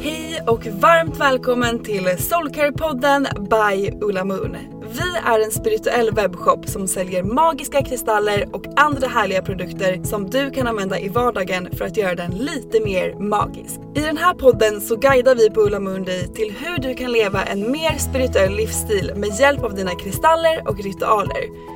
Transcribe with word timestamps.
Hej 0.00 0.42
och 0.46 0.66
varmt 0.66 1.20
välkommen 1.20 1.82
till 1.82 2.06
Soulcare-podden 2.06 3.26
by 3.50 3.90
Ulla 4.00 4.24
Moon. 4.24 4.56
Vi 4.92 5.16
är 5.26 5.44
en 5.44 5.50
spirituell 5.50 6.10
webbshop 6.10 6.68
som 6.68 6.88
säljer 6.88 7.22
magiska 7.22 7.82
kristaller 7.82 8.48
och 8.52 8.64
andra 8.76 9.08
härliga 9.08 9.42
produkter 9.42 10.02
som 10.04 10.30
du 10.30 10.50
kan 10.50 10.66
använda 10.66 10.98
i 11.00 11.08
vardagen 11.08 11.68
för 11.72 11.84
att 11.84 11.96
göra 11.96 12.14
den 12.14 12.30
lite 12.30 12.80
mer 12.80 13.14
magisk. 13.14 13.80
I 13.94 14.00
den 14.00 14.16
här 14.16 14.34
podden 14.34 14.80
så 14.80 14.96
guidar 14.96 15.34
vi 15.34 15.50
på 15.50 15.60
Ulla 15.60 15.80
Moon 15.80 16.04
dig 16.04 16.34
till 16.34 16.54
hur 16.58 16.78
du 16.78 16.94
kan 16.94 17.12
leva 17.12 17.44
en 17.44 17.72
mer 17.72 17.98
spirituell 17.98 18.52
livsstil 18.52 19.12
med 19.16 19.40
hjälp 19.40 19.62
av 19.62 19.74
dina 19.74 19.94
kristaller 19.94 20.68
och 20.68 20.84
ritualer. 20.84 21.75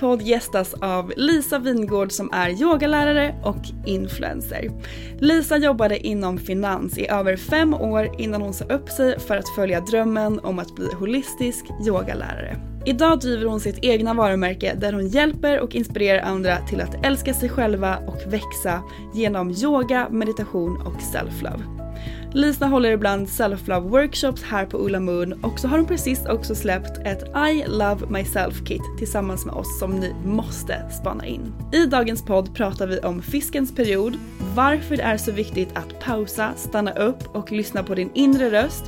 Podd 0.00 0.22
gästas 0.22 0.74
av 0.74 1.12
Lisa 1.16 1.58
Vingård 1.58 2.12
som 2.12 2.30
är 2.32 2.62
yogalärare 2.62 3.34
och 3.44 3.62
influencer. 3.86 4.70
Lisa 5.18 5.56
jobbade 5.56 6.06
inom 6.06 6.38
finans 6.38 6.98
i 6.98 7.08
över 7.08 7.36
fem 7.36 7.74
år 7.74 8.10
innan 8.18 8.42
hon 8.42 8.54
sa 8.54 8.64
upp 8.64 8.88
sig 8.88 9.18
för 9.20 9.36
att 9.36 9.48
följa 9.48 9.80
drömmen 9.80 10.38
om 10.38 10.58
att 10.58 10.74
bli 10.74 10.88
holistisk 10.94 11.64
yogalärare. 11.86 12.56
Idag 12.86 13.20
driver 13.20 13.46
hon 13.46 13.60
sitt 13.60 13.78
egna 13.84 14.14
varumärke 14.14 14.74
där 14.74 14.92
hon 14.92 15.08
hjälper 15.08 15.60
och 15.60 15.74
inspirerar 15.74 16.22
andra 16.22 16.56
till 16.56 16.80
att 16.80 17.06
älska 17.06 17.34
sig 17.34 17.48
själva 17.48 17.96
och 17.96 18.32
växa 18.32 18.82
genom 19.14 19.50
yoga, 19.50 20.08
meditation 20.10 20.80
och 20.86 21.00
self-love. 21.00 21.89
Lisa 22.32 22.66
håller 22.66 22.92
ibland 22.92 23.26
self-love 23.26 23.88
workshops 23.88 24.42
här 24.42 24.66
på 24.66 24.78
Ulla 24.78 25.00
Moon 25.00 25.44
och 25.44 25.58
så 25.58 25.68
har 25.68 25.78
hon 25.78 25.86
precis 25.86 26.26
också 26.26 26.54
släppt 26.54 26.98
ett 26.98 27.22
I 27.52 27.64
Love 27.66 28.06
Myself 28.10 28.64
Kit 28.64 28.82
tillsammans 28.98 29.46
med 29.46 29.54
oss 29.54 29.78
som 29.78 29.90
ni 29.90 30.14
måste 30.24 30.90
spana 30.90 31.26
in. 31.26 31.52
I 31.72 31.86
dagens 31.86 32.24
podd 32.24 32.54
pratar 32.54 32.86
vi 32.86 32.98
om 32.98 33.22
fiskens 33.22 33.74
period, 33.74 34.18
varför 34.54 34.96
det 34.96 35.02
är 35.02 35.16
så 35.16 35.32
viktigt 35.32 35.68
att 35.74 36.00
pausa, 36.00 36.52
stanna 36.56 36.92
upp 36.92 37.36
och 37.36 37.52
lyssna 37.52 37.82
på 37.82 37.94
din 37.94 38.10
inre 38.14 38.50
röst 38.50 38.84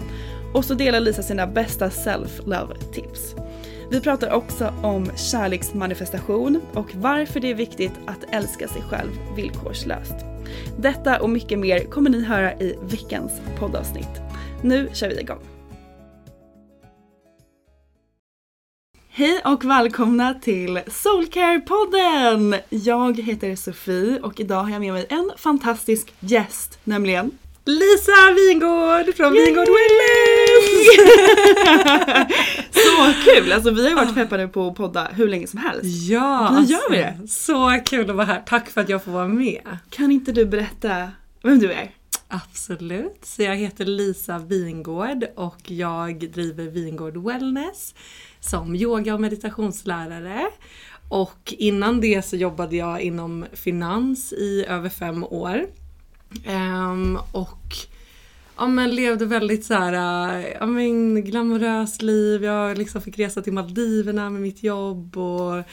och 0.54 0.64
så 0.64 0.75
delar 0.75 1.00
Lisa 1.00 1.22
sina 1.22 1.47
bästa 1.47 1.88
self-love 1.88 2.75
tips. 2.92 3.34
Vi 3.92 4.00
pratar 4.00 4.30
också 4.30 4.75
om 4.82 5.10
kärleksmanifestation 5.16 6.60
och 6.75 6.94
varför 6.94 7.41
det 7.41 7.50
är 7.50 7.54
viktigt 7.54 7.92
att 8.06 8.25
älska 8.30 8.69
sig 8.69 8.82
själv 8.82 9.10
villkorslöst. 9.36 10.14
Detta 10.78 11.20
och 11.20 11.30
mycket 11.30 11.58
mer 11.58 11.84
kommer 11.84 12.10
ni 12.10 12.25
höra 12.25 12.52
i 12.52 12.78
veckans 12.82 13.32
poddavsnitt. 13.58 14.20
Nu 14.62 14.88
kör 14.92 15.08
vi 15.08 15.20
igång. 15.20 15.38
Hej 19.08 19.41
och 19.44 19.64
välkomna 19.64 20.34
till 20.34 20.81
Soulcare-podden! 20.86 22.60
Jag 22.69 23.20
heter 23.20 23.56
Sofie 23.56 24.20
och 24.20 24.41
idag 24.41 24.62
har 24.62 24.70
jag 24.70 24.81
med 24.81 24.92
mig 24.92 25.06
en 25.08 25.31
fantastisk 25.36 26.14
gäst, 26.20 26.78
nämligen 26.84 27.31
Lisa 27.65 28.12
Wingård 28.34 29.15
från 29.17 29.33
Wingård 29.33 29.69
Wellness! 29.69 30.87
så 32.73 33.12
kul! 33.25 33.53
Alltså 33.53 33.71
vi 33.71 33.89
har 33.89 33.97
varit 33.97 34.15
peppade 34.15 34.49
på 34.49 34.67
att 34.67 34.75
podda 34.75 35.05
hur 35.12 35.28
länge 35.28 35.47
som 35.47 35.59
helst. 35.59 35.84
Ja, 35.84 36.50
nu 36.50 36.67
gör 36.67 36.91
vi 36.91 36.97
det. 36.97 37.28
Så 37.28 37.81
kul 37.84 38.11
att 38.11 38.17
vara 38.17 38.27
här. 38.27 38.43
Tack 38.47 38.71
för 38.71 38.81
att 38.81 38.89
jag 38.89 39.05
får 39.05 39.12
vara 39.12 39.28
med. 39.28 39.78
Kan 39.91 40.11
inte 40.11 40.33
du 40.33 40.47
berätta 40.47 41.11
vem 41.43 41.59
du 41.59 41.73
är? 41.73 41.91
Absolut. 42.28 43.19
Så 43.23 43.43
jag 43.43 43.56
heter 43.56 43.84
Lisa 43.84 44.39
Wingård 44.39 45.25
och 45.37 45.71
jag 45.71 46.31
driver 46.31 46.65
Wingård 46.65 47.17
Wellness 47.17 47.94
som 48.41 48.75
yoga 48.75 49.15
och 49.15 49.21
meditationslärare. 49.21 50.47
Och 51.09 51.55
innan 51.59 52.00
det 52.00 52.27
så 52.27 52.37
jobbade 52.37 52.77
jag 52.77 53.00
inom 53.00 53.44
finans 53.53 54.33
i 54.33 54.65
över 54.69 54.89
fem 54.89 55.25
år. 55.25 55.67
Um, 56.47 57.19
och 57.32 57.76
ja, 58.56 58.66
men 58.66 58.94
levde 58.94 59.26
väldigt 59.26 59.65
så 59.65 59.75
här, 59.75 59.93
äh, 60.38 60.47
ja, 60.60 60.66
men 60.66 61.25
glamoröst 61.25 62.03
liv. 62.03 62.44
Jag 62.44 62.78
liksom 62.78 63.03
fick 63.03 63.19
resa 63.19 63.43
till 63.43 63.53
Maldiverna 63.53 64.31
med 64.31 64.43
mitt 64.43 64.62
jobb. 64.62 65.16
och 65.16 65.65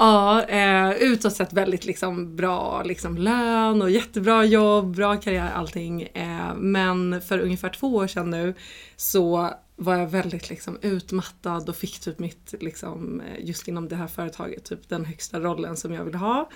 Ja, 0.00 0.42
eh, 0.42 0.90
utåt 0.90 1.32
sett 1.32 1.52
väldigt 1.52 1.84
liksom 1.84 2.36
bra 2.36 2.82
liksom 2.82 3.16
lön 3.16 3.82
och 3.82 3.90
jättebra 3.90 4.44
jobb, 4.44 4.96
bra 4.96 5.16
karriär, 5.16 5.50
allting. 5.54 6.02
Eh, 6.02 6.54
men 6.56 7.20
för 7.20 7.38
ungefär 7.38 7.68
två 7.68 7.94
år 7.94 8.06
sedan 8.06 8.30
nu 8.30 8.54
så 8.96 9.50
var 9.76 9.96
jag 9.96 10.06
väldigt 10.06 10.50
liksom 10.50 10.78
utmattad 10.82 11.68
och 11.68 11.76
fick 11.76 12.00
typ 12.00 12.18
mitt, 12.18 12.54
liksom, 12.60 13.22
just 13.38 13.68
inom 13.68 13.88
det 13.88 13.96
här 13.96 14.06
företaget, 14.06 14.64
typ 14.64 14.88
den 14.88 15.04
högsta 15.04 15.40
rollen 15.40 15.76
som 15.76 15.92
jag 15.92 16.04
ville 16.04 16.18
ha. 16.18 16.48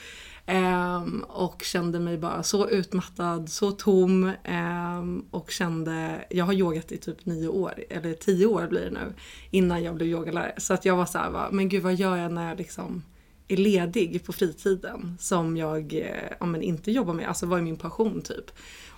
Um, 0.47 1.25
och 1.29 1.63
kände 1.63 2.01
mig 2.01 2.19
bara 2.19 2.43
så 2.43 2.69
utmattad, 2.69 3.49
så 3.49 3.73
tom 3.73 4.33
um, 4.49 5.27
och 5.31 5.51
kände, 5.51 6.25
jag 6.31 6.45
har 6.45 6.53
yogat 6.53 6.93
i 6.93 6.99
typ 6.99 7.27
nio 7.27 7.49
år, 7.49 7.85
eller 7.91 8.15
tio 8.15 8.47
år 8.47 8.67
blir 8.67 8.81
det 8.81 8.91
nu, 8.91 9.13
innan 9.51 9.83
jag 9.83 9.95
blev 9.95 10.09
yogalärare. 10.09 10.55
Så 10.57 10.75
att 10.75 10.85
jag 10.85 10.97
var 10.97 11.07
såhär, 11.07 11.31
va, 11.31 11.49
men 11.53 11.69
gud 11.69 11.83
vad 11.83 11.95
gör 11.95 12.17
jag 12.17 12.33
när 12.33 12.49
jag 12.49 12.59
liksom 12.59 13.03
är 13.49 13.57
ledig 13.57 14.25
på 14.25 14.33
fritiden 14.33 15.17
som 15.21 15.57
jag 15.57 15.95
eh, 15.95 16.33
ja, 16.41 16.47
men 16.47 16.63
inte 16.63 16.93
jobbar 16.93 17.15
med, 17.15 17.29
alltså 17.29 17.47
vad 17.47 17.59
är 17.59 17.63
min 17.63 17.77
passion 17.77 18.23
typ. 18.23 18.51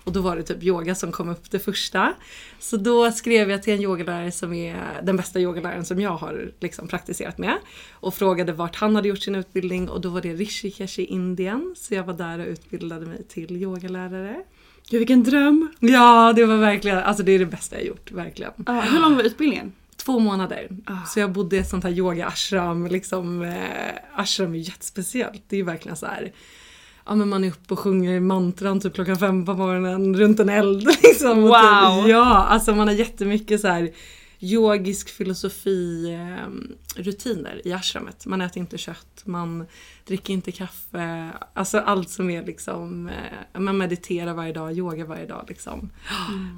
Och 0.05 0.11
då 0.11 0.21
var 0.21 0.35
det 0.35 0.43
typ 0.43 0.63
yoga 0.63 0.95
som 0.95 1.11
kom 1.11 1.29
upp 1.29 1.51
det 1.51 1.59
första. 1.59 2.13
Så 2.59 2.77
då 2.77 3.11
skrev 3.11 3.49
jag 3.49 3.63
till 3.63 3.73
en 3.73 3.81
yogalärare 3.81 4.31
som 4.31 4.53
är 4.53 5.01
den 5.03 5.17
bästa 5.17 5.39
yogaläraren 5.39 5.85
som 5.85 6.01
jag 6.01 6.17
har 6.17 6.51
liksom 6.59 6.87
praktiserat 6.87 7.37
med. 7.37 7.57
Och 7.91 8.13
frågade 8.13 8.53
vart 8.53 8.75
han 8.75 8.95
hade 8.95 9.07
gjort 9.07 9.23
sin 9.23 9.35
utbildning 9.35 9.89
och 9.89 10.01
då 10.01 10.09
var 10.09 10.21
det 10.21 10.33
Rishikesh 10.33 10.99
i 10.99 11.05
Indien. 11.05 11.75
Så 11.77 11.93
jag 11.93 12.03
var 12.03 12.13
där 12.13 12.39
och 12.39 12.47
utbildade 12.47 13.05
mig 13.05 13.23
till 13.23 13.51
yogalärare. 13.51 14.43
Gud 14.89 14.99
vilken 14.99 15.23
dröm! 15.23 15.69
Ja 15.79 16.33
det 16.35 16.45
var 16.45 16.57
verkligen, 16.57 16.97
alltså 16.97 17.23
det 17.23 17.31
är 17.31 17.39
det 17.39 17.45
bästa 17.45 17.75
jag 17.75 17.85
gjort, 17.85 18.11
verkligen. 18.11 18.51
Ah, 18.65 18.81
hur 18.81 18.99
lång 18.99 19.15
var 19.15 19.23
utbildningen? 19.23 19.73
två 20.05 20.19
månader. 20.19 20.67
Ah. 20.85 21.05
Så 21.05 21.19
jag 21.19 21.31
bodde 21.31 21.55
i 21.55 21.59
ett 21.59 21.69
sånt 21.69 21.83
här 21.83 21.91
yoga 21.91 22.27
ashram. 22.27 22.87
Liksom, 22.87 23.41
eh, 23.41 23.95
ashram 24.15 24.53
är 24.53 24.57
jättespeciellt. 24.57 25.43
Det 25.47 25.55
är 25.55 25.57
ju 25.57 25.63
verkligen 25.63 25.97
så 25.97 26.05
här. 26.05 26.31
Ja 27.05 27.15
men 27.15 27.29
man 27.29 27.43
är 27.43 27.47
uppe 27.47 27.73
och 27.73 27.79
sjunger 27.79 28.19
mantran 28.19 28.79
typ 28.79 28.93
klockan 28.95 29.17
fem 29.17 29.45
på 29.45 29.53
morgonen 29.53 30.17
runt 30.17 30.39
en 30.39 30.49
eld. 30.49 30.83
Liksom, 31.03 31.43
och 31.43 31.49
Wow. 31.49 32.01
Typ, 32.03 32.11
ja, 32.11 32.25
alltså 32.25 32.75
man 32.75 32.87
har 32.87 32.95
jättemycket 32.95 33.61
så 33.61 33.67
här 33.67 33.91
yogisk 34.39 35.09
filosofi 35.09 36.13
eh, 36.13 36.51
rutiner 37.01 37.61
i 37.67 37.73
ashramet. 37.73 38.25
Man 38.25 38.41
äter 38.41 38.57
inte 38.59 38.77
kött, 38.77 39.21
man 39.23 39.65
dricker 40.07 40.33
inte 40.33 40.51
kaffe. 40.51 41.29
Alltså 41.53 41.77
allt 41.79 42.09
som 42.09 42.29
är 42.29 42.43
liksom, 42.45 43.09
eh, 43.53 43.59
man 43.59 43.77
mediterar 43.77 44.33
varje 44.33 44.53
dag, 44.53 44.77
yoga 44.77 45.05
varje 45.05 45.25
dag 45.25 45.45
liksom. 45.47 45.89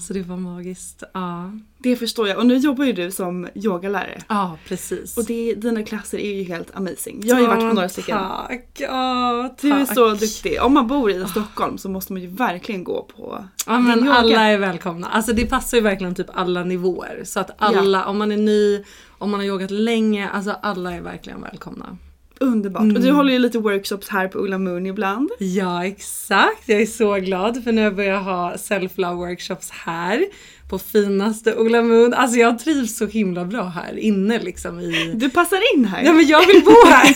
Så 0.02 0.14
det 0.14 0.22
var 0.22 0.38
magiskt. 0.38 1.04
Ja, 1.14 1.52
Det 1.78 1.96
förstår 1.96 2.28
jag. 2.28 2.38
Och 2.38 2.46
nu 2.46 2.58
jobbar 2.58 2.86
ju 2.86 2.94
du 2.94 3.12
som 3.12 3.48
yogalärare. 3.56 4.22
ja 4.30 4.58
precis. 4.68 5.18
Och 5.18 5.26
det, 5.26 5.54
dina 5.56 5.84
klasser 5.84 6.18
är 6.18 6.34
ju 6.34 6.44
helt 6.44 6.76
amazing. 6.76 7.22
Jag 7.24 7.36
har 7.36 7.42
ju 7.42 7.48
varit 7.48 7.60
på 7.70 7.74
några 7.74 7.90
stycken. 7.90 8.18
Tack! 8.18 8.68
Ja, 8.80 9.48
tack. 9.50 9.62
Du 9.62 9.72
är 9.72 9.86
så 9.86 10.10
duktig. 10.14 10.62
Om 10.62 10.74
man 10.74 10.88
bor 10.88 11.12
i 11.12 11.26
Stockholm 11.28 11.78
så 11.78 11.90
måste 11.90 12.14
man 12.14 12.22
ju 12.22 12.28
verkligen 12.28 12.84
gå 12.84 13.04
på 13.18 13.46
Ja 13.66 13.80
men 13.80 14.00
yoga. 14.00 14.14
alla 14.14 14.42
är 14.44 14.58
välkomna. 14.58 15.08
Alltså 15.08 15.34
det 15.34 15.46
passar 15.46 15.78
ju 15.78 15.84
verkligen 15.84 16.16
typ 16.16 16.30
alla 16.34 16.64
nivåer. 16.64 17.22
Så 17.26 17.40
att 17.40 17.52
alla, 17.58 18.06
om 18.06 18.18
man 18.18 18.32
är 18.32 18.38
ny, 18.38 18.84
om 19.18 19.32
man 19.32 19.40
har 19.40 19.48
yogat 19.48 19.72
länge, 19.72 20.30
alltså 20.30 20.52
alla 20.62 20.94
är 20.94 21.02
verkligen 21.02 21.42
välkomna. 21.42 21.98
Underbart. 22.40 22.82
Och 22.82 23.02
du 23.02 23.12
håller 23.12 23.34
ju 23.34 23.40
lite 23.40 23.60
workshops 23.60 24.10
här 24.10 24.28
på 24.28 24.40
Ulla 24.40 24.58
Moon 24.58 24.86
ibland. 24.86 25.30
Ja 25.40 25.86
exakt, 25.86 26.70
jag 26.70 26.82
är 26.82 26.86
så 26.86 27.16
glad 27.16 27.64
för 27.64 27.72
nu 27.72 27.82
har 27.82 27.86
jag 27.86 27.96
börjat 27.96 28.24
ha 28.24 28.54
self-love 28.54 29.16
workshops 29.16 29.70
här 29.72 30.26
på 30.70 30.80
finaste 30.80 31.56
Ola 31.56 31.82
Moon. 31.82 32.14
Alltså 32.14 32.38
jag 32.38 32.60
trivs 32.60 32.98
så 32.98 33.06
himla 33.06 33.46
bra 33.46 33.64
här 33.64 33.98
inne 33.98 34.40
liksom 34.40 34.80
i... 34.80 35.14
Du 35.16 35.30
passar 35.30 35.76
in 35.76 35.86
här. 35.86 36.04
Ja 36.04 36.14
men 36.14 36.28
jag 36.28 36.48
vill 36.48 36.64
bo 36.64 36.86
här! 36.86 37.16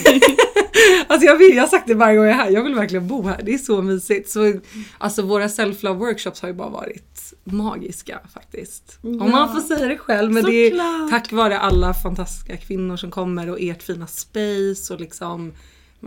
alltså 1.07 1.25
jag, 1.25 1.37
vill, 1.37 1.55
jag 1.55 1.63
har 1.63 1.67
sagt 1.67 1.87
det 1.87 1.93
varje 1.93 2.17
gång 2.17 2.25
jag 2.25 2.33
är 2.33 2.37
här, 2.37 2.49
jag 2.49 2.63
vill 2.63 2.75
verkligen 2.75 3.07
bo 3.07 3.27
här. 3.27 3.41
Det 3.43 3.53
är 3.53 3.57
så 3.57 3.81
mysigt. 3.81 4.29
Så, 4.29 4.53
alltså 4.97 5.21
våra 5.21 5.47
self-love 5.47 5.97
workshops 5.97 6.41
har 6.41 6.49
ju 6.49 6.53
bara 6.55 6.69
varit 6.69 7.33
magiska 7.43 8.19
faktiskt. 8.33 8.99
Om 9.01 9.31
man 9.31 9.53
får 9.53 9.61
säga 9.61 9.87
det 9.87 9.97
själv. 9.97 10.31
Men 10.31 10.43
det 10.43 10.53
är 10.53 10.69
Såklart. 10.69 11.09
tack 11.09 11.31
vare 11.31 11.59
alla 11.59 11.93
fantastiska 11.93 12.57
kvinnor 12.57 12.97
som 12.97 13.11
kommer 13.11 13.49
och 13.49 13.57
ert 13.59 13.83
fina 13.83 14.07
space 14.07 14.93
och 14.93 14.99
liksom 14.99 15.53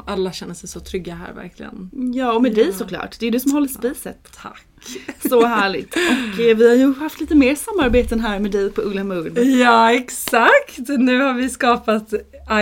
alla 0.06 0.32
känner 0.32 0.54
sig 0.54 0.68
så 0.68 0.80
trygga 0.80 1.14
här 1.14 1.32
verkligen. 1.32 1.90
Ja 2.14 2.32
och 2.32 2.42
med 2.42 2.54
dig 2.54 2.72
såklart. 2.72 3.16
Det 3.20 3.26
är 3.26 3.30
du 3.30 3.40
som 3.40 3.52
håller 3.52 3.68
spacet. 3.68 4.28
Tack! 4.42 4.66
Så 5.28 5.46
härligt. 5.46 5.94
Och 5.94 6.40
eh, 6.40 6.56
vi 6.56 6.68
har 6.68 6.74
ju 6.74 6.94
haft 6.94 7.20
lite 7.20 7.34
mer 7.34 7.54
samarbeten 7.54 8.20
här 8.20 8.38
med 8.38 8.50
dig 8.50 8.70
på 8.70 8.82
Ulla 8.82 9.04
Moon. 9.04 9.58
Ja 9.60 9.92
exakt! 9.92 10.78
Nu 10.88 11.20
har 11.20 11.34
vi 11.34 11.48
skapat 11.48 12.12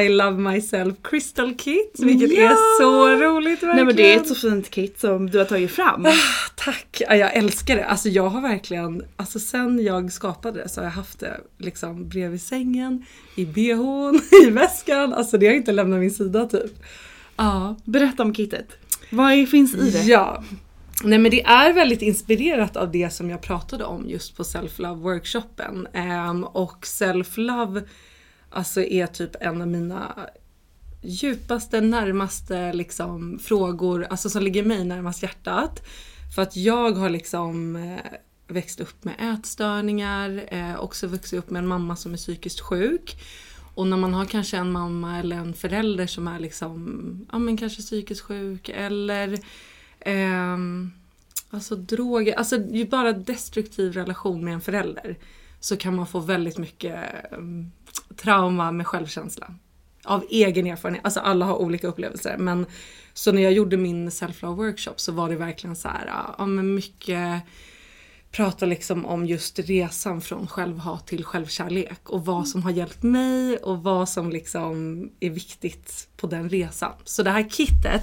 I 0.04 0.08
Love 0.08 0.38
Myself 0.38 0.94
Crystal 1.02 1.54
Kit 1.54 1.94
vilket 1.98 2.38
Ja! 2.38 2.42
är 2.50 2.80
så 2.80 3.08
roligt 3.08 3.52
verkligen. 3.52 3.76
Nej 3.76 3.84
men 3.84 3.96
det 3.96 4.12
är 4.14 4.16
ett 4.16 4.28
så 4.28 4.34
fint 4.34 4.70
kit 4.70 5.00
som 5.00 5.30
du 5.30 5.38
har 5.38 5.44
tagit 5.44 5.70
fram. 5.70 6.06
Tack! 6.54 7.02
Ja, 7.08 7.14
jag 7.16 7.34
älskar 7.36 7.76
det. 7.76 7.84
Alltså 7.84 8.08
jag 8.08 8.28
har 8.28 8.40
verkligen, 8.40 9.04
alltså 9.16 9.38
sen 9.38 9.84
jag 9.84 10.12
skapade 10.12 10.62
det 10.62 10.68
så 10.68 10.80
har 10.80 10.84
jag 10.86 10.92
haft 10.92 11.20
det 11.20 11.40
liksom 11.58 12.08
bredvid 12.08 12.42
sängen, 12.42 13.04
i 13.34 13.44
bhn, 13.46 14.20
i 14.46 14.50
väskan. 14.50 15.14
Alltså 15.14 15.38
det 15.38 15.46
har 15.46 15.54
inte 15.54 15.72
lämnat 15.72 16.00
min 16.00 16.10
sida 16.10 16.46
typ. 16.46 16.72
Ja. 17.36 17.76
Berätta 17.84 18.22
om 18.22 18.34
kittet. 18.34 18.68
Vad 19.10 19.48
finns 19.48 19.74
i 19.74 19.90
det? 19.90 20.02
Ja. 20.02 20.44
Nej 21.04 21.18
men 21.18 21.30
det 21.30 21.42
är 21.42 21.72
väldigt 21.72 22.02
inspirerat 22.02 22.76
av 22.76 22.90
det 22.90 23.10
som 23.10 23.30
jag 23.30 23.40
pratade 23.40 23.84
om 23.84 24.08
just 24.08 24.36
på 24.36 24.42
self-love 24.42 25.00
workshopen. 25.00 25.88
Ehm, 25.92 26.44
och 26.44 26.84
self-love 26.84 27.84
alltså 28.50 28.82
är 28.82 29.06
typ 29.06 29.36
en 29.40 29.60
av 29.60 29.68
mina 29.68 30.28
djupaste, 31.02 31.80
närmaste 31.80 32.72
liksom 32.72 33.38
frågor, 33.38 34.06
alltså 34.10 34.30
som 34.30 34.42
ligger 34.42 34.64
mig 34.64 34.84
närmast 34.84 35.22
hjärtat. 35.22 35.82
För 36.34 36.42
att 36.42 36.56
jag 36.56 36.92
har 36.92 37.10
liksom 37.10 37.76
eh, 37.76 38.12
växt 38.48 38.80
upp 38.80 39.04
med 39.04 39.14
ätstörningar, 39.18 40.44
eh, 40.48 40.80
också 40.80 41.06
vuxit 41.06 41.38
upp 41.38 41.50
med 41.50 41.60
en 41.60 41.68
mamma 41.68 41.96
som 41.96 42.12
är 42.12 42.16
psykiskt 42.16 42.60
sjuk. 42.60 43.16
Och 43.74 43.86
när 43.86 43.96
man 43.96 44.14
har 44.14 44.24
kanske 44.24 44.56
en 44.56 44.72
mamma 44.72 45.18
eller 45.18 45.36
en 45.36 45.54
förälder 45.54 46.06
som 46.06 46.28
är 46.28 46.38
liksom, 46.38 47.26
ja 47.32 47.38
men 47.38 47.56
kanske 47.56 47.82
psykiskt 47.82 48.20
sjuk 48.20 48.68
eller 48.68 49.32
eh, 50.00 50.56
alltså 51.50 51.76
droger, 51.76 52.34
alltså 52.34 52.56
ju 52.56 52.84
bara 52.84 53.12
destruktiv 53.12 53.92
relation 53.92 54.44
med 54.44 54.54
en 54.54 54.60
förälder 54.60 55.16
så 55.60 55.76
kan 55.76 55.96
man 55.96 56.06
få 56.06 56.18
väldigt 56.18 56.58
mycket 56.58 56.94
eh, 57.32 57.38
trauma 58.16 58.72
med 58.72 58.86
självkänsla. 58.86 59.54
Av 60.04 60.24
egen 60.30 60.66
erfarenhet, 60.66 61.04
alltså 61.04 61.20
alla 61.20 61.44
har 61.44 61.56
olika 61.56 61.86
upplevelser 61.86 62.36
men 62.38 62.66
så 63.14 63.32
när 63.32 63.42
jag 63.42 63.52
gjorde 63.52 63.76
min 63.76 64.10
self-love 64.10 64.56
workshop 64.56 64.94
så 64.96 65.12
var 65.12 65.28
det 65.28 65.36
verkligen 65.36 65.76
så 65.76 65.88
här, 65.88 66.34
ja 66.38 66.46
men 66.46 66.74
mycket 66.74 67.42
prata 68.32 68.66
liksom 68.66 69.06
om 69.06 69.26
just 69.26 69.58
resan 69.58 70.20
från 70.20 70.46
självhat 70.46 71.06
till 71.06 71.24
självkärlek 71.24 72.10
och 72.10 72.24
vad 72.24 72.48
som 72.48 72.62
har 72.62 72.70
hjälpt 72.70 73.02
mig 73.02 73.56
och 73.56 73.82
vad 73.82 74.08
som 74.08 74.30
liksom 74.30 75.02
är 75.20 75.30
viktigt 75.30 76.08
på 76.16 76.26
den 76.26 76.48
resan. 76.48 76.92
Så 77.04 77.22
det 77.22 77.30
här 77.30 77.48
kittet 77.48 78.02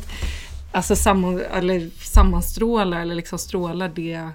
alltså 0.72 0.96
samman, 0.96 1.40
eller 1.40 1.90
sammanstrålar 2.04 3.02
eller 3.02 3.16
liksom 3.16 3.40
strålar 3.40 3.90
det 3.90 4.30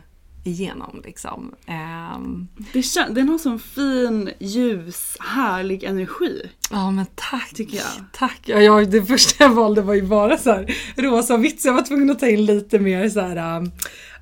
igenom 0.44 1.02
liksom. 1.04 1.54
Ehm, 1.66 2.48
det 2.72 2.80
kän- 2.80 3.14
den 3.14 3.28
har 3.28 3.38
sån 3.38 3.58
fin, 3.58 4.30
ljus, 4.38 5.16
härlig 5.20 5.84
energi. 5.84 6.42
Ja 6.70 6.90
men 6.90 7.06
tack! 7.14 7.54
Tycker 7.54 7.76
jag. 7.76 8.04
Tack! 8.12 8.40
Ja, 8.44 8.60
jag, 8.60 8.90
det 8.90 9.04
första 9.04 9.44
jag 9.44 9.50
valde 9.54 9.82
var 9.82 9.94
ju 9.94 10.02
bara 10.02 10.38
så 10.38 10.50
här 10.50 10.74
rosa 10.96 11.34
och 11.34 11.44
vitt 11.44 11.60
så 11.62 11.68
jag 11.68 11.74
var 11.74 11.82
tvungen 11.82 12.10
att 12.10 12.18
ta 12.18 12.28
in 12.28 12.44
lite 12.44 12.78
mer 12.78 13.08
så 13.08 13.20
här, 13.20 13.56
um, 13.58 13.72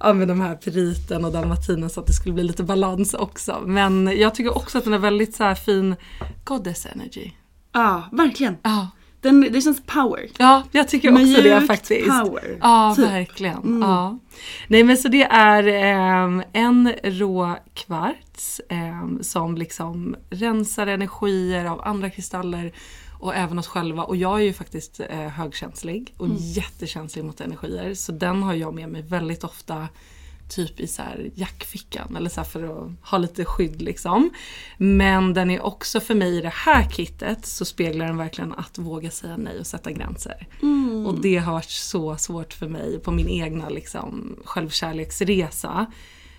ja 0.02 0.12
men 0.12 0.28
de 0.28 0.40
här 0.40 0.54
periten 0.54 1.24
och 1.24 1.32
dalmatinen 1.32 1.90
så 1.90 2.00
att 2.00 2.06
det 2.06 2.12
skulle 2.12 2.34
bli 2.34 2.44
lite 2.44 2.62
balans 2.62 3.14
också. 3.14 3.62
Men 3.66 4.18
jag 4.18 4.34
tycker 4.34 4.56
också 4.56 4.78
att 4.78 4.84
den 4.84 4.92
är 4.92 4.98
väldigt 4.98 5.34
så 5.34 5.54
fin 5.54 5.96
goddess 6.44 6.86
energy. 6.86 7.30
Ja, 7.72 8.02
verkligen. 8.12 8.56
Ja, 8.62 8.90
Den, 9.20 9.40
det 9.40 9.60
känns 9.60 9.82
power. 9.86 10.26
ja 10.38 10.62
jag 10.72 10.88
tycker 10.88 11.12
också 11.12 11.42
det 11.42 11.54
Mjukt 11.54 11.66
faktiskt. 11.66 12.08
power, 12.08 12.58
Ja, 12.60 12.94
typ. 12.96 13.06
verkligen. 13.06 13.80
Ja. 13.82 14.18
Nej 14.68 14.84
men 14.84 14.96
så 14.96 15.08
det 15.08 15.22
är 15.22 15.66
ehm, 15.66 16.42
en 16.52 16.92
rå 17.04 17.56
kvarts 17.74 18.60
ehm, 18.68 19.22
som 19.22 19.56
liksom 19.56 20.16
rensar 20.30 20.86
energier 20.86 21.64
av 21.64 21.80
andra 21.84 22.10
kristaller 22.10 22.72
och 23.22 23.34
även 23.34 23.58
oss 23.58 23.66
själva. 23.66 24.04
Och 24.04 24.16
jag 24.16 24.40
är 24.40 24.44
ju 24.44 24.52
faktiskt 24.52 25.00
eh, 25.00 25.28
högkänslig 25.28 26.14
och 26.16 26.28
jättekänslig 26.38 27.24
mot 27.24 27.40
energier. 27.40 27.94
Så 27.94 28.12
den 28.12 28.42
har 28.42 28.54
jag 28.54 28.74
med 28.74 28.88
mig 28.88 29.02
väldigt 29.02 29.44
ofta 29.44 29.88
typ 30.48 30.80
i 30.80 30.86
så 30.86 31.02
jackfickan 31.34 32.16
eller 32.16 32.30
så 32.30 32.44
för 32.44 32.62
att 32.62 33.10
ha 33.10 33.18
lite 33.18 33.44
skydd 33.44 33.82
liksom. 33.82 34.30
Men 34.78 35.34
den 35.34 35.50
är 35.50 35.62
också 35.62 36.00
för 36.00 36.14
mig 36.14 36.38
i 36.38 36.40
det 36.40 36.52
här 36.54 36.90
kittet 36.90 37.46
så 37.46 37.64
speglar 37.64 38.06
den 38.06 38.16
verkligen 38.16 38.52
att 38.52 38.78
våga 38.78 39.10
säga 39.10 39.36
nej 39.36 39.60
och 39.60 39.66
sätta 39.66 39.92
gränser. 39.92 40.46
Och 41.06 41.20
det 41.20 41.36
har 41.36 41.52
varit 41.52 41.70
så 41.70 42.16
svårt 42.16 42.52
för 42.52 42.68
mig 42.68 42.98
på 42.98 43.10
min 43.10 43.28
egna 43.28 43.68
liksom, 43.68 44.36
självkärleksresa. 44.44 45.86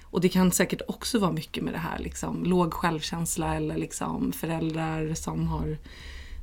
Och 0.04 0.22
det 0.22 0.30
kan 0.30 0.52
säkert 0.52 0.82
också 0.88 1.20
vara 1.20 1.32
mycket 1.32 1.63
med 1.63 1.74
det 1.74 1.80
här 1.80 2.00
liksom, 2.00 2.44
låg 2.44 2.74
självkänsla 2.74 3.56
eller 3.56 3.78
liksom 3.78 4.32
föräldrar 4.32 5.13
som 5.13 5.48
har 5.48 5.78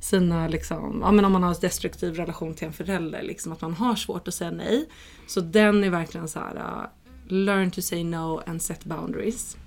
sina, 0.01 0.47
liksom, 0.47 0.99
ja 1.01 1.11
men 1.11 1.25
om 1.25 1.31
man 1.31 1.43
har 1.43 1.49
en 1.49 1.55
destruktiv 1.61 2.15
relation 2.15 2.53
till 2.53 2.67
en 2.67 2.73
förälder, 2.73 3.21
liksom, 3.23 3.51
att 3.51 3.61
man 3.61 3.73
har 3.73 3.95
svårt 3.95 4.27
att 4.27 4.33
säga 4.33 4.51
nej. 4.51 4.89
Så 5.27 5.41
den 5.41 5.83
är 5.83 5.89
verkligen 5.89 6.27
så 6.27 6.39
här, 6.39 6.55
uh, 6.55 6.85
learn 7.27 7.71
to 7.71 7.81
say 7.81 8.03
no 8.03 8.41
and 8.45 8.61
set 8.61 8.83
boundaries. 8.85 9.57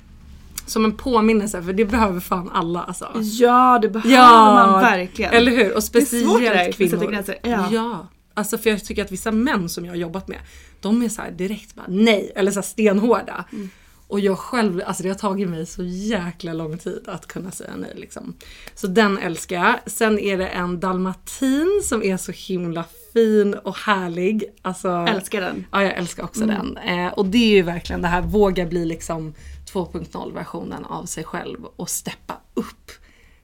Som 0.66 0.84
en 0.84 0.96
påminnelse, 0.96 1.62
för 1.62 1.72
det 1.72 1.84
behöver 1.84 2.20
fan 2.20 2.50
alla 2.50 2.82
alltså. 2.82 3.10
Ja, 3.22 3.78
det 3.82 3.88
behöver 3.88 4.54
man 4.54 4.80
verkligen. 4.80 5.32
Eller 5.32 5.52
hur? 5.52 5.64
Och 5.64 5.68
Det 5.70 5.76
är 5.76 5.80
speciellt 5.80 6.26
svårt 6.26 6.40
det 6.40 6.48
där, 6.48 6.68
att 6.68 6.74
kvinnor. 6.74 7.10
gränser. 7.10 7.38
Ja. 7.42 7.68
ja. 7.72 8.06
Alltså 8.34 8.58
för 8.58 8.70
jag 8.70 8.84
tycker 8.84 9.04
att 9.04 9.12
vissa 9.12 9.32
män 9.32 9.68
som 9.68 9.84
jag 9.84 9.92
har 9.92 9.96
jobbat 9.96 10.28
med, 10.28 10.38
de 10.80 11.02
är 11.02 11.08
så 11.08 11.22
här 11.22 11.30
direkt 11.30 11.74
bara 11.74 11.86
nej, 11.88 12.32
eller 12.36 12.50
så 12.50 12.62
stenhårda. 12.62 13.44
Mm. 13.52 13.70
Och 14.14 14.20
jag 14.20 14.38
själv, 14.38 14.82
alltså 14.86 15.02
det 15.02 15.08
har 15.08 15.16
tagit 15.16 15.48
mig 15.48 15.66
så 15.66 15.82
jäkla 15.84 16.52
lång 16.52 16.78
tid 16.78 17.04
att 17.06 17.26
kunna 17.26 17.50
säga 17.50 17.70
nej 17.76 17.92
liksom. 17.94 18.34
Så 18.74 18.86
den 18.86 19.18
älskar 19.18 19.56
jag. 19.56 19.78
Sen 19.86 20.18
är 20.18 20.38
det 20.38 20.46
en 20.46 20.80
dalmatin 20.80 21.80
som 21.84 22.02
är 22.02 22.16
så 22.16 22.32
himla 22.32 22.84
fin 23.12 23.54
och 23.54 23.76
härlig. 23.76 24.44
Alltså, 24.62 24.88
Älskar 24.88 25.40
den. 25.40 25.66
Ja, 25.70 25.82
jag 25.82 25.92
älskar 25.92 26.24
också 26.24 26.42
Mm. 26.42 26.56
den. 26.74 26.76
Eh, 26.76 27.12
och 27.12 27.26
det 27.26 27.38
är 27.38 27.48
ju 27.56 27.62
verkligen 27.62 28.02
det 28.02 28.08
här, 28.08 28.22
våga 28.22 28.66
bli 28.66 28.84
liksom 28.84 29.34
2.0 29.72 30.34
versionen 30.34 30.84
av 30.84 31.04
sig 31.04 31.24
själv 31.24 31.64
och 31.76 31.90
steppa 31.90 32.34
upp. 32.54 32.90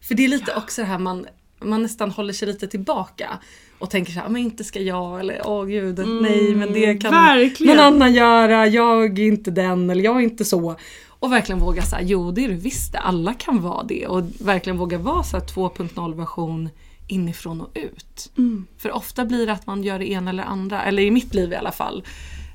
För 0.01 0.15
det 0.15 0.25
är 0.25 0.29
lite 0.29 0.55
också 0.55 0.81
det 0.81 0.89
här 0.89 0.99
man, 0.99 1.27
man 1.61 1.83
nästan 1.83 2.11
håller 2.11 2.33
sig 2.33 2.49
lite 2.49 2.67
tillbaka 2.69 3.39
och 3.81 3.91
tänker 3.91 4.13
så 4.13 4.21
här, 4.21 4.29
men 4.29 4.43
inte 4.43 4.65
ska 4.65 4.81
jag 4.81 5.21
eller 5.21 5.43
åh 5.45 5.65
gud, 5.65 5.99
nej 6.23 6.55
men 6.55 6.73
det 6.73 6.95
kan 6.95 7.11
verkligen. 7.11 7.77
någon 7.77 7.87
annan 7.87 8.15
göra, 8.15 8.67
jag 8.67 9.19
är 9.19 9.27
inte 9.27 9.51
den 9.51 9.91
eller 9.91 10.05
jag 10.05 10.17
är 10.17 10.21
inte 10.21 10.45
så. 10.45 10.77
Och 11.09 11.33
verkligen 11.33 11.61
våga 11.61 11.83
säga, 11.83 12.03
jo 12.03 12.31
det 12.31 12.45
är 12.45 12.49
det 12.49 12.55
visst 12.55 12.95
alla 12.95 13.35
kan 13.35 13.63
vara 13.63 13.83
det. 13.83 14.07
Och 14.07 14.23
verkligen 14.41 14.79
våga 14.79 14.99
vara 14.99 15.23
så 15.23 15.37
2.0 15.39 16.17
version 16.17 16.69
inifrån 17.09 17.61
och 17.61 17.71
ut. 17.75 18.33
Mm. 18.39 18.67
För 18.79 18.93
ofta 18.93 19.25
blir 19.25 19.47
det 19.47 19.53
att 19.53 19.67
man 19.67 19.83
gör 19.83 19.99
det 19.99 20.11
ena 20.11 20.31
eller 20.31 20.45
andra, 20.45 20.83
eller 20.83 21.03
i 21.03 21.11
mitt 21.11 21.35
liv 21.35 21.53
i 21.53 21.57
alla 21.57 21.73
fall. 21.73 22.05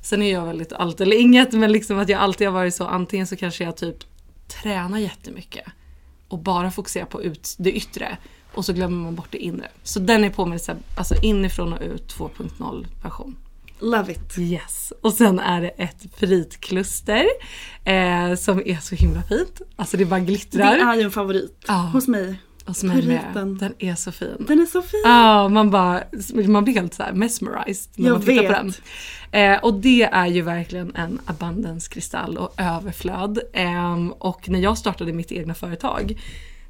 Sen 0.03 0.21
är 0.21 0.31
jag 0.31 0.45
väldigt 0.45 0.73
allt 0.73 1.01
eller 1.01 1.17
inget, 1.17 1.53
men 1.53 1.71
liksom 1.71 1.99
att 1.99 2.09
jag 2.09 2.19
alltid 2.19 2.47
har 2.47 2.53
varit 2.53 2.75
så, 2.75 2.85
antingen 2.85 3.27
så 3.27 3.35
kanske 3.35 3.63
jag 3.63 3.77
typ 3.77 3.97
tränar 4.47 4.99
jättemycket 4.99 5.65
och 6.27 6.39
bara 6.39 6.71
fokuserar 6.71 7.05
på 7.05 7.23
ut, 7.23 7.55
det 7.57 7.71
yttre 7.71 8.17
och 8.55 8.65
så 8.65 8.73
glömmer 8.73 9.03
man 9.03 9.15
bort 9.15 9.27
det 9.31 9.37
inre. 9.37 9.67
Så 9.83 9.99
den 9.99 10.23
är 10.23 10.29
på 10.29 10.45
här, 10.67 10.77
alltså 10.97 11.15
inifrån 11.21 11.73
och 11.73 11.81
ut 11.81 12.15
2.0 12.17 12.85
version. 13.03 13.35
Love 13.79 14.11
it. 14.11 14.37
Yes. 14.37 14.93
Och 15.01 15.13
sen 15.13 15.39
är 15.39 15.61
det 15.61 15.69
ett 15.69 16.05
fritkluster 16.17 17.25
eh, 17.83 18.35
som 18.35 18.61
är 18.65 18.79
så 18.81 18.95
himla 18.95 19.21
fint. 19.23 19.61
Alltså 19.75 19.97
det 19.97 20.05
bara 20.05 20.19
Det 20.19 20.25
glittrar. 20.25 20.75
är 20.75 20.95
ju 20.95 21.01
en 21.01 21.11
favorit 21.11 21.63
Ja. 21.67 21.73
hos 21.73 22.07
mig. 22.07 22.35
och 22.65 22.75
som. 22.77 23.01
Puriten. 23.01 23.57
Den 23.57 23.73
är 23.79 23.95
så 23.95 24.11
fin. 24.11 24.45
Den 24.47 24.59
är 24.59 24.65
så 24.65 24.81
fin. 24.81 25.01
Ja, 25.03 25.47
man 25.49 25.71
bara, 25.71 26.03
man 26.47 26.63
blir 26.63 26.73
helt 26.73 26.93
så 26.93 27.03
här 27.03 27.13
mesmerized 27.13 27.91
när 27.95 28.07
Jag 28.07 28.13
man 28.13 28.21
tittar 28.21 28.35
på 28.43 28.63
vet. 28.65 28.81
den. 29.31 29.51
Eh, 29.53 29.63
och 29.63 29.73
det 29.73 30.03
är 30.03 30.25
ju 30.27 30.41
verkligen 30.41 30.95
en 30.95 31.19
abundance-kristall 31.25 32.37
och 32.37 32.53
överflöd. 32.61 33.39
Ehm, 33.53 34.11
och 34.11 34.49
när 34.49 34.59
jag 34.59 34.77
startade 34.77 35.13
mitt 35.13 35.31
egna 35.31 35.53
företag, 35.53 36.21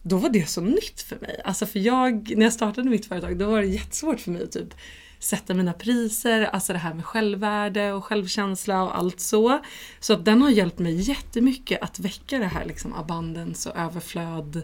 då 0.08 0.18
var 0.18 0.30
det 0.30 0.50
så 0.50 0.62
nytt 0.62 1.02
för 1.02 1.20
mig. 1.20 1.42
Alltså 1.46 1.66
för 1.66 1.80
jag, 1.80 2.34
när 2.38 2.46
jag 2.46 2.54
startade 2.54 2.90
mitt 2.90 3.06
företag, 3.06 3.38
då 3.38 3.46
var 3.46 3.62
det 3.62 3.68
jättesvårt 3.68 4.20
för 4.20 4.32
mig 4.32 4.44
att 4.44 4.52
typ 4.52 4.74
sätta 5.20 5.54
mina 5.54 5.74
priser, 5.74 6.44
alltså 6.44 6.74
det 6.74 6.80
här 6.80 6.94
med 6.94 7.06
självvärde 7.06 7.94
och 7.94 8.06
självkänsla 8.06 8.84
och 8.84 8.98
allt 8.98 9.20
så. 9.20 9.60
Så 10.00 10.14
att 10.14 10.26
den 10.26 10.42
har 10.42 10.50
hjälpt 10.50 10.80
mig 10.80 11.02
jättemycket 11.02 11.82
att 11.82 12.00
väcka 12.00 12.40
det 12.40 12.46
här 12.46 12.66
liksom 12.66 12.94
abundance 12.94 13.70
och 13.70 13.78
överflöd 13.78 14.62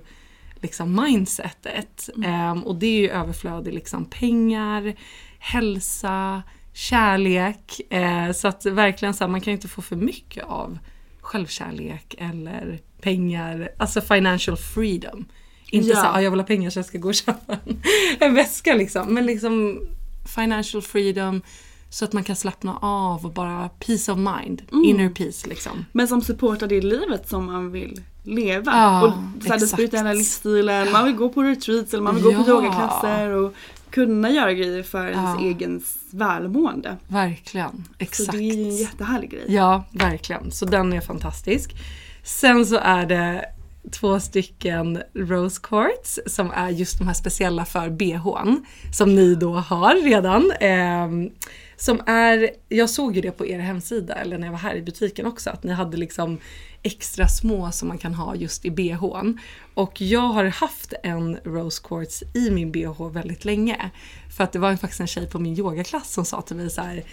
liksom 0.55 1.01
mindsetet. 1.01 2.09
Ehm, 2.25 2.63
och 2.63 2.75
det 2.75 2.87
är 2.87 3.01
ju 3.01 3.09
överflöd 3.09 3.67
i 3.67 3.71
liksom 3.71 4.05
pengar, 4.05 4.95
hälsa, 5.39 6.43
kärlek. 6.73 7.81
Eh, 7.93 8.31
så 8.31 8.47
att 8.47 8.65
verkligen 8.65 9.13
så 9.13 9.23
här, 9.23 9.31
man 9.31 9.41
kan 9.41 9.53
inte 9.53 9.67
få 9.67 9.81
för 9.81 9.95
mycket 9.95 10.43
av 10.43 10.77
självkärlek 11.21 12.15
eller 12.17 12.79
pengar, 13.01 13.69
alltså 13.77 14.01
financial 14.01 14.57
freedom. 14.57 15.25
Inte 15.71 15.89
Ja. 15.89 15.95
så 15.95 16.01
här, 16.01 16.13
"Ah, 16.13 16.21
jag 16.21 16.31
vill 16.31 16.39
ha 16.39 16.47
pengar 16.47 16.69
så 16.69 16.79
jag 16.79 16.85
ska 16.85 16.97
gå 16.97 17.07
och 17.07 17.15
köpa 17.15 17.53
en, 17.65 17.81
en 18.19 18.33
väska 18.33 18.73
liksom. 18.73 19.13
Men 19.13 19.25
liksom 19.25 19.79
financial 20.35 20.81
freedom 20.81 21.41
så 21.89 22.05
att 22.05 22.13
man 22.13 22.23
kan 22.23 22.35
slappna 22.35 22.77
av 22.81 23.25
och 23.25 23.31
bara 23.33 23.69
peace 23.69 24.11
of 24.11 24.17
mind, 24.17 24.61
inner 24.85 25.09
peace 25.09 25.47
liksom. 25.49 25.85
Men 25.91 26.07
som 26.07 26.21
supportar 26.21 26.67
det 26.67 26.81
livet 26.81 27.29
som 27.29 27.45
man 27.45 27.71
vill 27.71 28.01
leva. 28.23 28.71
Ja, 28.71 29.03
och 29.05 29.43
så 29.43 29.49
här, 29.51 29.59
den 29.59 29.67
spirituella 29.67 30.13
livsstilen, 30.13 30.91
man 30.91 31.05
vill 31.05 31.15
gå 31.15 31.29
på 31.29 31.43
retreats 31.43 31.93
eller 31.93 32.03
man 32.03 32.15
vill 32.15 32.23
gå 32.23 32.31
på 32.31 32.43
Ja. 32.47 32.55
yogaklasser 32.55 33.29
och 33.29 33.53
kunna 33.89 34.29
göra 34.29 34.53
grejer 34.53 34.83
för 34.83 35.07
ens 35.07 35.39
Ja. 35.41 35.45
egen 35.47 35.81
välmående. 36.11 36.97
Verkligen, 37.07 37.83
exakt. 37.97 38.25
Så 38.31 38.37
det 38.37 38.43
är 38.43 38.53
ju 38.55 38.63
en 38.63 38.77
jättehärlig 38.77 39.31
grej. 39.31 39.45
Ja, 39.47 39.83
verkligen. 39.91 40.51
Så 40.51 40.65
den 40.65 40.93
är 40.93 41.01
fantastisk. 41.01 41.71
Sen 42.23 42.65
så 42.65 42.77
är 42.77 43.05
det 43.05 43.45
två 43.91 44.19
stycken 44.19 45.01
rose 45.13 45.61
quartz 45.63 46.19
som 46.25 46.51
är 46.51 46.69
just 46.69 46.97
de 46.97 47.07
här 47.07 47.13
speciella 47.13 47.65
för 47.65 47.89
bhn 47.89 48.65
som 48.93 49.15
ni 49.15 49.35
då 49.35 49.53
har 49.53 49.95
redan. 50.03 50.51
Eh, 50.51 51.31
som 51.75 52.01
är, 52.05 52.49
jag 52.69 52.89
såg 52.89 53.15
ju 53.15 53.21
det 53.21 53.31
på 53.31 53.47
er 53.47 53.59
hemsida 53.59 54.13
eller 54.13 54.37
när 54.37 54.47
jag 54.47 54.51
var 54.51 54.59
här 54.59 54.75
i 54.75 54.81
butiken 54.81 55.25
också 55.25 55.49
att 55.49 55.63
ni 55.63 55.73
hade 55.73 55.97
liksom 55.97 56.37
extra 56.83 57.27
små 57.27 57.71
som 57.71 57.87
man 57.87 57.97
kan 57.97 58.13
ha 58.13 58.35
just 58.35 58.65
i 58.65 58.71
bhn. 58.71 59.39
Och 59.73 60.01
jag 60.01 60.21
har 60.21 60.45
haft 60.45 60.93
en 61.03 61.37
rose 61.43 61.81
quartz 61.83 62.23
i 62.33 62.49
min 62.49 62.71
bh 62.71 63.09
väldigt 63.11 63.45
länge. 63.45 63.91
För 64.37 64.43
att 64.43 64.51
det 64.51 64.59
var 64.59 64.75
faktiskt 64.75 65.01
en 65.01 65.07
tjej 65.07 65.29
på 65.29 65.39
min 65.39 65.59
yogaklass 65.59 66.13
som 66.13 66.25
sa 66.25 66.41
till 66.41 66.55
mig 66.55 66.69
så 66.69 66.81
här 66.81 67.03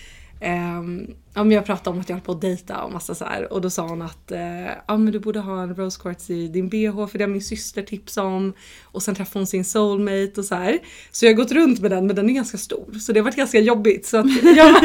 Um, 0.40 1.14
ja, 1.34 1.44
men 1.44 1.50
jag 1.50 1.64
pratade 1.64 1.90
om 1.90 2.00
att 2.00 2.08
jag 2.08 2.16
höll 2.16 2.24
på 2.24 2.32
att 2.32 2.40
dejta 2.40 2.82
och 2.82 2.92
massa 2.92 3.14
så 3.14 3.24
här 3.24 3.52
och 3.52 3.60
då 3.60 3.70
sa 3.70 3.82
hon 3.88 4.02
att 4.02 4.32
eh, 4.32 4.66
ja, 4.86 4.96
men 4.96 5.12
du 5.12 5.18
borde 5.18 5.40
ha 5.40 5.62
en 5.62 5.74
rose 5.74 6.00
quartz 6.02 6.30
i 6.30 6.48
din 6.48 6.68
bh 6.68 7.06
för 7.06 7.18
det 7.18 7.24
har 7.24 7.28
min 7.28 7.42
syster 7.42 7.82
tipsat 7.82 8.24
om. 8.24 8.52
Och 8.84 9.02
sen 9.02 9.14
träffade 9.14 9.38
hon 9.38 9.46
sin 9.46 9.64
soulmate 9.64 10.32
och 10.36 10.44
så 10.44 10.54
här. 10.54 10.78
Så 11.10 11.24
jag 11.26 11.30
har 11.30 11.36
gått 11.36 11.52
runt 11.52 11.80
med 11.80 11.90
den 11.90 12.06
men 12.06 12.16
den 12.16 12.30
är 12.30 12.34
ganska 12.34 12.58
stor 12.58 12.98
så 12.98 13.12
det 13.12 13.20
har 13.20 13.24
varit 13.24 13.36
ganska 13.36 13.60
jobbigt. 13.60 14.06
Så 14.06 14.16
att, 14.16 14.26
ja. 14.56 14.80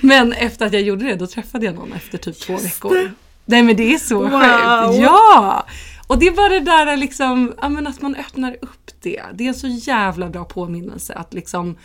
men 0.00 0.32
efter 0.32 0.66
att 0.66 0.72
jag 0.72 0.82
gjorde 0.82 1.04
det 1.04 1.14
då 1.14 1.26
träffade 1.26 1.66
jag 1.66 1.74
någon 1.74 1.92
efter 1.92 2.18
typ 2.18 2.38
två 2.38 2.56
veckor. 2.56 3.10
Nej 3.44 3.62
men 3.62 3.76
det 3.76 3.94
är 3.94 3.98
så 3.98 4.18
Wow. 4.18 4.30
sjukt. 4.30 5.02
Ja! 5.02 5.66
Och 6.06 6.18
det 6.18 6.26
är 6.26 6.32
bara 6.32 6.48
det 6.48 6.60
där 6.60 6.96
liksom, 6.96 7.54
ja, 7.62 7.68
men 7.68 7.86
att 7.86 8.02
man 8.02 8.14
öppnar 8.14 8.56
upp 8.62 8.87
det. 9.08 9.22
Det 9.34 9.44
är 9.44 9.48
en 9.48 9.54
så 9.54 9.66
jävla 9.68 10.28
bra 10.28 10.44
påminnelse 10.44 11.14
att 11.14 11.34
liksom 11.34 11.76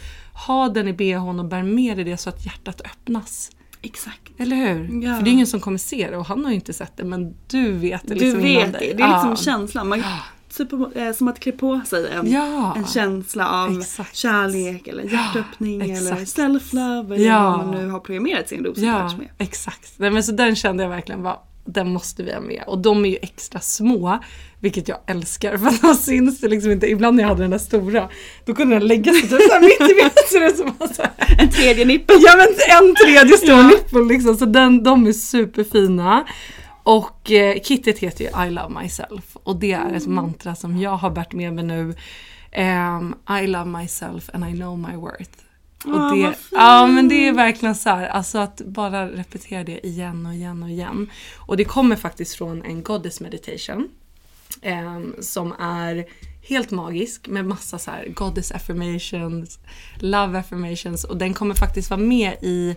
ha 0.47 0.69
den 0.69 0.87
i 0.87 0.93
bhn 0.93 1.39
och 1.39 1.45
bär 1.45 1.63
med 1.63 1.97
dig 1.97 2.05
det 2.05 2.17
så 2.17 2.29
att 2.29 2.45
hjärtat 2.45 2.81
öppnas. 2.81 3.51
Exakt. 3.81 4.21
Eller 4.37 4.55
hur? 4.55 5.03
Ja. 5.03 5.15
För 5.17 5.23
det 5.23 5.29
är 5.29 5.31
ingen 5.31 5.47
som 5.47 5.59
kommer 5.59 5.77
se 5.77 6.07
det 6.11 6.17
och 6.17 6.25
han 6.25 6.43
har 6.43 6.51
ju 6.51 6.55
inte 6.55 6.73
sett 6.73 6.97
det 6.97 7.03
men 7.03 7.35
du 7.47 7.71
vet 7.71 8.01
det 8.07 8.13
Du 8.13 8.19
liksom 8.19 8.45
innan 8.45 8.63
vet 8.63 8.73
dig. 8.73 8.87
det, 8.87 8.97
det 8.97 9.03
är 9.03 9.07
liksom 9.07 9.29
Ja. 9.29 9.35
känslan. 9.35 9.87
Man, 9.89 10.03
typ, 10.57 10.69
som 11.15 11.27
att 11.27 11.39
klä 11.39 11.51
på 11.51 11.81
sig 11.85 12.09
en, 12.11 12.31
Ja. 12.31 12.73
en 12.77 12.85
känsla 12.85 13.49
av 13.49 13.79
Exakt. 13.79 14.15
kärlek 14.15 14.87
eller 14.87 15.03
hjärtöppning 15.03 15.81
eller 15.91 16.15
self-love 16.15 17.15
eller 17.15 17.41
vad 17.41 17.57
man 17.67 17.71
nu 17.75 17.89
har 17.89 17.99
programmerat 17.99 18.49
sin 18.49 18.73
Ja, 18.77 19.03
med. 19.17 19.29
exakt. 19.37 19.93
Nej, 19.97 20.11
men 20.11 20.23
så 20.23 20.31
den 20.31 20.55
kände 20.55 20.83
jag 20.83 20.89
verkligen 20.89 21.23
var 21.23 21.39
den 21.65 21.89
måste 21.89 22.23
vi 22.23 22.33
ha 22.33 22.39
med. 22.39 22.63
Och 22.67 22.77
de 22.77 23.05
är 23.05 23.09
ju 23.09 23.17
extra 23.21 23.59
små, 23.59 24.19
vilket 24.59 24.87
jag 24.87 24.97
älskar 25.07 25.57
för 25.57 25.87
de 25.87 25.95
syns 25.95 26.39
det 26.39 26.47
liksom 26.47 26.71
inte. 26.71 26.87
Ibland 26.87 27.15
när 27.15 27.23
jag 27.23 27.29
hade 27.29 27.41
den 27.41 27.51
där 27.51 27.57
stora, 27.57 28.09
då 28.45 28.55
kunde 28.55 28.75
den 28.75 28.87
lägga 28.87 29.13
sig 29.13 29.21
typ 29.21 29.29
så 29.29 29.53
här 29.53 29.61
mitt 29.61 29.91
i 29.91 30.03
mitt 30.03 30.29
så 30.29 30.39
det 30.39 30.57
som 30.57 30.87
så 30.95 31.01
här, 31.01 31.11
En 31.39 31.49
tredje 31.49 31.85
nippel. 31.85 32.17
Ja 32.19 32.33
men 32.37 32.47
en 32.79 32.95
tredje 32.95 33.37
stor 33.37 33.63
nipple 33.63 34.13
liksom, 34.13 34.37
så 34.37 34.45
den, 34.45 34.83
de 34.83 35.07
är 35.07 35.13
superfina. 35.13 36.25
Och 36.83 37.31
eh, 37.31 37.61
kittet 37.61 37.99
heter 37.99 38.23
ju 38.23 38.47
I 38.47 38.49
love 38.49 38.81
myself 38.81 39.23
och 39.43 39.55
det 39.55 39.71
är 39.71 39.93
ett 39.93 40.07
mantra 40.07 40.55
som 40.55 40.77
jag 40.77 40.97
har 40.97 41.09
bärt 41.09 41.33
med 41.33 41.53
mig 41.53 41.63
nu. 41.63 41.95
Ehm, 42.51 43.15
I 43.43 43.47
love 43.47 43.65
myself 43.65 44.29
and 44.33 44.45
I 44.45 44.53
know 44.53 44.79
my 44.79 44.95
worth. 44.95 45.42
Och 45.85 46.17
det, 46.17 46.27
fint. 46.27 46.47
ja 46.51 46.87
men 46.87 47.09
det 47.09 47.27
är 47.27 47.33
verkligen 47.33 47.75
så 47.75 47.89
här, 47.89 48.07
alltså 48.07 48.37
att 48.37 48.61
bara 48.65 49.07
repetera 49.07 49.63
det 49.63 49.87
igen 49.87 50.25
och 50.25 50.33
igen 50.33 50.63
och 50.63 50.69
igen. 50.69 51.09
Och 51.37 51.57
det 51.57 51.65
kommer 51.65 51.95
faktiskt 51.95 52.35
från 52.35 52.61
en 52.63 52.83
goddess 52.83 53.19
meditation. 53.21 53.89
ehm, 54.61 55.15
som 55.19 55.53
är 55.59 56.05
helt 56.41 56.71
magisk 56.71 57.27
med 57.27 57.45
massa 57.45 57.79
så 57.79 57.91
här 57.91 58.07
goddess 58.15 58.51
affirmations, 58.51 59.59
love 59.99 60.39
affirmations 60.39 61.03
och 61.03 61.17
den 61.17 61.33
kommer 61.33 61.55
faktiskt 61.55 61.89
vara 61.89 62.01
med 62.01 62.33
i 62.41 62.75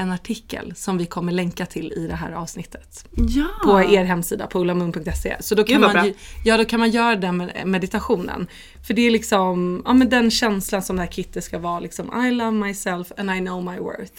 en 0.00 0.12
artikel 0.12 0.72
som 0.76 0.98
vi 0.98 1.06
kommer 1.06 1.32
länka 1.32 1.66
till 1.66 1.92
i 1.92 2.06
det 2.06 2.14
här 2.14 2.32
avsnittet 2.32 3.04
Ja. 3.16 3.46
på 3.64 3.80
er 3.82 4.04
hemsida 4.04 4.46
på 4.46 4.60
ullamun.se. 4.60 5.36
Så 5.40 5.54
då 5.54 5.64
kan, 5.64 5.80
man, 5.80 6.06
ju- 6.06 6.14
ja, 6.44 6.56
då 6.56 6.64
kan 6.64 6.80
man 6.80 6.90
göra 6.90 7.16
den 7.16 7.36
med- 7.36 7.62
meditationen. 7.66 8.46
För 8.86 8.94
det 8.94 9.02
är 9.06 9.10
liksom 9.10 9.82
ja, 9.84 9.92
men 9.92 10.08
den 10.08 10.30
känslan 10.30 10.82
som 10.82 10.96
det 10.96 11.02
här 11.02 11.10
kittet 11.10 11.44
ska 11.44 11.58
vara. 11.58 11.80
Liksom, 11.80 12.24
I 12.26 12.30
love 12.30 12.50
myself 12.50 13.12
and 13.18 13.30
I 13.30 13.38
know 13.38 13.64
my 13.64 13.78
worth. 13.78 14.12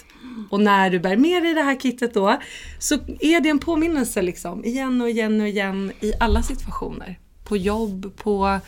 Och 0.50 0.62
när 0.62 0.90
du 0.90 1.00
bär 1.00 1.18
med 1.18 1.44
dig 1.44 1.54
det 1.54 1.62
här 1.62 1.80
kittet 1.80 2.14
då 2.14 2.40
så 2.80 2.96
är 3.20 3.42
det 3.42 3.50
en 3.50 3.60
påminnelse 3.60 4.22
liksom, 4.22 4.66
igen 4.66 5.02
och 5.02 5.10
igen 5.10 5.42
och 5.42 5.48
igen 5.48 5.92
i 6.00 6.14
alla 6.20 6.44
situationer. 6.44 7.20
På 7.44 7.58
jobb, 7.58 8.16
på 8.18 8.60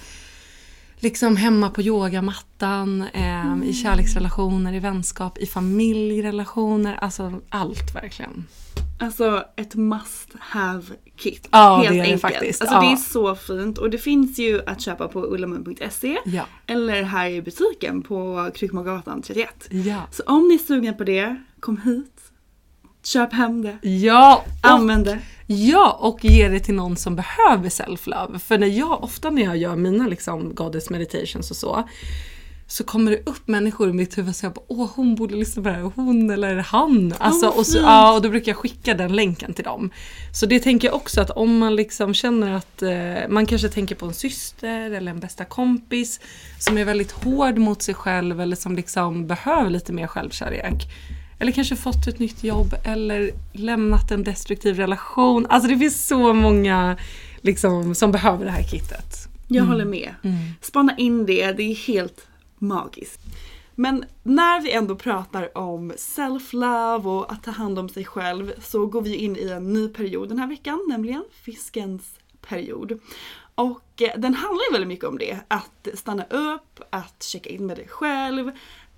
liksom 1.04 1.36
hemma 1.38 1.70
på 1.70 1.82
yogamattan, 1.82 3.02
eh, 3.14 3.70
i 3.70 3.74
kärleksrelationer, 3.74 4.74
i 4.74 4.80
vänskap, 4.80 5.38
i 5.38 5.46
familjerelationer. 5.46 6.98
Alltså 7.02 7.42
allt 7.50 7.96
verkligen. 7.96 8.48
Alltså 9.00 9.44
ett 9.56 9.76
must 9.76 10.30
have 10.40 10.84
kit. 11.18 11.48
Ja, 11.52 11.76
helt 11.78 11.90
det 11.90 11.96
är 11.96 11.98
det 11.98 12.02
enkelt. 12.04 12.22
faktiskt. 12.22 12.62
Alltså 12.62 12.76
Ja. 12.76 12.82
det 12.82 12.92
är 12.92 12.96
så 12.96 13.36
fint 13.36 13.78
och 13.78 13.90
det 13.90 13.98
finns 13.98 14.40
ju 14.40 14.62
att 14.68 14.82
köpa 14.82 15.08
på 15.08 15.26
ullamun.se 15.26 16.18
Ja. 16.26 16.46
eller 16.68 17.04
här 17.04 17.30
i 17.30 17.42
butiken 17.42 18.02
på 18.02 18.50
Kryckmagatan 18.56 19.22
31. 19.22 19.68
Ja. 19.70 20.02
Så 20.12 20.24
om 20.24 20.48
ni 20.48 20.54
är 20.54 20.60
sugna 20.60 20.94
på 20.94 21.04
det, 21.04 21.36
kom 21.60 21.78
hit. 21.78 22.20
Köp 23.06 23.34
hem 23.34 23.62
det. 23.62 23.78
Ja, 23.90 24.46
Använd 24.62 25.06
det. 25.06 25.20
Ja, 25.48 25.98
och 26.00 26.26
ge 26.26 26.50
det 26.50 26.60
till 26.60 26.76
någon 26.76 26.98
som 26.98 27.16
behöver 27.16 27.70
self-love. 27.70 28.40
För 28.40 28.58
när 28.58 28.68
jag, 28.68 29.04
ofta 29.04 29.30
när 29.30 29.44
jag 29.44 29.58
gör 29.58 29.76
mina 29.76 30.08
liksom 30.08 30.56
goddess 30.56 30.90
meditations 30.90 31.52
och 31.52 31.58
så, 31.58 31.88
så 32.68 32.84
kommer 32.84 33.12
det 33.12 33.30
upp 33.30 33.48
människor 33.48 33.90
i 33.90 33.94
mitt 33.94 34.18
huvud 34.18 34.30
och 34.30 34.36
säger 34.36 34.54
åh 34.68 34.90
hon 34.96 35.16
borde 35.16 35.36
lyssna 35.36 35.64
på 35.64 35.70
det 35.70 35.76
här, 35.76 35.92
hon 35.96 36.30
eller 36.30 36.56
han. 36.56 37.14
Alltså, 37.18 37.46
vad 37.46 37.58
och, 37.58 37.66
så, 37.66 37.78
ja, 37.78 38.14
och 38.14 38.22
då 38.22 38.30
brukar 38.30 38.52
jag 38.52 38.58
skicka 38.58 38.94
den 38.94 39.16
länken 39.16 39.54
till 39.54 39.64
dem. 39.64 39.90
Så 40.34 40.46
det 40.46 40.60
tänker 40.60 40.88
jag 40.88 40.96
också 40.96 41.22
att 41.22 41.30
om 41.30 41.58
man 41.58 41.76
liksom 41.76 42.14
känner 42.14 42.54
att 42.54 42.82
eh, 42.82 43.30
man 43.30 43.46
kanske 43.46 43.70
tänker 43.70 43.96
på 43.96 44.06
en 44.06 44.14
syster 44.14 44.92
eller 44.92 45.12
en 45.12 45.20
bästa 45.20 45.46
kompis 45.46 46.20
som 46.60 46.78
är 46.78 46.86
väldigt 46.86 47.12
hård 47.12 47.58
mot 47.58 47.82
sig 47.82 47.96
själv 47.96 48.42
eller 48.42 48.56
som 48.56 48.76
liksom 48.76 49.28
behöver 49.28 49.70
lite 49.70 49.94
mer 49.94 50.08
självkärlek. 50.08 50.88
Eller 51.44 51.52
kanske 51.52 51.76
fått 51.76 52.08
ett 52.08 52.20
nytt 52.20 52.44
jobb 52.44 52.76
eller 52.84 53.32
lämnat 53.52 54.12
en 54.12 54.24
destruktiv 54.24 54.76
relation. 54.76 55.48
Alltså 55.50 55.70
det 55.70 55.78
finns 55.78 56.08
så 56.08 56.34
många 56.34 56.98
liksom, 57.42 57.96
som 57.96 58.12
behöver 58.12 58.46
det 58.46 58.52
här 58.52 58.64
kittet. 58.64 59.28
Jag 59.48 59.64
håller 59.64 59.86
med. 59.86 60.16
Spana 60.62 60.98
in 60.98 61.26
det, 61.26 61.52
det 61.52 61.64
är 61.64 61.76
helt 61.76 62.28
magiskt. 62.58 63.20
Men 63.76 64.06
när 64.24 64.62
vi 64.62 64.72
ändå 64.72 64.96
pratar 64.96 65.58
om 65.58 65.92
self-love 65.92 67.06
och 67.06 67.32
att 67.32 67.44
ta 67.44 67.52
hand 67.52 67.80
om 67.80 67.90
sig 67.90 68.06
själv 68.06 68.54
så 68.62 68.86
går 68.86 69.02
vi 69.02 69.16
in 69.16 69.38
i 69.38 69.50
en 69.50 69.74
ny 69.74 69.88
period 69.88 70.30
den 70.30 70.40
här 70.40 70.48
veckan, 70.48 70.86
nämligen 70.90 71.24
fiskens 71.44 72.20
period. 72.48 73.00
Och 73.56 74.02
eh, 74.02 74.20
den 74.20 74.34
handlar 74.34 74.64
ju 74.64 74.72
väldigt 74.72 74.88
mycket 74.88 75.06
om 75.06 75.18
det. 75.18 75.40
Att 75.48 75.88
stanna 75.94 76.24
upp, 76.24 76.80
att 76.90 77.24
checka 77.24 77.50
in 77.50 77.66
med 77.66 77.78
dig 77.78 77.88
själv, 77.88 78.52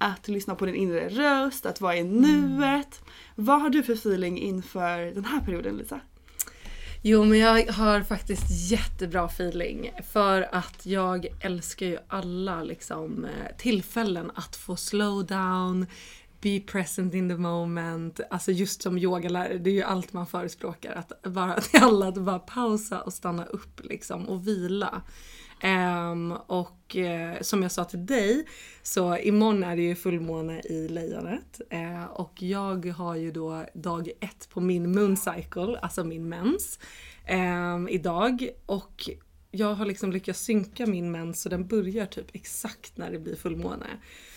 att 0.05 0.27
lyssna 0.27 0.55
på 0.55 0.65
din 0.65 0.75
inre 0.75 1.09
röst, 1.09 1.65
att 1.65 1.81
vara 1.81 1.97
i 1.97 2.03
nuet. 2.03 3.01
Vad 3.35 3.61
har 3.61 3.69
du 3.69 3.83
för 3.83 3.93
feeling 3.93 4.39
inför 4.39 4.97
den 5.15 5.25
här 5.25 5.39
perioden 5.39 5.77
Lisa? 5.77 5.99
Jo 7.01 7.23
men 7.23 7.39
jag 7.39 7.67
har 7.67 8.01
faktiskt 8.01 8.71
jättebra 8.71 9.25
feeling 9.25 9.91
för 10.11 10.55
att 10.55 10.85
jag 10.85 11.27
älskar 11.39 11.85
ju 11.85 11.97
alla 12.07 12.63
liksom, 12.63 13.25
eh, 13.25 13.57
tillfällen 13.57 14.31
att 14.35 14.55
få 14.55 14.75
slow 14.75 15.25
down, 15.25 15.85
be 16.41 16.59
present 16.59 17.13
in 17.13 17.29
the 17.29 17.35
moment. 17.35 18.19
Alltså 18.29 18.51
just 18.51 18.81
som 18.81 18.97
yogalärare, 18.97 19.57
det 19.57 19.69
är 19.69 19.73
ju 19.73 19.83
allt 19.83 20.13
man 20.13 20.27
förespråkar. 20.27 20.93
Att 20.93 21.31
bara 21.31 21.61
till 21.61 21.83
alla 21.83 22.07
att 22.07 22.15
bara 22.15 22.39
pausa 22.39 23.01
och 23.01 23.13
stanna 23.13 23.45
upp 23.45 23.81
liksom 23.83 24.29
och 24.29 24.47
vila. 24.47 25.01
Um, 25.63 26.31
och 26.31 26.95
uh, 26.95 27.41
som 27.41 27.61
jag 27.61 27.71
sa 27.71 27.85
till 27.85 28.05
dig, 28.05 28.45
så 28.83 29.17
imorgon 29.17 29.63
är 29.63 29.75
det 29.75 29.81
ju 29.81 29.95
fullmåne 29.95 30.61
i 30.61 30.87
lejonet. 30.87 31.61
Uh, 31.73 32.05
och 32.05 32.41
jag 32.41 32.85
har 32.85 33.15
ju 33.15 33.31
då 33.31 33.65
dag 33.73 34.09
ett 34.19 34.49
på 34.49 34.61
min 34.61 34.91
mooncycle, 34.91 35.79
alltså 35.81 36.03
min 36.03 36.29
mens, 36.29 36.79
um, 37.29 37.89
idag. 37.89 38.49
Och 38.65 39.09
jag 39.51 39.73
har 39.73 39.85
liksom 39.85 40.11
lyckats 40.11 40.39
synka 40.39 40.85
min 40.85 41.11
mens 41.11 41.41
så 41.41 41.49
den 41.49 41.67
börjar 41.67 42.05
typ 42.05 42.27
exakt 42.33 42.97
när 42.97 43.11
det 43.11 43.19
blir 43.19 43.35
fullmåne. 43.35 43.87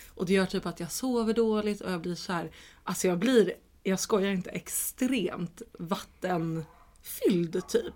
Och 0.07 0.25
det 0.25 0.33
gör 0.33 0.45
typ 0.45 0.65
att 0.65 0.79
jag 0.79 0.91
sover 0.91 1.33
dåligt 1.33 1.81
och 1.81 1.91
jag 1.91 2.01
blir 2.01 2.15
så 2.15 2.33
här, 2.33 2.51
alltså 2.83 3.07
jag 3.07 3.19
blir, 3.19 3.53
jag 3.83 3.99
skojar 3.99 4.31
inte, 4.31 4.49
extremt 4.49 5.61
vatten 5.79 6.65
vattenfylld 6.99 7.67
typ. 7.67 7.93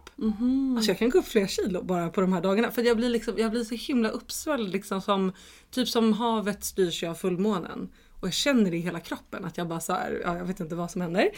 Alltså 0.76 0.92
jag 0.92 1.00
kan 1.00 1.10
gå 1.10 1.20
upp 1.20 1.28
flera 1.28 1.48
kilo 1.48 1.84
bara 1.84 2.10
på 2.10 2.22
de 2.22 2.34
här 2.34 2.42
dagarna. 2.42 2.72
För 2.72 2.82
jag 2.82 2.98
blir, 2.98 3.10
liksom, 3.10 3.38
jag 3.38 3.52
blir 3.52 3.64
så 3.64 3.76
himla 3.76 4.10
uppsvälld 4.10 4.72
liksom 4.72 5.02
som, 5.02 5.34
typ 5.72 5.88
som 5.88 6.14
havet 6.14 6.64
styrs 6.64 7.04
ju 7.04 7.08
av 7.08 7.16
fullmånen. 7.16 7.90
Och 8.20 8.28
jag 8.28 8.34
känner 8.34 8.72
det 8.72 8.78
i 8.78 8.80
hela 8.80 9.00
kroppen 9.00 9.46
att 9.46 9.58
jag 9.58 9.68
bara 9.68 9.80
så 9.80 9.94
här, 9.94 10.22
ja, 10.24 10.38
jag 10.38 10.46
vet 10.46 10.60
inte 10.60 10.76
vad 10.76 10.92
som 10.92 11.02
händer. 11.02 11.30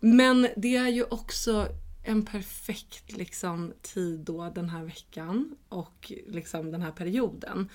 Men 0.00 0.48
det 0.56 0.76
är 0.76 0.88
ju 0.88 1.04
också 1.04 1.66
en 2.04 2.24
perfekt 2.24 3.12
liksom, 3.16 3.72
tid 3.82 4.20
då 4.20 4.50
den 4.54 4.68
här 4.68 4.84
veckan 4.84 5.56
och 5.68 6.12
liksom 6.26 6.70
den 6.70 6.82
här 6.82 6.92
perioden. 6.92 7.68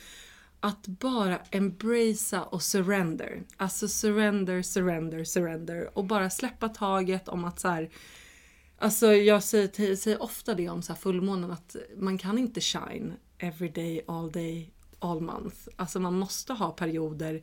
Att 0.59 0.87
bara 0.87 1.39
embracea 1.51 2.43
och 2.43 2.63
surrender. 2.63 3.43
Alltså 3.57 3.87
surrender, 3.87 4.61
surrender, 4.61 5.23
surrender. 5.23 5.97
Och 5.97 6.05
bara 6.05 6.29
släppa 6.29 6.69
taget 6.69 7.27
om 7.27 7.45
att 7.45 7.59
så 7.59 7.67
här, 7.67 7.89
Alltså 8.77 9.13
jag 9.13 9.44
säger, 9.44 9.96
säger 9.96 10.24
ofta 10.24 10.53
det 10.53 10.70
om 10.70 10.82
så 10.82 10.96
fullmånen 10.96 11.51
att 11.51 11.75
man 11.98 12.18
kan 12.18 12.38
inte 12.38 12.62
shine 12.62 13.13
every 13.38 13.70
day, 13.70 14.01
all 14.08 14.32
day, 14.32 14.74
all 15.00 15.22
month. 15.22 15.58
Alltså 15.75 16.00
man 16.00 16.13
måste 16.13 16.53
ha 16.53 16.72
perioder 16.72 17.42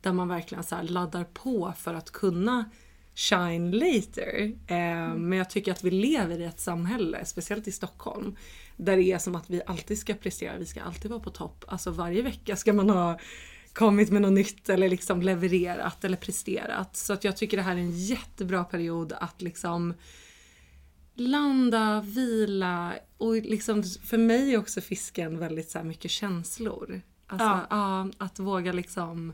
där 0.00 0.12
man 0.12 0.28
verkligen 0.28 0.64
så 0.64 0.82
laddar 0.82 1.24
på 1.24 1.72
för 1.78 1.94
att 1.94 2.10
kunna 2.10 2.70
shine 3.14 3.70
later. 3.70 4.52
Eh, 4.66 5.14
men 5.14 5.32
jag 5.32 5.50
tycker 5.50 5.72
att 5.72 5.84
vi 5.84 5.90
lever 5.90 6.40
i 6.40 6.44
ett 6.44 6.60
samhälle, 6.60 7.24
speciellt 7.24 7.68
i 7.68 7.72
Stockholm, 7.72 8.36
där 8.76 8.96
det 8.96 9.02
är 9.02 9.18
som 9.18 9.34
att 9.34 9.50
vi 9.50 9.62
alltid 9.66 9.98
ska 9.98 10.14
prestera, 10.14 10.58
vi 10.58 10.66
ska 10.66 10.82
alltid 10.82 11.10
vara 11.10 11.20
på 11.20 11.30
topp. 11.30 11.64
Alltså 11.68 11.90
varje 11.90 12.22
vecka 12.22 12.56
ska 12.56 12.72
man 12.72 12.90
ha 12.90 13.18
kommit 13.72 14.10
med 14.10 14.22
något 14.22 14.32
nytt 14.32 14.68
eller 14.68 14.88
liksom 14.88 15.22
levererat 15.22 16.04
eller 16.04 16.16
presterat. 16.16 16.96
Så 16.96 17.12
att 17.12 17.24
jag 17.24 17.36
tycker 17.36 17.56
det 17.56 17.62
här 17.62 17.76
är 17.76 17.80
en 17.80 17.98
jättebra 17.98 18.64
period 18.64 19.12
att 19.12 19.42
liksom 19.42 19.94
landa, 21.14 22.00
vila 22.00 22.94
och 23.18 23.34
liksom 23.34 23.82
för 23.82 24.18
mig 24.18 24.54
är 24.54 24.58
också 24.58 24.80
fisken 24.80 25.38
väldigt 25.38 25.70
så 25.70 25.82
mycket 25.82 26.10
känslor. 26.10 27.02
Alltså, 27.26 27.46
Ja. 27.46 27.66
ja, 27.70 28.08
att 28.18 28.38
våga 28.38 28.72
liksom 28.72 29.32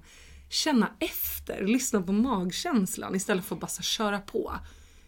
känna 0.50 0.90
efter, 0.98 1.66
lyssna 1.66 2.02
på 2.02 2.12
magkänslan 2.12 3.14
istället 3.14 3.44
för 3.44 3.54
att 3.54 3.60
bara 3.60 3.82
köra 3.82 4.20
på. 4.20 4.52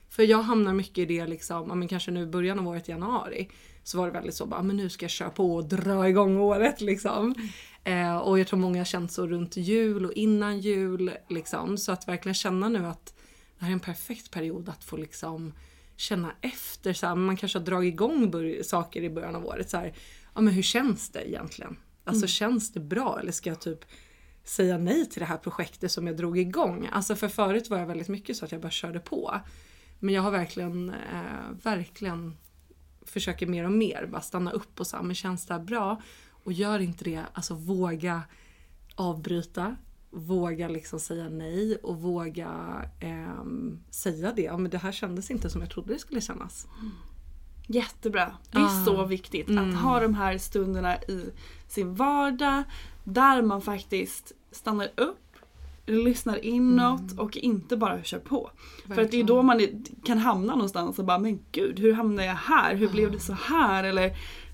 För 0.08 0.22
jag 0.22 0.42
hamnar 0.42 0.74
mycket 0.74 0.98
i 0.98 1.04
det 1.04 1.26
liksom, 1.26 1.68
ja, 1.68 1.74
men 1.74 1.88
kanske 1.88 2.10
nu 2.10 2.22
i 2.22 2.26
början 2.26 2.58
av 2.58 2.68
året, 2.68 2.88
januari, 2.88 3.48
så 3.82 3.98
var 3.98 4.06
det 4.06 4.12
väldigt 4.12 4.34
så 4.34 4.46
bara, 4.46 4.62
men 4.62 4.76
nu 4.76 4.88
ska 4.88 5.04
jag 5.04 5.10
köra 5.10 5.30
på 5.30 5.54
och 5.54 5.68
dra 5.68 6.08
igång 6.08 6.36
året 6.36 6.80
liksom. 6.80 7.34
Eh, 7.84 8.16
och 8.16 8.38
jag 8.38 8.46
tror 8.46 8.58
många 8.58 8.80
har 8.80 8.84
känt 8.84 9.12
så 9.12 9.26
runt 9.26 9.56
jul 9.56 10.06
och 10.06 10.12
innan 10.12 10.60
jul 10.60 11.10
liksom. 11.28 11.78
Så 11.78 11.92
att 11.92 12.08
verkligen 12.08 12.34
känna 12.34 12.68
nu 12.68 12.86
att 12.86 13.14
det 13.58 13.64
här 13.64 13.68
är 13.68 13.72
en 13.72 13.80
perfekt 13.80 14.30
period 14.30 14.68
att 14.68 14.84
få 14.84 14.96
liksom 14.96 15.52
känna 16.00 16.32
efter. 16.40 16.92
Så 16.92 17.06
här, 17.06 17.14
man 17.14 17.36
kanske 17.36 17.58
har 17.58 17.64
dragit 17.64 17.94
igång 17.94 18.32
saker 18.62 19.02
i 19.02 19.10
början 19.10 19.36
av 19.36 19.46
året. 19.46 19.70
Så 19.70 19.76
här, 19.76 19.94
ja, 20.34 20.40
men 20.40 20.54
hur 20.54 20.62
känns 20.62 21.10
det 21.10 21.28
egentligen? 21.28 21.76
Alltså 22.04 22.26
känns 22.26 22.72
det 22.72 22.80
bra 22.80 23.18
eller 23.20 23.32
ska 23.32 23.50
jag 23.50 23.60
typ 23.60 23.84
säga 24.44 24.78
nej 24.78 25.06
till 25.06 25.20
det 25.20 25.26
här 25.26 25.36
projektet 25.36 25.92
som 25.92 26.06
jag 26.06 26.16
drog 26.16 26.38
igång? 26.38 26.88
Alltså 26.92 27.16
för 27.16 27.28
förut 27.28 27.70
var 27.70 27.78
jag 27.78 27.86
väldigt 27.86 28.08
mycket 28.08 28.36
så 28.36 28.44
att 28.44 28.52
jag 28.52 28.60
bara 28.60 28.70
körde 28.70 29.00
på. 29.00 29.40
Men 29.98 30.14
jag 30.14 30.22
har 30.22 30.30
verkligen, 30.30 30.90
eh, 30.90 31.50
verkligen 31.62 32.36
försöker 33.02 33.46
mer 33.46 33.64
och 33.64 33.72
mer 33.72 34.08
bara 34.12 34.20
stanna 34.20 34.50
upp 34.50 34.80
och 34.80 34.86
säga, 34.86 35.02
men 35.02 35.14
känns 35.14 35.46
det 35.46 35.54
här 35.54 35.60
bra? 35.60 36.02
Och 36.44 36.52
gör 36.52 36.78
inte 36.78 37.04
det, 37.04 37.22
alltså 37.32 37.54
våga 37.54 38.22
avbryta, 38.94 39.76
våga 40.10 40.68
liksom 40.68 41.00
säga 41.00 41.28
nej 41.28 41.76
och 41.82 41.96
våga 42.02 42.50
ehm, 43.00 43.78
säga 43.90 44.32
det. 44.36 44.42
Ja, 44.42 44.56
men 44.56 44.70
det 44.70 44.78
här 44.78 44.92
kändes 44.92 45.30
inte 45.30 45.50
som 45.50 45.60
jag 45.60 45.70
trodde 45.70 45.92
det 45.92 45.98
skulle 45.98 46.20
kännas. 46.20 46.66
Jättebra. 47.66 48.32
Det 48.50 48.58
är 48.58 48.64
Ah. 48.64 48.84
så 48.84 49.04
viktigt 49.04 49.50
att 49.58 49.74
ha 49.74 50.00
de 50.00 50.14
här 50.14 50.38
stunderna 50.38 50.96
i 51.02 51.30
sin 51.68 51.94
vardag 51.94 52.62
där 53.04 53.42
man 53.42 53.62
faktiskt 53.62 54.32
stannar 54.50 54.88
upp, 54.96 55.16
lyssnar 55.86 56.44
inåt 56.44 57.18
och 57.18 57.36
inte 57.36 57.76
bara 57.76 58.02
kör 58.02 58.18
på. 58.18 58.50
För 58.86 58.92
att 58.92 58.96
det 58.96 59.00
är 59.00 59.04
Verkligen. 59.04 59.26
då 59.26 59.42
man 59.42 59.84
kan 60.04 60.18
hamna 60.18 60.52
någonstans 60.54 60.98
och 60.98 61.04
bara 61.04 61.18
men 61.18 61.38
gud 61.52 61.78
hur 61.78 61.92
hamnade 61.92 62.24
jag 62.28 62.34
här? 62.34 62.74
Hur 62.76 62.88
blev 62.88 63.12
det 63.12 63.20
så 63.20 63.32
här? 63.32 63.84
Eller 63.84 64.08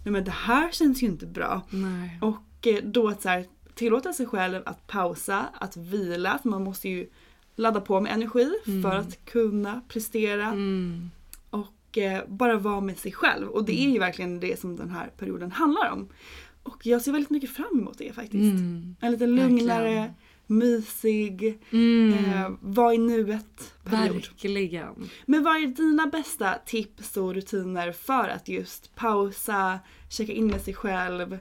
nej 0.04 0.12
men 0.12 0.24
det 0.24 0.30
här 0.30 0.70
känns 0.72 1.02
ju 1.02 1.06
inte 1.06 1.26
bra. 1.26 1.62
Nej. 1.70 2.18
Och 2.22 2.66
eh, 2.66 2.82
då 2.84 3.08
att 3.08 3.22
så 3.22 3.28
här, 3.28 3.46
tillåta 3.76 4.12
sig 4.12 4.26
själv 4.26 4.62
att 4.66 4.86
pausa, 4.86 5.46
att 5.60 5.76
vila. 5.76 6.38
För 6.42 6.48
man 6.48 6.64
måste 6.64 6.88
ju 6.88 7.08
ladda 7.56 7.80
på 7.80 8.00
med 8.00 8.12
energi 8.12 8.52
för 8.82 8.94
att 8.96 9.24
kunna 9.24 9.80
prestera. 9.88 10.46
Mm. 10.46 11.10
Och 11.50 11.98
eh, 11.98 12.22
bara 12.28 12.56
vara 12.58 12.80
med 12.80 12.98
sig 12.98 13.12
själv. 13.12 13.48
Och 13.48 13.64
det 13.64 13.80
är 13.86 13.90
ju 13.90 13.98
verkligen 13.98 14.40
det 14.40 14.60
som 14.60 14.76
den 14.76 14.90
här 14.90 15.10
perioden 15.18 15.52
handlar 15.52 15.90
om. 15.92 16.08
Och 16.62 16.86
jag 16.86 17.02
ser 17.02 17.12
väldigt 17.12 17.30
mycket 17.30 17.50
fram 17.50 17.80
emot 17.80 17.98
det 17.98 18.12
faktiskt. 18.12 18.34
Mm. 18.60 18.96
En 19.00 19.12
lite 19.12 19.26
lugnare, 19.26 19.84
Verkligen. 19.84 20.14
mysig, 20.46 21.58
Mm. 21.70 22.14
eh, 22.24 22.50
vara 22.60 22.94
i 22.94 22.98
nuet 22.98 23.74
period. 23.84 24.14
Verkligen. 24.14 25.08
Men 25.26 25.42
vad 25.44 25.56
är 25.56 25.66
dina 25.66 26.06
bästa 26.06 26.54
tips 26.66 27.16
och 27.16 27.34
rutiner 27.34 27.92
för 27.92 28.28
att 28.28 28.48
just 28.48 28.94
pausa, 28.94 29.78
checka 30.10 30.32
in 30.32 30.46
med 30.46 30.60
sig 30.60 30.74
själv 30.74 31.38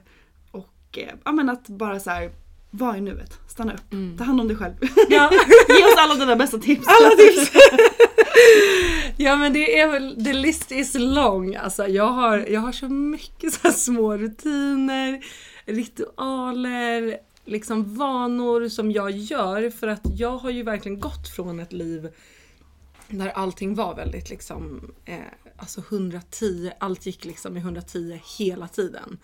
och 0.96 1.02
eh, 1.02 1.14
ja, 1.24 1.32
men 1.32 1.48
att 1.48 1.68
bara 1.68 2.00
så 2.00 2.10
här, 2.10 2.30
vara 2.70 2.96
i 2.96 3.00
nuet, 3.00 3.38
stanna 3.48 3.74
upp, 3.74 4.18
ta 4.18 4.24
hand 4.24 4.40
om 4.40 4.48
dig 4.48 4.56
själv. 4.56 4.74
Ja. 5.08 5.30
Ge 5.68 5.84
oss 5.84 5.96
alla 5.98 6.14
dina 6.14 6.36
bästa 6.36 6.58
tips. 6.58 6.86
Alla 6.86 7.10
tips! 7.10 7.52
ja 9.16 9.36
men 9.36 9.52
det 9.52 9.78
är 9.80 9.90
väl, 9.90 10.24
the 10.24 10.32
list 10.32 10.72
is 10.72 10.94
long. 10.94 11.56
Alltså 11.56 11.86
jag 11.86 12.08
har, 12.08 12.38
jag 12.38 12.60
har 12.60 12.72
så 12.72 12.88
mycket 12.88 13.52
så 13.52 13.70
små 13.70 14.16
rutiner, 14.16 15.24
ritualer, 15.64 17.18
liksom 17.44 17.94
vanor 17.94 18.68
som 18.68 18.92
jag 18.92 19.10
gör 19.10 19.70
för 19.70 19.86
att 19.86 20.02
jag 20.16 20.38
har 20.38 20.50
ju 20.50 20.62
verkligen 20.62 21.00
gått 21.00 21.28
från 21.28 21.60
ett 21.60 21.72
liv 21.72 22.08
där 23.08 23.28
allting 23.28 23.74
var 23.74 23.94
väldigt 23.94 24.30
liksom, 24.30 24.90
eh, 25.04 25.18
alltså 25.56 25.80
110, 25.80 26.70
allt 26.80 27.06
gick 27.06 27.24
liksom 27.24 27.56
i 27.56 27.60
110 27.60 28.20
hela 28.38 28.68
tiden. 28.68 29.18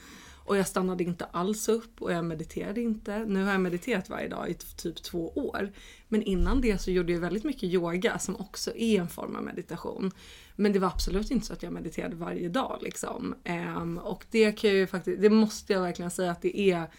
Och 0.45 0.57
jag 0.57 0.69
stannade 0.69 1.05
inte 1.05 1.25
alls 1.25 1.69
upp 1.69 2.03
och 2.03 2.13
jag 2.13 2.25
mediterade 2.25 2.81
inte. 2.81 3.25
Nu 3.25 3.45
har 3.45 3.53
jag 3.53 3.61
mediterat 3.61 4.11
varje 4.11 4.29
dag 4.29 4.51
i 4.51 4.55
typ 4.55 5.03
två 5.03 5.29
år. 5.29 5.73
Men 6.09 6.23
innan 6.23 6.61
det 6.61 6.79
så 6.79 6.91
gjorde 6.91 7.13
jag 7.13 7.21
väldigt 7.21 7.45
mycket 7.45 7.63
yoga 7.63 8.19
som 8.19 8.37
också 8.37 8.77
är 8.77 9.01
en 9.01 9.09
form 9.09 9.37
av 9.37 9.43
meditation. 9.43 10.11
Men 10.57 10.73
det 10.73 10.79
var 10.79 10.89
absolut 10.89 11.31
inte 11.31 11.47
så 11.47 11.53
att 11.53 11.63
jag 11.63 11.73
mediterade 11.73 12.17
varje 12.17 12.49
dag 12.49 12.79
liksom. 12.83 13.35
Ehm, 13.45 13.99
och 13.99 14.25
det 14.31 14.53
kan 14.53 14.71
jag 14.71 14.79
ju 14.79 14.87
faktiskt, 14.87 15.23
det 15.23 15.31
måste 15.31 15.73
jag 15.73 15.81
verkligen 15.81 16.11
säga 16.11 16.31
att 16.31 16.43
det 16.43 16.61
är 16.61 16.91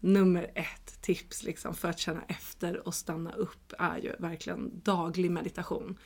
nummer 0.00 0.50
ett 0.54 1.02
tips 1.02 1.42
liksom 1.42 1.74
för 1.74 1.88
att 1.88 1.98
känna 1.98 2.22
efter 2.28 2.86
och 2.86 2.94
stanna 2.94 3.32
upp 3.32 3.72
är 3.78 3.98
ju 3.98 4.12
verkligen 4.18 4.80
daglig 4.84 5.30
meditation. 5.30 5.98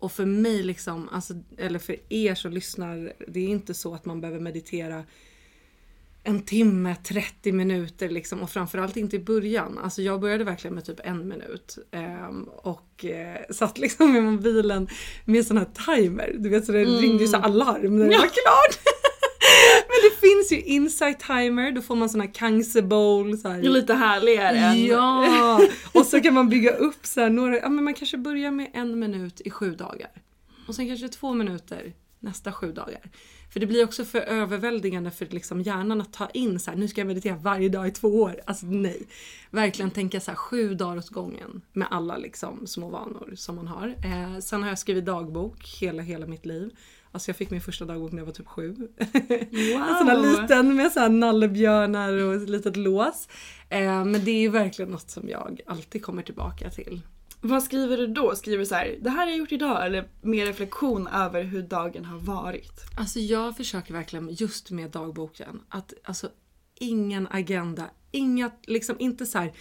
Och 0.00 0.12
för 0.12 0.26
mig, 0.26 0.62
liksom, 0.62 1.08
alltså, 1.08 1.34
eller 1.56 1.78
för 1.78 1.96
er 2.08 2.34
som 2.34 2.52
lyssnar, 2.52 3.12
det 3.28 3.40
är 3.40 3.48
inte 3.48 3.74
så 3.74 3.94
att 3.94 4.04
man 4.04 4.20
behöver 4.20 4.40
meditera 4.40 5.04
en 6.28 6.42
timme, 6.42 6.96
30 7.04 7.52
minuter 7.52 8.08
liksom 8.08 8.40
och 8.42 8.50
framförallt 8.50 8.96
inte 8.96 9.16
i 9.16 9.18
början. 9.18 9.78
Alltså 9.78 10.02
jag 10.02 10.20
började 10.20 10.44
verkligen 10.44 10.74
med 10.74 10.84
typ 10.84 11.00
en 11.04 11.28
minut 11.28 11.78
eh, 11.90 12.28
och 12.56 13.04
eh, 13.04 13.40
satt 13.50 13.78
liksom 13.78 14.12
med 14.12 14.22
mobilen 14.22 14.88
med 15.24 15.46
sån 15.46 15.58
här 15.58 15.96
timer. 15.96 16.36
Du 16.38 16.48
vet 16.48 16.64
så 16.64 16.72
det 16.72 16.80
mm. 16.80 17.00
ringde 17.00 17.22
ju 17.22 17.28
så 17.28 17.36
alarm 17.36 17.98
när 17.98 18.06
det 18.06 18.12
ja. 18.12 18.18
var 18.18 18.26
klart. 18.26 18.78
Men 19.88 20.10
det 20.10 20.20
finns 20.20 20.52
ju 20.52 20.72
insight 20.74 21.20
timer, 21.20 21.72
då 21.72 21.82
får 21.82 21.96
man 21.96 22.08
sån 22.08 22.20
här 22.20 22.34
kangse 22.34 22.82
bowl. 22.82 23.38
Så 23.38 23.48
här. 23.48 23.62
Lite 23.62 23.94
härligare. 23.94 24.76
Ja! 24.76 25.60
Och 25.92 26.06
så 26.06 26.20
kan 26.20 26.34
man 26.34 26.48
bygga 26.48 26.70
upp 26.70 27.06
så 27.06 27.20
här, 27.20 27.30
några, 27.30 27.58
ja 27.58 27.68
men 27.68 27.84
man 27.84 27.94
kanske 27.94 28.16
börjar 28.16 28.50
med 28.50 28.70
en 28.74 28.98
minut 28.98 29.40
i 29.40 29.50
sju 29.50 29.74
dagar. 29.74 30.10
Och 30.68 30.74
sen 30.74 30.88
kanske 30.88 31.08
två 31.08 31.34
minuter 31.34 31.92
nästa 32.20 32.52
sju 32.52 32.72
dagar. 32.72 33.00
För 33.58 33.60
det 33.60 33.66
blir 33.66 33.84
också 33.84 34.04
för 34.04 34.20
överväldigande 34.20 35.10
för 35.10 35.26
liksom 35.26 35.60
hjärnan 35.60 36.00
att 36.00 36.12
ta 36.12 36.28
in 36.30 36.60
så 36.60 36.70
här, 36.70 36.78
nu 36.78 36.88
ska 36.88 37.00
jag 37.00 37.08
meditera 37.08 37.36
varje 37.36 37.68
dag 37.68 37.88
i 37.88 37.90
två 37.90 38.08
år. 38.08 38.40
Alltså 38.46 38.66
nej. 38.66 39.02
Verkligen 39.50 39.90
tänka 39.90 40.20
så 40.20 40.30
här, 40.30 40.36
sju 40.36 40.74
dagar 40.74 40.96
åt 40.96 41.08
gången 41.08 41.62
med 41.72 41.88
alla 41.90 42.16
liksom 42.16 42.66
små 42.66 42.88
vanor 42.88 43.32
som 43.36 43.56
man 43.56 43.66
har. 43.66 43.88
Eh, 43.88 44.38
sen 44.40 44.62
har 44.62 44.68
jag 44.68 44.78
skrivit 44.78 45.04
dagbok 45.04 45.68
hela, 45.80 46.02
hela 46.02 46.26
mitt 46.26 46.46
liv. 46.46 46.70
Alltså 47.12 47.28
jag 47.28 47.36
fick 47.36 47.50
min 47.50 47.60
första 47.60 47.84
dagbok 47.84 48.12
när 48.12 48.18
jag 48.18 48.26
var 48.26 48.32
typ 48.32 48.46
sju. 48.46 48.68
Wow. 48.98 49.82
en 49.88 49.98
sån 49.98 50.08
här 50.08 50.40
liten 50.42 50.76
med 50.76 50.92
så 50.92 51.08
nallebjörnar 51.08 52.12
och 52.12 52.34
ett 52.34 52.48
litet 52.48 52.76
lås. 52.76 53.28
Eh, 53.68 54.04
men 54.04 54.24
det 54.24 54.30
är 54.30 54.40
ju 54.40 54.48
verkligen 54.48 54.90
något 54.90 55.10
som 55.10 55.28
jag 55.28 55.60
alltid 55.66 56.02
kommer 56.02 56.22
tillbaka 56.22 56.70
till. 56.70 57.00
Vad 57.40 57.62
skriver 57.62 57.96
du 57.96 58.06
då? 58.06 58.34
Skriver 58.34 58.58
du 58.58 58.66
så 58.66 58.74
här, 58.74 58.98
det 59.00 59.10
här 59.10 59.18
har 59.18 59.26
jag 59.26 59.38
gjort 59.38 59.52
idag 59.52 59.86
eller 59.86 60.08
mer 60.22 60.46
reflektion 60.46 61.06
över 61.06 61.42
hur 61.42 61.62
dagen 61.62 62.04
har 62.04 62.18
varit? 62.18 62.72
Alltså 62.98 63.18
jag 63.18 63.56
försöker 63.56 63.92
verkligen 63.92 64.28
just 64.30 64.70
med 64.70 64.90
dagboken 64.90 65.60
att 65.68 65.94
alltså 66.04 66.28
ingen 66.74 67.28
agenda, 67.30 67.90
inga, 68.10 68.50
liksom 68.66 68.96
inte 68.98 69.26
så 69.26 69.38
här 69.38 69.52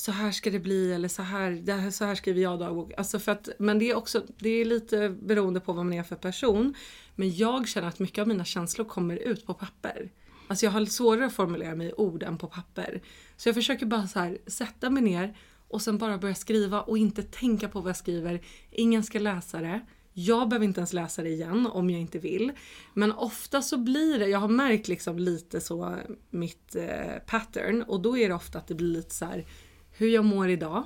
så 0.00 0.12
här 0.12 0.32
ska 0.32 0.50
det 0.50 0.58
bli 0.58 0.92
eller 0.92 1.08
så 1.08 1.22
här, 1.22 1.90
så 1.90 2.04
här 2.04 2.14
skriver 2.14 2.42
jag 2.42 2.58
dagbok. 2.58 2.92
Alltså 2.96 3.18
för 3.18 3.32
att, 3.32 3.48
men 3.58 3.78
det 3.78 3.90
är 3.90 3.94
också 3.94 4.22
det 4.38 4.48
är 4.48 4.64
lite 4.64 5.08
beroende 5.08 5.60
på 5.60 5.72
vad 5.72 5.84
man 5.84 5.94
är 5.94 6.02
för 6.02 6.16
person. 6.16 6.74
Men 7.14 7.36
jag 7.36 7.68
känner 7.68 7.88
att 7.88 7.98
mycket 7.98 8.22
av 8.22 8.28
mina 8.28 8.44
känslor 8.44 8.84
kommer 8.84 9.16
ut 9.16 9.46
på 9.46 9.54
papper. 9.54 10.10
Alltså 10.48 10.66
jag 10.66 10.70
har 10.70 10.84
svårare 10.84 11.26
att 11.26 11.32
formulera 11.32 11.74
mig 11.74 11.88
i 11.88 11.92
ord 11.92 12.22
än 12.22 12.38
på 12.38 12.46
papper. 12.46 13.02
Så 13.36 13.48
jag 13.48 13.54
försöker 13.54 13.86
bara 13.86 14.06
så 14.06 14.18
här, 14.18 14.38
sätta 14.46 14.90
mig 14.90 15.02
ner 15.02 15.36
och 15.70 15.82
sen 15.82 15.98
bara 15.98 16.18
börja 16.18 16.34
skriva 16.34 16.80
och 16.80 16.98
inte 16.98 17.22
tänka 17.22 17.68
på 17.68 17.80
vad 17.80 17.88
jag 17.88 17.96
skriver. 17.96 18.40
Ingen 18.70 19.02
ska 19.02 19.18
läsa 19.18 19.60
det. 19.60 19.80
Jag 20.12 20.48
behöver 20.48 20.66
inte 20.66 20.80
ens 20.80 20.92
läsa 20.92 21.22
det 21.22 21.28
igen 21.28 21.66
om 21.66 21.90
jag 21.90 22.00
inte 22.00 22.18
vill. 22.18 22.52
Men 22.94 23.12
ofta 23.12 23.62
så 23.62 23.78
blir 23.78 24.18
det, 24.18 24.26
jag 24.26 24.38
har 24.38 24.48
märkt 24.48 24.88
liksom 24.88 25.18
lite 25.18 25.60
så 25.60 25.96
mitt 26.30 26.76
eh, 26.76 27.18
pattern 27.26 27.82
och 27.82 28.00
då 28.00 28.18
är 28.18 28.28
det 28.28 28.34
ofta 28.34 28.58
att 28.58 28.66
det 28.66 28.74
blir 28.74 28.92
lite 28.92 29.14
så 29.14 29.24
här, 29.24 29.46
hur 29.90 30.08
jag 30.08 30.24
mår 30.24 30.48
idag. 30.48 30.84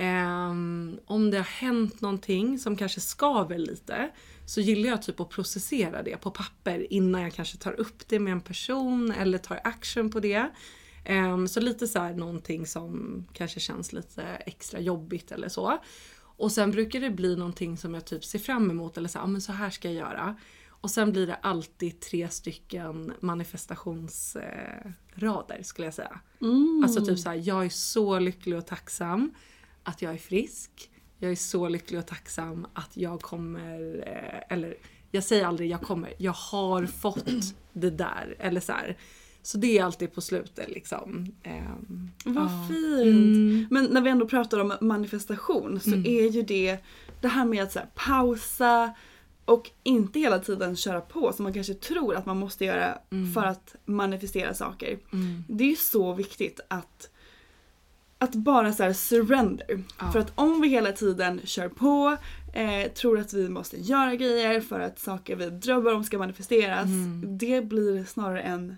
Um, 0.00 1.00
om 1.06 1.30
det 1.30 1.36
har 1.36 1.44
hänt 1.44 2.00
någonting 2.00 2.58
som 2.58 2.76
kanske 2.76 3.00
skaver 3.00 3.58
lite 3.58 4.10
så 4.46 4.60
gillar 4.60 4.88
jag 4.88 5.02
typ 5.02 5.20
att 5.20 5.28
processera 5.28 6.02
det 6.02 6.16
på 6.16 6.30
papper 6.30 6.92
innan 6.92 7.22
jag 7.22 7.32
kanske 7.32 7.58
tar 7.58 7.80
upp 7.80 8.08
det 8.08 8.18
med 8.18 8.32
en 8.32 8.40
person 8.40 9.12
eller 9.12 9.38
tar 9.38 9.60
action 9.64 10.10
på 10.10 10.20
det. 10.20 10.50
Um, 11.08 11.48
så 11.48 11.60
lite 11.60 11.88
så 11.88 11.98
här 11.98 12.14
någonting 12.14 12.66
som 12.66 13.24
kanske 13.32 13.60
känns 13.60 13.92
lite 13.92 14.22
extra 14.22 14.80
jobbigt 14.80 15.32
eller 15.32 15.48
så. 15.48 15.80
Och 16.40 16.52
sen 16.52 16.70
brukar 16.70 17.00
det 17.00 17.10
bli 17.10 17.36
någonting 17.36 17.76
som 17.76 17.94
jag 17.94 18.04
typ 18.04 18.24
ser 18.24 18.38
fram 18.38 18.70
emot 18.70 18.96
eller 18.96 19.08
så 19.08 19.18
här, 19.18 19.24
ah, 19.24 19.28
men 19.28 19.40
så 19.40 19.52
här 19.52 19.70
ska 19.70 19.88
jag 19.88 19.96
göra. 19.96 20.36
Och 20.68 20.90
sen 20.90 21.12
blir 21.12 21.26
det 21.26 21.34
alltid 21.34 22.00
tre 22.00 22.28
stycken 22.28 23.12
manifestationsrader 23.20 25.62
skulle 25.62 25.86
jag 25.86 25.94
säga. 25.94 26.20
Mm. 26.40 26.80
Alltså 26.84 27.04
typ 27.04 27.18
såhär, 27.18 27.42
jag 27.44 27.64
är 27.64 27.68
så 27.68 28.18
lycklig 28.18 28.58
och 28.58 28.66
tacksam 28.66 29.34
att 29.82 30.02
jag 30.02 30.12
är 30.12 30.18
frisk. 30.18 30.90
Jag 31.18 31.30
är 31.30 31.36
så 31.36 31.68
lycklig 31.68 32.00
och 32.00 32.06
tacksam 32.06 32.66
att 32.74 32.96
jag 32.96 33.22
kommer, 33.22 34.04
eh, 34.06 34.56
eller 34.56 34.74
jag 35.10 35.24
säger 35.24 35.46
aldrig 35.46 35.70
jag 35.70 35.80
kommer, 35.80 36.14
jag 36.18 36.32
har 36.32 36.86
fått 36.86 37.54
det 37.72 37.90
där. 37.90 38.36
Eller 38.38 38.60
så 38.60 38.72
här. 38.72 38.96
Så 39.42 39.58
det 39.58 39.78
är 39.78 39.84
alltid 39.84 40.14
på 40.14 40.20
slutet 40.20 40.68
liksom. 40.68 41.26
Um, 41.44 42.10
Vad 42.24 42.44
ja. 42.44 42.66
fint! 42.68 43.36
Mm. 43.36 43.66
Men 43.70 43.84
när 43.84 44.00
vi 44.00 44.10
ändå 44.10 44.26
pratar 44.26 44.58
om 44.58 44.72
manifestation 44.80 45.80
så 45.80 45.92
mm. 45.92 46.06
är 46.06 46.28
ju 46.30 46.42
det 46.42 46.78
det 47.20 47.28
här 47.28 47.44
med 47.44 47.62
att 47.62 47.72
så 47.72 47.78
här, 47.78 47.88
pausa 47.94 48.94
och 49.44 49.70
inte 49.82 50.18
hela 50.18 50.38
tiden 50.38 50.76
köra 50.76 51.00
på 51.00 51.32
som 51.32 51.42
man 51.42 51.52
kanske 51.52 51.74
tror 51.74 52.16
att 52.16 52.26
man 52.26 52.38
måste 52.38 52.64
göra 52.64 52.98
mm. 53.10 53.32
för 53.32 53.44
att 53.44 53.74
manifestera 53.84 54.54
saker. 54.54 54.98
Mm. 55.12 55.44
Det 55.48 55.64
är 55.64 55.68
ju 55.68 55.76
så 55.76 56.12
viktigt 56.12 56.60
att 56.68 57.10
att 58.22 58.34
bara 58.34 58.72
så 58.72 58.94
surrender. 58.94 59.82
Ja. 59.98 60.12
För 60.12 60.18
att 60.18 60.32
om 60.34 60.60
vi 60.60 60.68
hela 60.68 60.92
tiden 60.92 61.40
kör 61.44 61.68
på, 61.68 62.16
eh, 62.52 62.92
tror 62.92 63.18
att 63.18 63.32
vi 63.32 63.48
måste 63.48 63.80
göra 63.80 64.16
grejer 64.16 64.60
för 64.60 64.80
att 64.80 64.98
saker 64.98 65.36
vi 65.36 65.50
drömmer 65.50 65.94
om 65.94 66.04
ska 66.04 66.18
manifesteras. 66.18 66.84
Mm. 66.84 67.38
Det 67.38 67.60
blir 67.60 68.04
snarare 68.04 68.40
en 68.40 68.76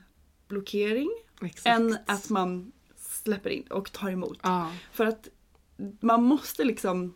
blockering 0.52 1.10
Exakt. 1.42 1.66
än 1.66 1.98
att 2.06 2.30
man 2.30 2.72
släpper 2.96 3.50
in 3.50 3.62
och 3.62 3.92
tar 3.92 4.10
emot. 4.10 4.38
Ja. 4.42 4.72
För 4.92 5.06
att 5.06 5.28
man 6.00 6.22
måste 6.22 6.64
liksom 6.64 7.14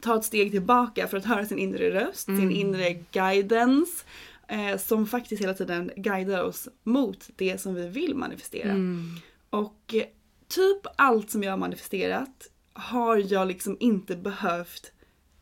ta 0.00 0.16
ett 0.16 0.24
steg 0.24 0.50
tillbaka 0.50 1.08
för 1.08 1.16
att 1.16 1.24
höra 1.24 1.46
sin 1.46 1.58
inre 1.58 1.90
röst, 1.90 2.28
mm. 2.28 2.40
sin 2.40 2.50
inre 2.50 2.92
guidance. 3.12 4.04
Eh, 4.48 4.78
som 4.78 5.06
faktiskt 5.06 5.42
hela 5.42 5.54
tiden 5.54 5.90
guidar 5.96 6.42
oss 6.42 6.68
mot 6.82 7.30
det 7.36 7.60
som 7.60 7.74
vi 7.74 7.88
vill 7.88 8.14
manifestera. 8.14 8.70
Mm. 8.70 9.16
Och 9.50 9.94
eh, 9.94 10.04
typ 10.48 10.86
allt 10.96 11.30
som 11.30 11.42
jag 11.42 11.52
har 11.52 11.58
manifesterat 11.58 12.50
har 12.72 13.32
jag 13.32 13.48
liksom 13.48 13.76
inte 13.80 14.16
behövt 14.16 14.92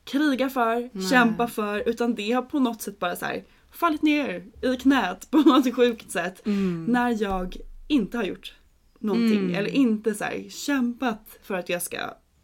kriga 0.04 0.50
för, 0.50 0.90
Nej. 0.92 1.08
kämpa 1.10 1.48
för 1.48 1.88
utan 1.88 2.14
det 2.14 2.32
har 2.32 2.42
på 2.42 2.58
något 2.58 2.82
sätt 2.82 2.98
bara 2.98 3.16
så 3.16 3.24
här 3.24 3.44
fallit 3.72 4.02
ner 4.02 4.44
i 4.62 4.76
knät 4.76 5.30
på 5.30 5.38
något 5.46 5.74
sjukt 5.74 6.11
sätt. 6.11 6.46
Mm. 6.46 6.85
När 6.88 7.22
jag 7.22 7.56
inte 7.88 8.16
har 8.16 8.24
gjort 8.24 8.54
någonting 8.98 9.38
mm. 9.38 9.54
eller 9.54 9.70
inte 9.70 10.14
så 10.14 10.24
här, 10.24 10.44
kämpat 10.48 11.38
för 11.42 11.54
att 11.54 11.68
jag 11.68 11.83
ska 11.83 11.98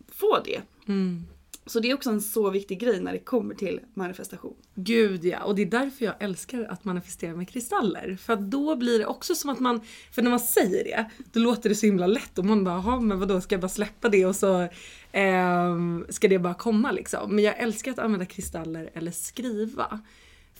få 0.08 0.38
det. 0.44 0.60
Mm. 0.88 1.24
Så 1.66 1.80
det 1.80 1.90
är 1.90 1.94
också 1.94 2.10
en 2.10 2.20
så 2.20 2.50
viktig 2.50 2.80
grej 2.80 3.00
när 3.00 3.12
det 3.12 3.18
kommer 3.18 3.54
till 3.54 3.80
manifestation. 3.94 4.56
Gud 4.74 5.24
ja, 5.24 5.44
och 5.44 5.54
det 5.54 5.62
är 5.62 5.66
därför 5.66 6.04
jag 6.04 6.14
älskar 6.20 6.64
att 6.64 6.84
manifestera 6.84 7.36
med 7.36 7.48
kristaller. 7.48 8.16
För 8.16 8.32
att 8.32 8.50
då 8.50 8.76
blir 8.76 8.98
det 8.98 9.06
också 9.06 9.34
som 9.34 9.50
att 9.50 9.60
man, 9.60 9.80
för 10.12 10.22
när 10.22 10.30
man 10.30 10.40
säger 10.40 10.84
det, 10.84 11.10
då 11.32 11.40
låter 11.40 11.68
det 11.68 11.74
så 11.74 11.86
himla 11.86 12.06
lätt 12.06 12.38
och 12.38 12.44
man 12.44 12.64
bara, 12.64 12.74
jaha 12.74 13.00
men 13.00 13.20
vadå 13.20 13.40
ska 13.40 13.54
jag 13.54 13.60
bara 13.60 13.68
släppa 13.68 14.08
det 14.08 14.26
och 14.26 14.36
så 14.36 14.60
eh, 15.12 15.76
ska 16.08 16.28
det 16.28 16.38
bara 16.38 16.54
komma 16.54 16.92
liksom. 16.92 17.34
Men 17.34 17.44
jag 17.44 17.58
älskar 17.58 17.90
att 17.90 17.98
använda 17.98 18.26
kristaller 18.26 18.90
eller 18.94 19.10
skriva. 19.10 20.00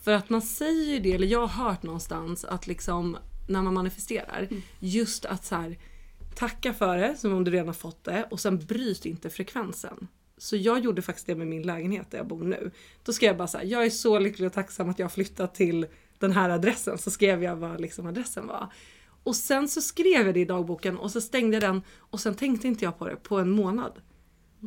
För 0.06 0.12
att 0.12 0.30
man 0.30 0.42
säger 0.42 0.84
ju 0.84 1.00
det, 1.00 1.12
eller 1.12 1.26
jag 1.26 1.46
har 1.46 1.64
hört 1.64 1.82
någonstans 1.82 2.44
att 2.44 2.66
liksom 2.66 3.16
när 3.48 3.62
man 3.62 3.74
manifesterar, 3.74 4.46
mm. 4.50 4.62
just 4.78 5.24
att 5.24 5.44
så 5.44 5.54
här, 5.54 5.78
tacka 6.34 6.74
för 6.74 6.98
det 6.98 7.16
som 7.16 7.32
om 7.32 7.44
du 7.44 7.50
redan 7.50 7.66
har 7.66 7.74
fått 7.74 8.04
det 8.04 8.26
och 8.30 8.40
sen 8.40 8.58
bryt 8.58 9.06
inte 9.06 9.30
frekvensen. 9.30 10.08
Så 10.38 10.56
jag 10.56 10.80
gjorde 10.80 11.02
faktiskt 11.02 11.26
det 11.26 11.34
med 11.34 11.46
min 11.46 11.62
lägenhet 11.62 12.10
där 12.10 12.18
jag 12.18 12.26
bor 12.26 12.44
nu. 12.44 12.70
Då 13.04 13.12
skrev 13.12 13.28
jag 13.28 13.36
bara 13.36 13.48
så 13.48 13.58
här, 13.58 13.64
jag 13.64 13.86
är 13.86 13.90
så 13.90 14.18
lycklig 14.18 14.46
och 14.46 14.52
tacksam 14.52 14.88
att 14.88 14.98
jag 14.98 15.04
har 15.04 15.10
flyttat 15.10 15.54
till 15.54 15.86
den 16.18 16.32
här 16.32 16.50
adressen. 16.50 16.98
Så 16.98 17.10
skrev 17.10 17.42
jag 17.42 17.56
vad 17.56 17.80
liksom 17.80 18.06
adressen 18.06 18.46
var. 18.46 18.72
Och 19.22 19.36
sen 19.36 19.68
så 19.68 19.80
skrev 19.80 20.26
jag 20.26 20.34
det 20.34 20.40
i 20.40 20.44
dagboken 20.44 20.98
och 20.98 21.10
så 21.10 21.20
stängde 21.20 21.56
jag 21.56 21.62
den 21.62 21.82
och 21.98 22.20
sen 22.20 22.34
tänkte 22.34 22.68
inte 22.68 22.84
jag 22.84 22.98
på 22.98 23.08
det 23.08 23.16
på 23.16 23.38
en 23.38 23.50
månad. 23.50 23.92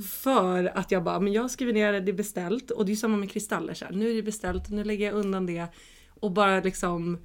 För 0.09 0.77
att 0.77 0.91
jag 0.91 1.03
bara, 1.03 1.19
men 1.19 1.33
jag 1.33 1.51
skriver 1.51 1.73
ner 1.73 1.93
det, 1.93 1.99
det 1.99 2.11
är 2.11 2.13
beställt 2.13 2.71
och 2.71 2.85
det 2.85 2.91
är 2.91 2.95
samma 2.95 3.17
med 3.17 3.31
kristaller. 3.31 3.73
Så 3.73 3.85
här, 3.85 3.91
nu 3.91 4.11
är 4.11 4.15
det 4.15 4.23
beställt, 4.23 4.69
nu 4.69 4.83
lägger 4.83 5.05
jag 5.05 5.15
undan 5.15 5.45
det 5.45 5.67
och 6.09 6.31
bara 6.31 6.59
liksom 6.59 7.17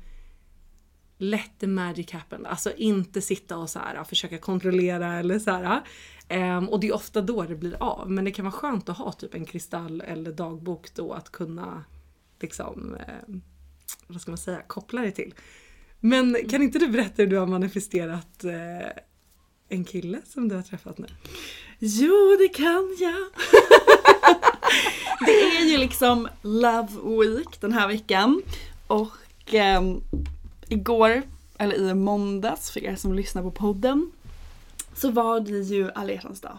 let 1.19 1.51
the 1.59 1.67
magic 1.67 2.11
happen. 2.11 2.47
Alltså 2.47 2.73
inte 2.77 3.21
sitta 3.21 3.57
och 3.57 3.71
så 3.71 3.79
här, 3.79 4.05
försöka 4.05 4.39
kontrollera 4.39 5.19
eller 5.19 5.39
så 5.39 5.51
här. 5.51 5.83
Um, 6.59 6.69
och 6.69 6.81
det 6.81 6.89
är 6.89 6.95
ofta 6.95 7.21
då 7.21 7.43
det 7.43 7.55
blir 7.55 7.83
av. 7.83 8.11
Men 8.11 8.25
det 8.25 8.31
kan 8.31 8.45
vara 8.45 8.53
skönt 8.53 8.89
att 8.89 8.99
ha 8.99 9.13
typ 9.13 9.35
en 9.35 9.45
kristall 9.45 10.01
eller 10.01 10.33
dagbok 10.33 10.95
då 10.95 11.13
att 11.13 11.33
kunna 11.33 11.85
liksom, 12.41 12.97
um, 13.29 13.43
vad 14.07 14.21
ska 14.21 14.31
man 14.31 14.39
säga, 14.39 14.63
koppla 14.67 15.03
det 15.03 15.11
till. 15.11 15.35
Men 16.01 16.37
kan 16.49 16.63
inte 16.63 16.79
du 16.79 16.89
berätta 16.89 17.23
hur 17.23 17.27
du 17.27 17.37
har 17.37 17.47
manifesterat 17.47 18.45
uh, 18.45 18.53
en 19.69 19.85
kille 19.85 20.21
som 20.25 20.49
du 20.49 20.55
har 20.55 20.63
träffat 20.63 20.99
nu? 20.99 21.07
Jo, 21.87 22.37
det 22.39 22.49
kan 22.49 22.97
jag! 23.01 23.15
det 25.27 25.57
är 25.57 25.65
ju 25.65 25.79
liksom 25.79 26.29
Love 26.43 26.89
Week 27.05 27.61
den 27.61 27.73
här 27.73 27.89
veckan. 27.89 28.43
Och 28.87 29.55
um, 29.79 30.03
igår, 30.69 31.23
eller 31.59 31.91
i 31.91 31.95
måndags 31.95 32.71
för 32.71 32.85
er 32.85 32.97
som 32.97 33.15
lyssnar 33.15 33.43
på 33.43 33.51
podden, 33.51 34.11
så 34.95 35.11
var 35.11 35.41
det 35.41 35.59
ju 35.59 35.91
alla 35.95 36.13
hjärtans 36.13 36.41
dag. 36.41 36.59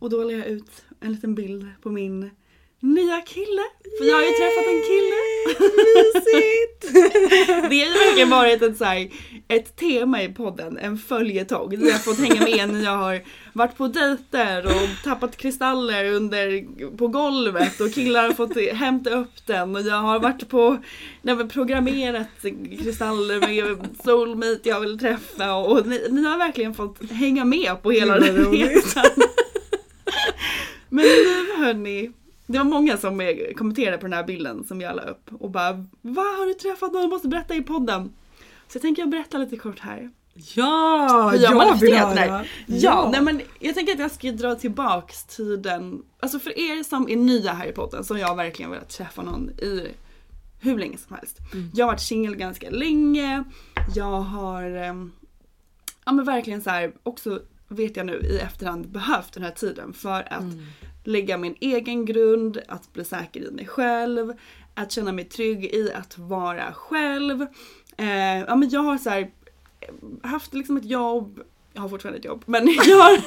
Och 0.00 0.10
då 0.10 0.24
la 0.24 0.32
jag 0.32 0.46
ut 0.46 0.84
en 1.00 1.12
liten 1.12 1.34
bild 1.34 1.68
på 1.82 1.90
min 1.90 2.30
nya 2.84 3.20
kille. 3.20 3.62
För 3.98 4.04
jag 4.04 4.16
har 4.16 4.22
ju 4.22 4.30
träffat 4.30 4.66
en 4.66 4.82
kille. 4.90 5.16
det 7.68 7.80
har 7.80 7.92
ju 7.92 8.06
verkligen 8.06 8.30
varit 8.30 8.62
ett, 8.62 8.78
så 8.78 8.84
här, 8.84 9.10
ett 9.48 9.76
tema 9.76 10.22
i 10.22 10.28
podden, 10.28 10.78
en 10.78 10.98
följetong. 10.98 11.70
Där 11.70 11.86
jag 11.86 11.92
har 11.92 11.98
fått 11.98 12.18
hänga 12.18 12.44
med 12.44 12.68
när 12.68 12.84
jag 12.84 12.96
har 12.96 13.22
varit 13.52 13.76
på 13.76 13.88
dejter 13.88 14.66
och 14.66 15.04
tappat 15.04 15.36
kristaller 15.36 16.12
under, 16.12 16.64
på 16.96 17.08
golvet 17.08 17.80
och 17.80 17.92
killar 17.92 18.22
har 18.22 18.32
fått 18.32 18.56
hämta 18.72 19.10
upp 19.10 19.46
den 19.46 19.76
och 19.76 19.82
jag 19.82 19.96
har 19.96 20.20
varit 20.20 20.48
på, 20.48 20.78
när 21.22 21.34
vi 21.34 21.44
programmerat 21.44 22.42
kristaller 22.82 23.40
med 23.40 23.78
soulmate 24.04 24.68
jag 24.68 24.80
vill 24.80 24.98
träffa 24.98 25.54
och 25.54 25.86
ni, 25.86 26.06
ni 26.10 26.24
har 26.24 26.38
verkligen 26.38 26.74
fått 26.74 27.10
hänga 27.10 27.44
med 27.44 27.82
på 27.82 27.90
hela 27.90 28.18
den 28.18 28.52
resan. 28.52 29.04
Men 30.88 31.04
nu 31.04 31.64
hörni, 31.64 32.12
det 32.46 32.58
var 32.58 32.64
många 32.64 32.96
som 32.96 33.34
kommenterade 33.56 33.96
på 33.96 34.06
den 34.06 34.12
här 34.12 34.24
bilden 34.24 34.64
som 34.64 34.80
jag 34.80 34.96
la 34.96 35.02
upp 35.02 35.30
och 35.40 35.50
bara 35.50 35.86
Vad 36.02 36.38
har 36.38 36.46
du 36.46 36.54
träffat 36.54 36.92
någon? 36.92 37.02
Du 37.02 37.08
måste 37.08 37.28
berätta 37.28 37.54
i 37.54 37.62
podden. 37.62 38.12
Så 38.68 38.76
jag 38.76 38.82
tänker 38.82 39.02
jag 39.02 39.10
berätta 39.10 39.38
lite 39.38 39.56
kort 39.56 39.80
här. 39.80 40.10
Ja, 40.54 41.30
Hur 41.32 41.42
jag 41.42 41.80
vill 41.80 41.94
höra. 41.94 42.44
Ja, 42.66 43.08
nej 43.12 43.22
men 43.22 43.40
jag 43.60 43.74
tänker 43.74 43.92
att 43.92 43.98
jag 43.98 44.10
ska 44.10 44.32
dra 44.32 44.54
tillbaks 44.54 45.24
tiden. 45.24 46.02
Alltså 46.20 46.38
för 46.38 46.58
er 46.58 46.82
som 46.82 47.08
är 47.08 47.16
nya 47.16 47.52
här 47.52 47.66
i 47.66 47.72
podden 47.72 48.04
har 48.08 48.18
jag 48.18 48.36
verkligen 48.36 48.70
velat 48.70 48.88
träffa 48.88 49.22
någon 49.22 49.50
i 49.50 49.88
hur 50.60 50.78
länge 50.78 50.98
som 50.98 51.16
helst. 51.16 51.38
Jag 51.74 51.86
har 51.86 51.92
varit 51.92 52.00
singel 52.00 52.36
ganska 52.36 52.70
länge. 52.70 53.44
Jag 53.94 54.20
har 54.20 54.62
ehm, 54.64 55.12
ja 56.04 56.12
men 56.12 56.24
verkligen 56.24 56.62
så 56.62 56.70
här 56.70 56.92
också 57.02 57.40
vet 57.68 57.96
jag 57.96 58.06
nu 58.06 58.20
i 58.20 58.38
efterhand 58.38 58.88
behövt 58.88 59.32
den 59.32 59.42
här 59.42 59.50
tiden 59.50 59.92
för 59.92 60.32
att 60.32 60.44
lägga 61.04 61.38
min 61.38 61.56
egen 61.60 62.04
grund, 62.04 62.60
att 62.68 62.92
bli 62.92 63.04
säker 63.04 63.40
i 63.40 63.50
mig 63.50 63.66
själv, 63.66 64.32
att 64.74 64.92
känna 64.92 65.12
mig 65.12 65.24
trygg 65.24 65.64
i 65.64 65.92
att 65.92 66.18
vara 66.18 66.72
själv. 66.72 67.46
Eh, 67.96 68.38
ja 68.38 68.56
men 68.56 68.68
jag 68.68 68.80
har 68.80 68.98
så 68.98 69.10
här 69.10 69.30
haft 70.22 70.54
liksom 70.54 70.76
ett 70.76 70.84
jobb, 70.84 71.40
jag 71.72 71.82
har 71.82 71.88
fortfarande 71.88 72.18
ett 72.18 72.24
jobb, 72.24 72.42
men 72.46 72.66
jag 72.86 72.96
har, 72.98 73.18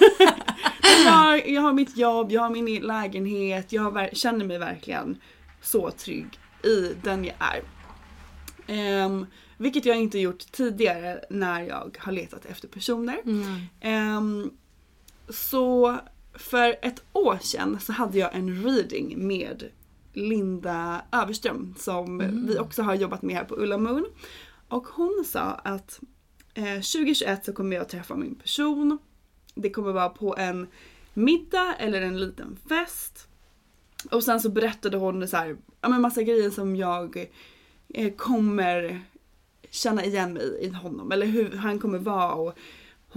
jag 1.06 1.12
har, 1.12 1.36
jag 1.36 1.62
har 1.62 1.74
mitt 1.74 1.98
jobb, 1.98 2.32
jag 2.32 2.42
har 2.42 2.50
min 2.50 2.82
lägenhet, 2.82 3.72
jag 3.72 3.82
har, 3.82 4.10
känner 4.14 4.46
mig 4.46 4.58
verkligen 4.58 5.18
så 5.62 5.92
trygg 5.92 6.40
i 6.64 6.94
den 7.04 7.26
jag 7.26 7.36
är. 7.40 7.62
Ehm, 8.68 9.26
vilket 9.58 9.86
jag 9.86 9.98
inte 9.98 10.20
gjort 10.20 10.52
tidigare 10.52 11.20
när 11.30 11.62
jag 11.62 11.98
har 12.00 12.12
letat 12.12 12.46
efter 12.46 12.68
personer. 12.68 13.18
Ehm, 13.82 14.52
så 15.30 15.98
för 16.38 16.76
ett 16.82 17.04
år 17.14 17.38
sedan 17.42 17.80
så 17.80 17.94
hade 17.94 18.18
jag 18.18 18.36
en 18.36 18.64
reading 18.64 19.28
med 19.28 19.70
Linda 20.14 21.02
Överström 21.12 21.76
som 21.78 22.18
vi 22.48 22.60
också 22.60 22.82
har 22.82 22.96
jobbat 22.96 23.22
med 23.22 23.36
här 23.36 23.44
på 23.44 23.56
Ulla 23.56 23.78
Moon. 23.78 24.06
Och 24.68 24.88
hon 24.88 25.24
sa 25.28 25.42
att 25.42 26.00
eh, 26.54 26.64
2021 26.64 27.46
så 27.46 27.54
kommer 27.54 27.76
jag 27.76 27.90
träffa 27.90 28.16
min 28.16 28.36
person. 28.36 28.98
Det 29.56 29.70
kommer 29.70 29.92
vara 29.92 30.10
på 30.10 30.36
en 30.38 30.68
middag 31.14 31.76
eller 31.80 32.02
en 32.02 32.20
liten 32.20 32.58
fest. 32.70 33.28
Och 34.12 34.24
sen 34.24 34.42
så 34.42 34.50
berättade 34.50 34.98
hon 34.98 35.28
så 35.28 35.38
här, 35.38 35.58
ja 35.82 35.90
men 35.90 36.02
massa 36.02 36.24
grejer 36.24 36.50
som 36.50 36.76
jag 36.76 37.30
eh, 37.94 38.14
kommer 38.14 39.02
känna 39.70 40.06
igen 40.06 40.34
mig 40.34 40.58
i 40.62 40.70
honom 40.70 41.12
eller 41.12 41.26
hur 41.26 41.52
han 41.52 41.80
kommer 41.80 42.00
vara. 42.00 42.34
Och 42.34 42.58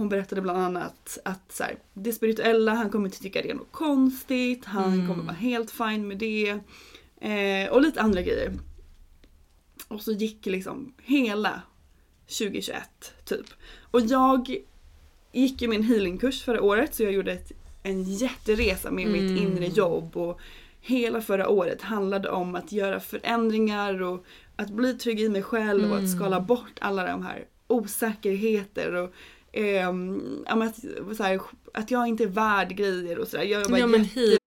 hon 0.01 0.09
berättade 0.09 0.41
bland 0.41 0.59
annat 0.59 1.17
att 1.25 1.51
så 1.51 1.63
här, 1.63 1.77
det 1.93 2.13
spirituella, 2.13 2.73
han 2.73 2.89
kommer 2.89 3.05
inte 3.05 3.19
tycka 3.19 3.41
det 3.41 3.49
är 3.49 3.53
något 3.53 3.71
konstigt, 3.71 4.65
han 4.65 5.07
kommer 5.07 5.23
vara 5.23 5.35
helt 5.35 5.71
fine 5.71 6.07
med 6.07 6.17
det. 6.17 6.49
Eh, 7.21 7.71
och 7.71 7.81
lite 7.81 8.01
andra 8.01 8.21
grejer. 8.21 8.53
Och 9.87 10.01
så 10.01 10.11
gick 10.11 10.45
liksom 10.45 10.93
hela 11.03 11.61
2021 12.25 13.13
typ. 13.25 13.45
Och 13.91 14.01
jag 14.01 14.55
gick 15.31 15.61
ju 15.61 15.67
min 15.67 15.83
healingkurs 15.83 16.43
förra 16.43 16.61
året 16.61 16.95
så 16.95 17.03
jag 17.03 17.13
gjorde 17.13 17.31
ett, 17.31 17.51
en 17.83 18.03
jätteresa 18.03 18.91
med 18.91 19.07
mitt 19.07 19.41
inre 19.41 19.67
jobb 19.67 20.17
och 20.17 20.39
hela 20.79 21.21
förra 21.21 21.49
året 21.49 21.81
handlade 21.81 22.29
om 22.29 22.55
att 22.55 22.71
göra 22.71 22.99
förändringar 22.99 24.01
och 24.01 24.25
att 24.55 24.69
bli 24.69 24.93
trygg 24.93 25.19
i 25.19 25.29
mig 25.29 25.43
själv 25.43 25.91
och 25.91 25.97
att 25.97 26.11
skala 26.11 26.39
bort 26.39 26.77
alla 26.79 27.05
de 27.05 27.25
här 27.25 27.45
osäkerheter 27.67 28.93
och 28.93 29.13
ehm, 29.53 30.45
att, 30.47 30.75
så 31.17 31.23
här, 31.23 31.41
att 31.73 31.91
jag 31.91 32.07
inte 32.07 32.23
är 32.23 32.27
värd 32.27 32.69
grejer 32.75 33.19
och 33.19 33.27
sådär. 33.27 33.43
Jag 33.43 33.69
var 33.69 33.77
Ja, 33.77 33.87
men 33.87 34.03
jätte- 34.03 34.37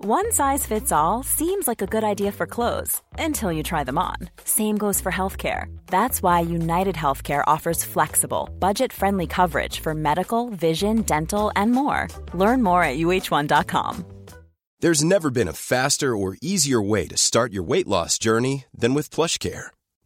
One 0.00 0.30
size 0.32 0.64
fits 0.66 0.92
all 0.92 1.24
seems 1.24 1.66
like 1.66 1.82
a 1.82 1.86
good 1.90 2.04
idea 2.04 2.32
for 2.32 2.46
clothes 2.46 3.02
until 3.18 3.50
you 3.50 3.62
try 3.64 3.84
them 3.84 3.98
on. 3.98 4.28
Same 4.44 4.78
goes 4.78 5.00
for 5.00 5.10
healthcare. 5.12 5.66
That's 5.86 6.22
why 6.22 6.40
United 6.40 6.94
Healthcare 6.94 7.42
offers 7.56 7.84
flexible, 7.84 8.48
budget 8.60 8.92
friendly 8.92 9.26
coverage 9.26 9.80
for 9.80 9.94
medical, 9.94 10.50
vision, 10.50 11.02
dental, 11.02 11.50
and 11.56 11.72
more. 11.72 12.06
Learn 12.32 12.62
more 12.62 12.82
at 12.84 12.96
uh1.com. 12.98 14.04
There's 14.80 15.02
never 15.02 15.30
been 15.30 15.48
a 15.48 15.52
faster 15.52 16.16
or 16.16 16.36
easier 16.40 16.80
way 16.80 17.08
to 17.08 17.16
start 17.16 17.52
your 17.52 17.64
weight 17.64 17.88
loss 17.88 18.18
journey 18.18 18.64
than 18.72 18.94
with 18.94 19.10
PlushCare. 19.10 19.66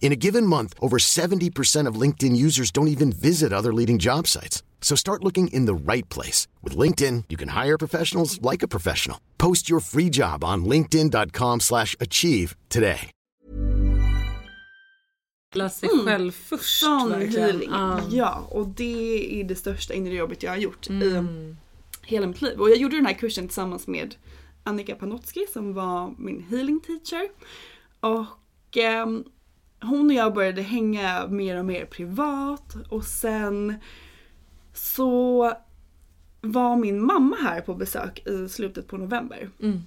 In 0.00 0.12
a 0.12 0.16
given 0.16 0.46
month, 0.46 0.74
over 0.80 0.96
70% 0.98 1.86
of 1.86 2.00
LinkedIn 2.00 2.34
users 2.34 2.72
don't 2.72 2.88
even 2.88 3.12
visit 3.12 3.52
other 3.52 3.72
leading 3.72 3.98
job 3.98 4.26
sites. 4.26 4.64
So 4.80 4.96
start 4.96 5.22
looking 5.22 5.48
in 5.48 5.66
the 5.66 5.92
right 5.92 6.08
place. 6.08 6.48
With 6.62 6.76
LinkedIn, 6.76 7.24
you 7.28 7.36
can 7.36 7.48
hire 7.48 7.78
professionals 7.78 8.40
like 8.42 8.64
a 8.64 8.68
professional. 8.68 9.18
Post 9.38 9.70
your 9.70 9.80
free 9.80 10.10
job 10.10 10.42
on 10.42 10.64
linkedin.com 10.64 11.60
slash 11.60 11.94
achieve 12.00 12.56
today. 12.68 13.10
Lära 15.54 15.70
sig 15.70 15.88
mm. 15.92 16.04
själv 16.04 16.32
först 16.32 16.80
Sån 16.80 17.12
healing. 17.12 17.70
Ja. 17.70 18.00
Ja, 18.10 18.48
och 18.50 18.68
det 18.68 19.40
är 19.40 19.44
det 19.44 19.54
största 19.54 19.94
inre 19.94 20.14
jobbet 20.14 20.42
jag 20.42 20.50
har 20.50 20.56
gjort 20.56 20.90
i 20.90 20.92
mm. 20.92 21.56
hela 22.02 22.26
mitt 22.26 22.42
liv. 22.42 22.60
Och 22.60 22.70
jag 22.70 22.76
gjorde 22.76 22.96
den 22.96 23.06
här 23.06 23.12
kursen 23.12 23.46
tillsammans 23.48 23.86
med 23.86 24.14
Annika 24.64 24.94
Panotski 24.94 25.46
som 25.52 25.74
var 25.74 26.14
min 26.18 26.46
healing 26.50 26.80
teacher. 26.80 27.28
Och 28.00 28.76
ehm, 28.76 29.24
hon 29.82 30.06
och 30.06 30.12
jag 30.12 30.34
började 30.34 30.62
hänga 30.62 31.26
mer 31.26 31.58
och 31.58 31.64
mer 31.64 31.84
privat 31.84 32.76
och 32.88 33.04
sen 33.04 33.74
så 34.72 35.52
var 36.40 36.76
min 36.76 37.04
mamma 37.04 37.36
här 37.36 37.60
på 37.60 37.74
besök 37.74 38.26
i 38.26 38.48
slutet 38.48 38.86
på 38.86 38.96
november. 38.96 39.50
Mm. 39.62 39.80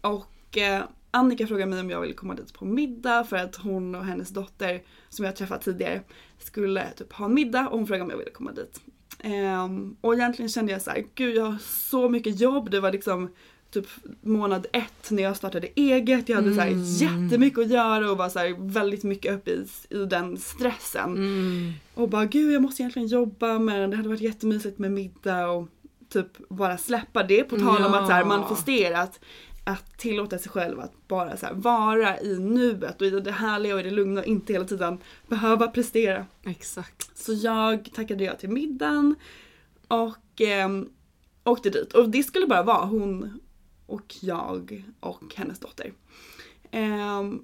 Och 0.00 0.58
eh, 0.58 0.82
Annika 1.10 1.46
frågade 1.46 1.70
mig 1.70 1.80
om 1.80 1.90
jag 1.90 2.00
ville 2.00 2.14
komma 2.14 2.34
dit 2.34 2.54
på 2.54 2.64
middag 2.64 3.24
för 3.24 3.36
att 3.36 3.56
hon 3.56 3.94
och 3.94 4.04
hennes 4.04 4.30
dotter 4.30 4.82
som 5.08 5.24
jag 5.24 5.36
träffat 5.36 5.62
tidigare 5.62 6.02
skulle 6.38 6.90
typ 6.90 7.12
ha 7.12 7.24
en 7.24 7.34
middag 7.34 7.68
och 7.68 7.78
hon 7.78 7.86
frågade 7.86 8.04
om 8.04 8.10
jag 8.10 8.18
ville 8.18 8.30
komma 8.30 8.52
dit. 8.52 8.80
Ehm, 9.20 9.96
och 10.00 10.14
egentligen 10.14 10.48
kände 10.48 10.72
jag 10.72 10.82
så 10.82 10.90
här, 10.90 11.04
gud 11.14 11.36
jag 11.36 11.44
har 11.44 11.58
så 11.58 12.08
mycket 12.08 12.40
jobb. 12.40 12.70
Det 12.70 12.80
var 12.80 12.92
liksom 12.92 13.30
typ 13.74 13.86
månad 14.22 14.66
ett 14.72 15.10
när 15.10 15.22
jag 15.22 15.36
startade 15.36 15.68
eget. 15.74 16.28
Jag 16.28 16.36
hade 16.36 16.54
så 16.54 16.60
här 16.60 16.72
jättemycket 17.02 17.58
att 17.58 17.70
göra 17.70 18.10
och 18.10 18.18
var 18.18 18.28
så 18.28 18.38
här 18.38 18.54
väldigt 18.72 19.02
mycket 19.04 19.34
uppe 19.34 19.50
i, 19.50 19.66
i 19.90 20.04
den 20.04 20.36
stressen. 20.36 21.18
Och 21.94 22.08
bara 22.08 22.24
gud 22.24 22.52
jag 22.52 22.62
måste 22.62 22.82
egentligen 22.82 23.08
jobba 23.08 23.58
men 23.58 23.90
det 23.90 23.96
hade 23.96 24.08
varit 24.08 24.20
jättemysigt 24.20 24.78
med 24.78 24.90
middag 24.92 25.48
och 25.50 25.68
typ 26.08 26.48
bara 26.48 26.78
släppa 26.78 27.22
det 27.22 27.44
på 27.44 27.56
tal 27.56 27.82
om 27.84 27.94
att 27.94 28.06
så 28.06 28.12
här, 28.12 28.20
Ja. 28.20 28.26
manifestera 28.26 28.98
att, 29.00 29.20
att 29.64 29.98
tillåta 29.98 30.38
sig 30.38 30.50
själv 30.50 30.80
att 30.80 31.08
bara 31.08 31.36
så 31.36 31.46
här, 31.46 31.54
vara 31.54 32.20
i 32.20 32.38
nuet 32.38 33.00
och 33.00 33.06
i 33.06 33.10
det 33.10 33.30
härliga 33.32 33.74
och 33.74 33.80
i 33.80 33.82
det 33.82 33.90
lugna 33.90 34.20
och 34.20 34.26
inte 34.26 34.52
hela 34.52 34.64
tiden 34.64 34.98
behöva 35.28 35.68
prestera. 35.68 36.26
Exakt. 36.46 37.18
Så 37.18 37.32
jag 37.32 37.90
tackade 37.94 38.24
ja 38.24 38.34
till 38.34 38.48
middagen 38.50 39.14
och 39.88 40.40
eh, 40.40 40.68
åkte 41.44 41.70
dit. 41.70 41.92
Och 41.92 42.08
det 42.08 42.22
skulle 42.22 42.46
bara 42.46 42.62
vara 42.62 42.84
hon 42.84 43.40
och 43.86 44.14
jag 44.20 44.84
och 45.00 45.34
hennes 45.36 45.58
dotter. 45.58 45.92
Ehm, 46.70 47.42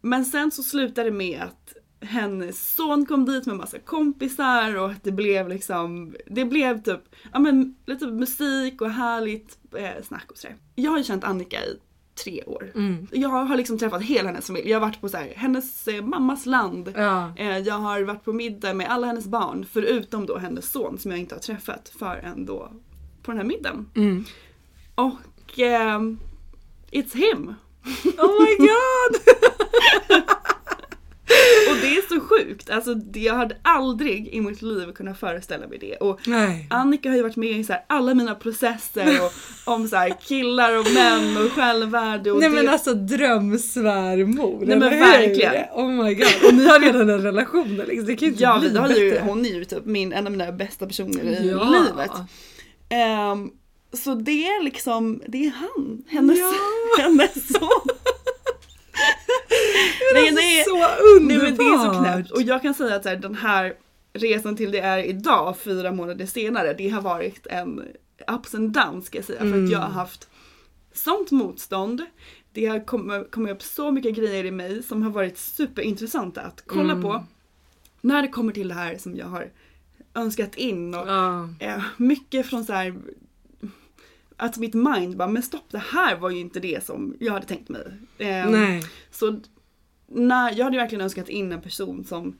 men 0.00 0.24
sen 0.24 0.50
så 0.50 0.62
slutade 0.62 1.10
det 1.10 1.16
med 1.16 1.42
att 1.42 1.74
hennes 2.00 2.74
son 2.74 3.06
kom 3.06 3.24
dit 3.24 3.46
med 3.46 3.56
massa 3.56 3.78
kompisar 3.78 4.76
och 4.76 4.90
att 4.90 5.04
det 5.04 5.12
blev 5.12 5.48
liksom, 5.48 6.16
det 6.26 6.44
blev 6.44 6.82
typ, 6.82 7.00
ja 7.32 7.38
men 7.38 7.76
lite 7.86 8.06
musik 8.06 8.80
och 8.80 8.90
härligt 8.90 9.58
eh, 9.76 10.02
snack 10.02 10.30
och 10.30 10.38
sådär. 10.38 10.56
Jag 10.74 10.90
har 10.90 10.98
ju 10.98 11.04
känt 11.04 11.24
Annika 11.24 11.64
i 11.64 11.78
tre 12.24 12.42
år. 12.44 12.72
Jag 13.12 13.28
har 13.28 13.56
liksom 13.56 13.78
träffat 13.78 14.02
hela 14.02 14.28
hennes 14.28 14.46
familj. 14.46 14.70
Jag 14.70 14.80
har 14.80 14.86
varit 14.86 15.00
på 15.00 15.08
så 15.08 15.16
här, 15.16 15.32
hennes 15.36 15.88
eh, 15.88 16.04
mammas 16.04 16.46
land. 16.46 16.92
Ja. 16.96 17.32
Eh, 17.36 17.58
jag 17.58 17.74
har 17.74 18.02
varit 18.02 18.24
på 18.24 18.32
middag 18.32 18.74
med 18.74 18.90
alla 18.90 19.06
hennes 19.06 19.26
barn 19.26 19.66
förutom 19.70 20.26
då 20.26 20.38
hennes 20.38 20.72
son 20.72 20.98
som 20.98 21.10
jag 21.10 21.20
inte 21.20 21.34
har 21.34 21.40
träffat 21.40 21.92
förrän 21.98 22.46
då 22.46 22.72
på 23.22 23.30
den 23.30 23.38
här 23.38 23.46
middagen. 23.46 23.90
Mm. 23.94 24.24
Och 24.94 25.31
ehm, 25.58 26.18
it's 26.90 27.14
him! 27.16 27.54
Oh 28.18 28.42
my 28.42 28.56
god! 28.66 29.22
Och 31.70 31.76
det 31.80 31.86
är 31.96 32.08
så 32.08 32.20
sjukt. 32.20 32.70
Alltså 32.70 32.94
jag 33.14 33.34
hade 33.34 33.56
aldrig 33.62 34.28
i 34.28 34.40
mitt 34.40 34.62
liv 34.62 34.92
kunnat 34.92 35.18
föreställa 35.20 35.66
mig 35.68 35.78
det. 35.78 35.96
Och 35.96 36.20
Nej. 36.26 36.66
Annika 36.70 37.08
har 37.08 37.16
ju 37.16 37.22
varit 37.22 37.36
med 37.36 37.50
i 37.50 37.64
så 37.64 37.72
här, 37.72 37.84
alla 37.86 38.14
mina 38.14 38.34
processer 38.34 39.20
och, 39.24 39.32
om 39.72 39.88
så 39.88 39.96
här, 39.96 40.14
killar 40.28 40.78
och 40.78 40.86
män 40.94 41.36
och 41.36 41.52
självvärde. 41.52 42.30
Och 42.32 42.40
Nej 42.40 42.48
det, 42.48 42.54
men 42.54 42.68
alltså 42.68 42.94
drömsvärmor. 42.94 44.62
Nej, 44.66 44.78
men 44.78 44.92
hur? 44.92 44.98
verkligen. 45.00 45.64
Oh 45.74 45.88
my 46.04 46.14
god. 46.14 46.26
Och 46.48 46.54
ni 46.54 46.66
har 46.66 46.80
redan 46.80 47.10
en 47.10 47.22
relation 47.22 47.76
liksom. 47.76 48.06
Det 48.06 48.16
kan 48.16 48.26
ju 48.26 48.32
inte 48.32 48.42
ja, 48.42 48.58
bli 48.60 48.68
vi 48.68 48.78
har 48.78 48.88
ju, 48.88 49.10
bättre. 49.10 49.24
hon 49.26 49.46
är 49.46 49.50
ju 49.54 49.64
typ 49.64 49.84
min, 49.84 50.12
en 50.12 50.26
av 50.26 50.32
mina 50.32 50.52
bästa 50.52 50.86
personer 50.86 51.22
i 51.24 51.50
Ja. 51.50 51.64
livet. 51.64 52.10
Ehm, 52.88 53.50
så 53.92 54.14
det 54.14 54.46
är 54.46 54.62
liksom, 54.62 55.22
det 55.28 55.46
är 55.46 55.50
han. 55.50 56.02
Hennes, 56.08 56.38
Ja. 56.38 56.52
hennes 57.02 57.52
son. 57.52 57.68
nej, 60.14 60.30
nej, 60.32 60.64
Så 60.64 60.76
nej 60.76 60.88
underbart! 61.16 61.42
men 61.42 61.56
det 61.56 61.64
är 61.64 61.78
så 61.94 62.00
knäppt. 62.02 62.30
Och 62.30 62.42
jag 62.42 62.62
kan 62.62 62.74
säga 62.74 62.96
att 62.96 63.02
så 63.02 63.08
här, 63.08 63.16
den 63.16 63.34
här 63.34 63.74
resan 64.12 64.56
till 64.56 64.70
det 64.72 64.80
är 64.80 64.98
idag, 64.98 65.56
fyra 65.58 65.92
månader 65.92 66.26
senare, 66.26 66.74
det 66.78 66.88
har 66.88 67.02
varit 67.02 67.46
en 67.46 67.82
ups 68.28 68.54
and 68.54 68.70
downs 68.72 69.06
ska 69.06 69.18
jag 69.18 69.24
säga. 69.24 69.40
För 69.40 69.64
att 69.64 69.70
jag 69.70 69.78
har 69.78 69.88
haft 69.88 70.28
sånt 70.94 71.30
motstånd. 71.30 72.02
Det 72.52 72.66
har 72.66 72.84
kommit, 72.86 73.30
kommit 73.30 73.52
upp 73.52 73.62
så 73.62 73.90
mycket 73.90 74.14
grejer 74.14 74.44
i 74.44 74.50
mig 74.50 74.82
som 74.82 75.02
har 75.02 75.10
varit 75.10 75.38
superintressanta 75.38 76.40
att 76.40 76.62
kolla 76.66 77.02
på. 77.02 77.24
När 78.00 78.22
det 78.22 78.28
kommer 78.28 78.52
till 78.52 78.68
det 78.68 78.74
här 78.74 78.96
som 78.98 79.16
jag 79.16 79.26
har 79.26 79.48
önskat 80.14 80.56
in 80.56 80.94
och 80.94 81.08
Ja. 81.08 81.48
eh, 81.60 81.82
mycket 81.96 82.46
från 82.46 82.64
så 82.64 82.72
här 82.72 82.94
att 84.42 84.58
mitt 84.58 84.74
mind 84.74 85.16
bara, 85.16 85.28
men 85.28 85.42
stopp 85.42 85.70
det 85.70 85.78
här 85.78 86.16
var 86.16 86.30
ju 86.30 86.38
inte 86.38 86.60
det 86.60 86.84
som 86.84 87.16
jag 87.20 87.32
hade 87.32 87.46
tänkt 87.46 87.68
mig. 87.68 87.92
Nej. 88.18 88.82
Så 89.10 89.40
när, 90.06 90.52
jag 90.56 90.64
hade 90.64 90.76
verkligen 90.76 91.02
önskat 91.02 91.28
in 91.28 91.52
en 91.52 91.60
person 91.60 92.04
som 92.04 92.38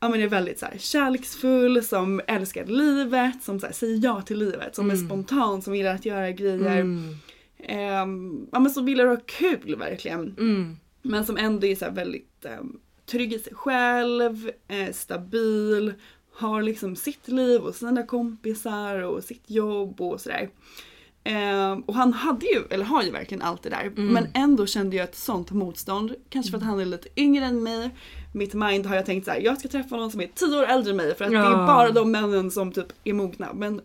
ja, 0.00 0.08
men 0.08 0.20
är 0.20 0.28
väldigt 0.28 0.58
så 0.58 0.66
här, 0.66 0.78
kärleksfull, 0.78 1.84
som 1.84 2.20
älskar 2.26 2.66
livet, 2.66 3.42
som 3.42 3.60
så 3.60 3.66
här, 3.66 3.72
säger 3.72 4.04
ja 4.04 4.22
till 4.22 4.38
livet, 4.38 4.76
som 4.76 4.90
är 4.90 4.96
spontan, 4.96 5.62
som 5.62 5.74
gillar 5.74 5.94
att 5.94 6.06
göra 6.06 6.30
grejer. 6.30 6.80
Mm. 6.80 7.16
Ehm, 7.58 8.46
ja, 8.52 8.60
men 8.60 8.70
som 8.70 8.84
vill 8.84 9.00
ha 9.00 9.16
kul 9.26 9.76
verkligen. 9.76 10.34
Mm. 10.38 10.76
Men 11.02 11.26
som 11.26 11.36
ändå 11.36 11.66
är 11.66 11.76
så 11.76 11.90
väldigt 11.90 12.46
um, 12.60 12.80
trygg 13.06 13.32
i 13.32 13.38
sig 13.38 13.54
själv, 13.54 14.50
eh, 14.68 14.92
stabil, 14.92 15.94
har 16.32 16.62
liksom 16.62 16.96
sitt 16.96 17.28
liv 17.28 17.60
och 17.60 17.74
sina 17.74 18.06
kompisar 18.06 19.02
och 19.02 19.24
sitt 19.24 19.50
jobb 19.50 20.00
och 20.00 20.20
sådär. 20.20 20.48
Ehm, 21.24 21.80
och 21.80 21.94
han 21.94 22.12
hade 22.12 22.46
ju, 22.46 22.62
eller 22.70 22.84
har 22.84 23.02
ju 23.02 23.10
verkligen 23.10 23.42
allt 23.42 23.62
det 23.62 23.70
där. 23.70 23.92
Men 23.96 24.26
ändå 24.34 24.66
kände 24.66 24.96
jag 24.96 25.04
ett 25.04 25.16
sånt 25.16 25.50
motstånd. 25.50 26.14
Kanske 26.28 26.50
för 26.50 26.58
att 26.58 26.64
han 26.64 26.80
är 26.80 26.84
lite 26.84 27.08
yngre 27.16 27.44
än 27.44 27.62
mig. 27.62 27.90
Mitt 28.34 28.54
mind 28.54 28.86
har 28.86 28.96
jag 28.96 29.06
tänkt 29.06 29.24
så 29.24 29.30
här: 29.30 29.40
jag 29.40 29.58
ska 29.58 29.68
träffa 29.68 29.96
någon 29.96 30.10
som 30.10 30.20
är 30.20 30.30
tio 30.34 30.58
år 30.58 30.64
äldre 30.64 30.90
än 30.90 30.96
mig 30.96 31.14
för 31.14 31.24
att 31.24 31.30
det 31.30 31.36
är 31.36 31.42
Ja. 31.42 31.66
bara 31.66 31.90
de 31.90 32.10
männen 32.10 32.50
som 32.50 32.72
typ 32.72 32.86
är 33.04 33.12
mogna. 33.12 33.52
Men 33.52 33.80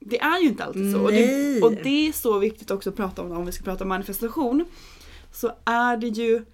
det 0.00 0.20
är 0.20 0.38
ju 0.42 0.48
inte 0.48 0.64
alltid 0.64 0.92
så. 0.92 1.00
Och 1.00 1.12
det, 1.12 1.62
och 1.62 1.72
det 1.72 2.08
är 2.08 2.12
så 2.12 2.38
viktigt 2.38 2.70
också 2.70 2.90
att 2.90 2.96
prata 2.96 3.22
om 3.22 3.32
om 3.32 3.46
vi 3.46 3.52
ska 3.52 3.64
prata 3.64 3.84
om 3.84 3.88
manifestation. 3.88 4.64
Så 5.32 5.52
är 5.64 5.96
det 5.96 6.08
ju 6.08 6.44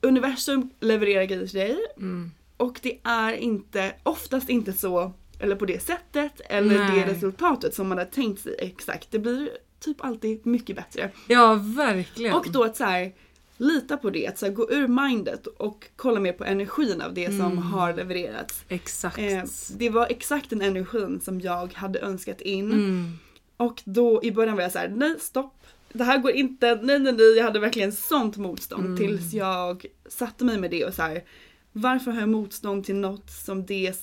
universum 0.00 0.70
levererar 0.80 1.24
grejer 1.24 1.46
till 1.46 1.58
dig. 1.58 1.76
Mm. 1.96 2.30
Och 2.56 2.80
det 2.82 2.98
är 3.02 3.32
inte, 3.32 3.92
oftast 4.02 4.48
inte 4.48 4.72
så, 4.72 5.12
eller 5.42 5.56
på 5.56 5.66
det 5.66 5.82
sättet, 5.82 6.40
eller 6.44 6.78
Nej. 6.78 7.00
det 7.00 7.12
resultatet 7.12 7.74
som 7.74 7.88
man 7.88 7.98
har 7.98 8.04
tänkt 8.04 8.40
sig 8.40 8.56
exakt. 8.58 9.10
Det 9.10 9.18
blir 9.18 9.50
typ 9.80 10.04
alltid 10.04 10.46
mycket 10.46 10.76
bättre. 10.76 11.10
Ja, 11.28 11.54
verkligen. 11.54 12.34
Och 12.34 12.46
då 12.50 12.64
att 12.64 12.76
så 12.76 12.84
här, 12.84 13.12
lita 13.56 13.96
på 13.96 14.10
det, 14.10 14.26
att 14.26 14.38
så 14.38 14.46
här, 14.46 14.52
gå 14.52 14.70
ur 14.70 14.88
mindet 14.88 15.46
och 15.46 15.86
kolla 15.96 16.20
mer 16.20 16.32
på 16.32 16.44
energin 16.44 17.02
av 17.02 17.14
det 17.14 17.26
som 17.26 17.58
har 17.58 17.94
levererats. 17.94 18.64
Exakt. 18.68 19.18
Eh, 19.18 19.42
det 19.76 19.90
var 19.90 20.06
exakt 20.10 20.50
den 20.50 20.62
energin 20.62 21.20
som 21.20 21.40
jag 21.40 21.72
hade 21.74 22.00
önskat 22.00 22.40
in. 22.40 22.72
Mm. 22.72 23.18
Och 23.56 23.82
då 23.84 24.20
i 24.24 24.32
början 24.32 24.56
var 24.56 24.62
jag 24.62 24.72
så 24.72 24.78
här: 24.78 24.88
nej 24.88 25.14
stopp. 25.20 25.66
Det 25.92 26.04
här 26.04 26.18
går 26.18 26.32
inte, 26.32 26.74
nej 26.82 26.98
nej 26.98 27.12
nej. 27.12 27.36
Jag 27.36 27.44
hade 27.44 27.58
verkligen 27.60 27.92
sånt 27.92 28.36
motstånd 28.36 28.86
Mm. 28.86 28.98
tills 28.98 29.32
jag 29.32 29.86
satte 30.08 30.44
mig 30.44 30.58
med 30.58 30.70
det 30.70 30.84
och 30.84 30.94
så 30.94 31.02
här. 31.02 31.24
Varför 31.72 32.10
har 32.10 32.20
jag 32.20 32.28
motstånd 32.28 32.84
till 32.84 32.94
något 32.94 33.30
som 33.30 33.66
det 33.66 33.96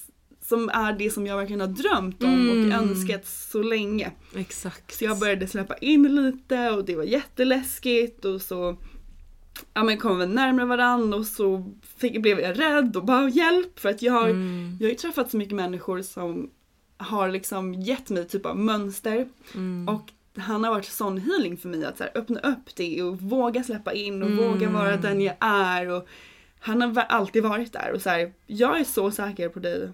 som 0.50 0.70
är 0.70 0.94
det 0.94 1.10
som 1.10 1.28
jag 1.28 1.38
verkligen 1.38 1.60
har 1.62 1.68
drömt 1.68 2.24
om 2.24 2.50
och 2.50 2.56
Mm. 2.56 2.72
önskat 2.72 3.28
så 3.28 3.62
länge. 3.64 4.12
Exakt. 4.36 4.94
Så 4.94 5.04
jag 5.06 5.20
började 5.20 5.48
släppa 5.48 5.78
in 5.78 6.16
lite 6.16 6.70
och 6.70 6.86
det 6.86 6.96
var 6.96 7.04
jätteläskigt 7.04 8.26
och 8.26 8.42
så 8.42 8.76
ja, 9.74 9.84
men 9.84 9.98
kom 9.98 10.20
vi 10.20 10.28
närmare 10.28 10.66
varandra 10.66 11.18
och 11.18 11.26
så 11.26 11.72
fick, 11.98 12.22
blev 12.22 12.40
jag 12.40 12.60
rädd 12.60 12.96
och 12.98 13.06
bara 13.06 13.30
hjälp 13.30 13.80
för 13.80 13.90
att 13.90 14.02
jag 14.02 14.14
har, 14.14 14.30
Mm. 14.30 14.78
jag 14.80 14.86
har 14.86 14.90
ju 14.90 14.96
träffat 14.96 15.32
så 15.32 15.38
mycket 15.38 15.56
människor 15.56 16.02
som 16.02 16.50
har 16.98 17.30
liksom 17.30 17.74
gett 17.74 18.10
mig 18.10 18.28
typ 18.28 18.46
av 18.46 18.58
mönster 18.58 19.28
Mm. 19.56 19.90
och 19.90 20.10
han 20.38 20.64
har 20.64 20.72
varit 20.72 20.86
sån 20.86 21.18
healing 21.18 21.58
för 21.58 21.70
mig 21.70 21.86
att 21.86 21.98
så 21.98 22.04
här, 22.04 22.12
öppna 22.16 22.40
upp 22.40 22.76
det 22.76 23.04
och 23.04 23.22
våga 23.22 23.64
släppa 23.64 23.94
in 23.94 24.24
och 24.24 24.32
våga 24.32 24.68
Mm. 24.68 24.74
vara 24.74 24.98
den 24.98 25.22
jag 25.22 25.36
är 25.40 25.90
och 25.90 26.08
han 26.60 26.82
har 26.82 27.04
alltid 27.04 27.44
varit 27.44 27.74
där 27.74 27.92
och 27.96 28.02
så 28.02 28.10
här, 28.10 28.34
jag 28.48 28.80
är 28.80 28.84
så 28.84 29.12
säker 29.12 29.50
på 29.50 29.60
dig 29.60 29.90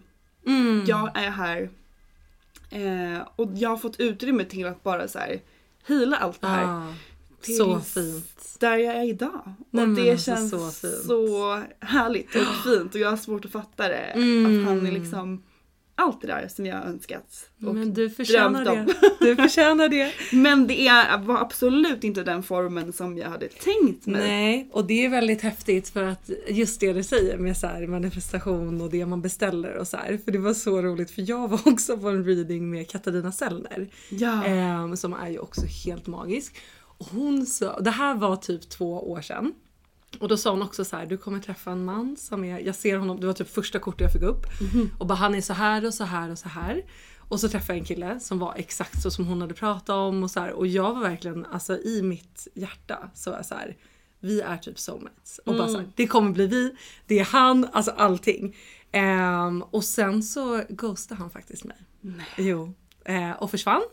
Mm. 0.46 0.84
jag 0.88 1.18
är 1.18 1.30
här. 1.30 1.70
Eh, 2.70 3.28
och 3.36 3.52
jag 3.56 3.70
har 3.70 3.78
fått 3.78 4.00
utrymme 4.00 4.44
till 4.46 4.66
att 4.68 4.84
bara 4.84 5.08
så 5.08 5.20
här 5.20 5.42
heala 5.88 6.18
allt 6.18 6.42
det 6.42 6.48
här. 6.48 6.66
Ah, 6.66 6.94
så 7.42 7.80
fint. 7.80 8.58
Där 8.60 8.78
jag 8.78 8.96
är 8.96 9.10
idag. 9.10 9.54
Nej, 9.70 9.84
och 9.84 9.90
det 9.90 10.12
alltså, 10.12 10.26
känns 10.26 10.52
så 10.52 10.72
så, 11.08 11.62
härligt 11.80 12.36
och 12.36 12.42
fint 12.64 12.96
och 12.96 13.02
jag 13.02 13.10
har 13.10 13.18
svårt 13.18 13.46
att 13.46 13.52
fatta 13.52 13.88
det. 13.88 13.96
Mm. 13.96 14.46
Att 14.46 14.68
han 14.68 14.88
är 14.88 14.92
liksom 14.92 15.44
allt 15.96 16.22
det 16.22 16.28
där 16.28 16.48
som 16.48 16.66
jag 16.66 16.86
önskat. 16.86 17.50
Och 17.66 17.76
Men 17.76 17.94
du 17.94 18.10
förtjänar 18.10 18.66
drömt 18.66 18.88
det. 19.02 19.12
Du 19.26 19.36
förtjänar 19.36 19.90
det. 19.90 20.14
Men 20.32 20.68
det 20.68 20.88
är, 20.88 21.18
var 21.18 21.38
absolut 21.38 22.04
inte 22.04 22.24
den 22.24 22.44
formen 22.44 22.94
som 22.94 23.18
jag 23.18 23.30
hade 23.30 23.48
tänkt 23.48 24.06
mig. 24.06 24.22
Nej, 24.28 24.70
och 24.72 24.86
det 24.86 25.06
är 25.06 25.10
väldigt 25.10 25.42
häftigt 25.42 25.90
för 25.90 26.04
att 26.04 26.30
just 26.48 26.80
det 26.80 26.94
du 26.94 27.04
säger 27.04 27.38
med 27.38 27.58
så 27.58 27.68
manifestation 27.88 28.82
och 28.82 28.90
det 28.90 29.06
man 29.06 29.22
beställer 29.22 29.78
och 29.78 29.88
så 29.88 29.98
här. 29.98 30.20
För 30.26 30.32
det 30.32 30.40
var 30.40 30.54
så 30.54 30.82
roligt 30.82 31.12
för 31.12 31.30
jag 31.30 31.48
var 31.48 31.60
också 31.66 31.98
på 31.98 32.10
en 32.10 32.26
reading 32.26 32.70
med 32.70 32.90
Katarina 32.90 33.32
Sellner. 33.32 33.88
Ja. 34.10 34.46
Ehm, 34.46 34.98
som 34.98 35.14
är 35.14 35.30
ju 35.30 35.40
också 35.40 35.62
helt 35.86 36.08
magisk. 36.08 36.56
Och 36.98 37.08
hon 37.08 37.46
sa, 37.46 37.80
det 37.80 37.92
här 37.92 38.16
var 38.16 38.36
typ 38.36 38.70
två 38.70 39.12
år 39.12 39.22
sedan. 39.22 39.54
Och 40.20 40.28
då 40.28 40.38
sa 40.38 40.52
hon 40.52 40.62
också 40.62 40.86
så 40.86 40.96
här, 40.96 41.06
du 41.06 41.18
kommer 41.18 41.40
träffa 41.40 41.72
en 41.72 41.86
man 41.86 42.18
som 42.18 42.44
är, 42.44 42.60
jag 42.60 42.76
ser 42.76 42.98
honom, 42.98 43.20
det 43.20 43.28
var 43.28 43.34
typ 43.34 43.50
första 43.50 43.80
kortet 43.80 44.02
jag 44.02 44.14
fick 44.14 44.22
upp. 44.22 44.46
Och 45.00 45.08
bara 45.08 45.16
han 45.16 45.36
är 45.36 45.42
så 45.42 45.54
här 45.54 45.86
och 45.86 45.94
så 45.94 46.04
här 46.04 46.30
och 46.32 46.40
så 46.40 46.50
här. 46.50 46.84
Och 47.30 47.40
så 47.40 47.50
träffade 47.50 47.74
jag 47.74 47.80
en 47.80 47.86
kille 47.86 48.20
som 48.20 48.40
var 48.40 48.54
exakt 48.58 49.02
så 49.02 49.12
som 49.12 49.28
hon 49.28 49.42
hade 49.42 49.54
pratat 49.54 49.90
om 49.90 50.24
och 50.24 50.32
så 50.32 50.40
här, 50.40 50.52
och 50.52 50.68
jag 50.68 50.94
var 50.94 51.02
verkligen 51.02 51.46
alltså 51.46 51.78
i 51.78 52.02
mitt 52.02 52.48
hjärta 52.54 53.10
så 53.14 53.30
var 53.30 53.38
jag 53.38 53.46
så 53.46 53.56
här, 53.56 53.78
vi 54.20 54.42
är 54.42 54.58
typ 54.58 54.80
soulmates. 54.80 55.40
Och 55.46 55.56
bara 55.56 55.68
så 55.68 55.78
här, 55.78 55.90
det 55.96 56.08
kommer 56.08 56.32
bli 56.32 56.48
vi, 56.48 56.76
det 57.06 57.20
är 57.20 57.26
han, 57.26 57.68
alltså 57.74 57.92
allting. 57.92 58.56
Ehm, 58.92 59.62
och 59.62 59.84
sen 59.84 60.24
så 60.24 60.64
ghostade 60.70 61.22
han 61.22 61.30
faktiskt 61.30 61.64
mig. 61.64 61.78
Nej. 62.02 62.26
Jo. 62.38 62.74
Eh, 63.06 63.32
och 63.32 63.52
försvann. 63.52 63.84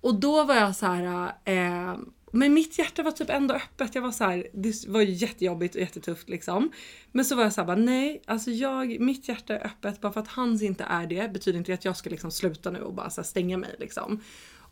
Och 0.00 0.14
då 0.14 0.44
var 0.44 0.54
jag 0.54 0.76
så 0.76 0.86
här, 0.86 1.32
eh, 1.44 1.96
men 2.34 2.54
mitt 2.54 2.78
hjärta 2.78 3.02
var 3.02 3.10
typ 3.10 3.30
ändå 3.30 3.54
öppet. 3.54 3.94
Jag 3.94 4.02
var 4.02 4.12
så 4.12 4.24
här, 4.24 4.46
det 4.52 4.86
var 4.88 5.02
jättejobbigt 5.02 5.74
och 5.74 5.80
jättetufft 5.80 6.28
liksom. 6.28 6.72
Men 7.12 7.24
så 7.24 7.36
var 7.36 7.42
jag 7.42 7.52
så 7.52 7.60
här, 7.60 7.66
bara, 7.66 7.76
nej, 7.76 8.22
alltså 8.26 8.50
jag, 8.50 9.00
mitt 9.00 9.28
hjärta 9.28 9.58
är 9.58 9.66
öppet. 9.66 10.00
Bara 10.00 10.12
för 10.12 10.20
att 10.20 10.28
hans 10.28 10.62
inte 10.62 10.84
är 10.84 11.06
det 11.06 11.32
betyder 11.32 11.58
inte 11.58 11.74
att 11.74 11.84
jag 11.84 11.96
ska 11.96 12.10
liksom 12.10 12.30
sluta 12.30 12.70
nu 12.70 12.80
och 12.80 12.94
bara 12.94 13.10
så 13.10 13.20
här, 13.20 13.26
stänga 13.26 13.56
mig 13.56 13.74
liksom. 13.78 14.20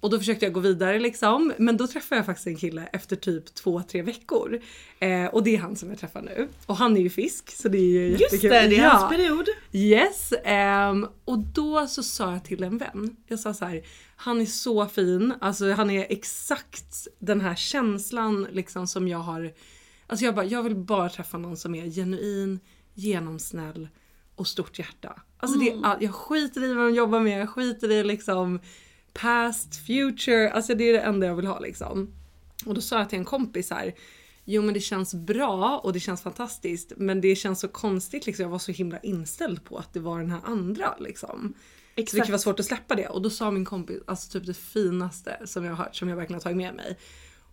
Och 0.03 0.11
då 0.11 0.19
försökte 0.19 0.47
jag 0.47 0.53
gå 0.53 0.61
vidare 0.61 0.99
liksom. 0.99 1.53
Men 1.59 1.77
då 1.77 1.87
träffade 1.87 2.19
jag 2.19 2.27
faktiskt 2.27 2.47
en 2.47 2.57
kille 2.57 2.89
efter 2.93 3.17
typ 3.17 3.55
två, 3.55 3.83
tre 3.83 4.03
veckor. 4.03 4.61
Eh, 4.99 5.27
och 5.27 5.43
det 5.45 5.55
är 5.57 5.59
han 5.59 5.77
som 5.77 5.89
jag 5.91 5.99
träffar 5.99 6.23
nu. 6.23 6.49
Och 6.67 6.77
han 6.77 6.97
är 6.97 7.01
ju 7.01 7.11
fisk 7.11 7.51
så 7.57 7.69
det 7.69 7.79
är 7.79 7.83
ju 7.83 8.09
Just 8.09 8.21
jättekul. 8.21 8.51
det, 8.51 8.69
det 8.69 8.77
är 8.77 8.83
Ja. 8.83 8.89
hans 8.89 9.11
period. 9.17 9.49
Yes, 9.73 10.33
ehm, 10.45 11.07
och 11.25 11.39
då 11.39 11.87
så 11.87 12.03
sa 12.03 12.33
jag 12.33 12.45
till 12.45 12.63
en 12.63 12.79
vän. 12.79 13.17
Jag 13.27 13.39
sa 13.41 13.55
så 13.55 13.65
här, 13.65 13.83
han 14.17 14.41
är 14.41 14.47
så 14.47 14.87
fin, 14.87 15.35
alltså 15.41 15.73
han 15.73 15.91
är 15.91 16.07
exakt 16.09 17.09
den 17.19 17.41
här 17.41 17.55
känslan 17.55 18.47
liksom 18.53 18.87
som 18.87 19.09
jag 19.09 19.19
har. 19.19 19.53
Alltså 20.07 20.25
jag 20.25 20.35
bara, 20.35 20.45
jag 20.47 20.63
vill 20.63 20.75
bara 20.77 21.09
träffa 21.09 21.39
någon 21.39 21.57
som 21.57 21.75
är 21.75 21.87
genuin, 21.91 22.61
genomsnäll 22.95 23.89
och 24.37 24.47
stort 24.47 24.79
hjärta. 24.79 25.21
Alltså 25.39 25.59
det 25.59 25.71
är, 25.71 25.85
all- 25.85 26.03
jag 26.03 26.15
skiter 26.15 26.65
i 26.65 26.75
vad 26.75 26.87
de 26.89 26.95
jobbar 26.95 27.21
med, 27.21 27.41
jag 27.41 27.51
skiter 27.51 27.91
i 27.91 28.05
liksom 28.05 28.61
past, 29.13 29.87
future, 29.87 30.51
alltså 30.51 30.75
det 30.75 30.85
är 30.85 30.93
det 30.93 31.01
enda 31.01 31.27
jag 31.27 31.35
vill 31.35 31.47
ha 31.47 31.59
liksom. 31.59 32.15
Och 32.67 32.75
då 32.75 32.81
sa 32.81 32.99
jag 32.99 33.09
till 33.09 33.19
en 33.19 33.25
kompis 33.25 33.71
här, 33.71 33.95
jo 34.45 34.63
men 34.63 34.75
det 34.75 34.81
känns 34.81 35.15
bra 35.15 35.81
och 35.85 35.93
det 35.93 36.01
känns 36.01 36.23
fantastiskt 36.23 36.93
men 36.97 37.21
det 37.21 37.37
känns 37.37 37.61
så 37.61 37.69
konstigt 37.69 38.27
liksom, 38.27 38.43
jag 38.43 38.51
var 38.51 38.59
så 38.59 38.73
himla 38.73 38.99
inställd 38.99 39.65
på 39.65 39.79
att 39.79 39.93
det 39.93 40.01
var 40.01 40.19
den 40.19 40.31
här 40.31 40.41
andra 40.45 40.95
liksom. 40.99 41.55
Så 41.97 42.17
det 42.17 42.23
kan 42.23 42.31
vara 42.31 42.39
svårt 42.39 42.61
att 42.61 42.67
släppa 42.67 42.95
det. 42.95 43.09
Och 43.09 43.23
då 43.23 43.31
sa 43.31 43.51
min 43.51 43.65
kompis, 43.65 44.01
alltså 44.07 44.31
typ 44.31 44.47
det 44.47 44.55
finaste 44.55 45.39
som 45.45 45.65
jag 45.65 45.73
har 45.73 45.85
hört 45.85 45.97
som 45.97 46.09
jag 46.09 46.17
verkligen 46.17 46.37
har 46.37 46.43
tagit 46.43 46.57
med 46.57 46.75
mig. 46.75 46.99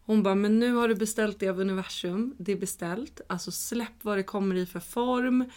Hon 0.05 0.24
bara, 0.24 0.36
men 0.36 0.60
nu 0.60 0.74
har 0.74 0.88
du 0.88 0.95
beställt 0.95 1.39
det 1.39 1.49
av 1.49 1.60
universum, 1.60 2.36
det 2.38 2.51
är 2.51 2.55
beställt, 2.55 3.22
alltså 3.28 3.51
släpp 3.51 4.03
vad 4.03 4.18
det 4.18 4.24
kommer 4.24 4.55
i 4.55 4.66
för 4.66 4.80
form, 4.80 5.49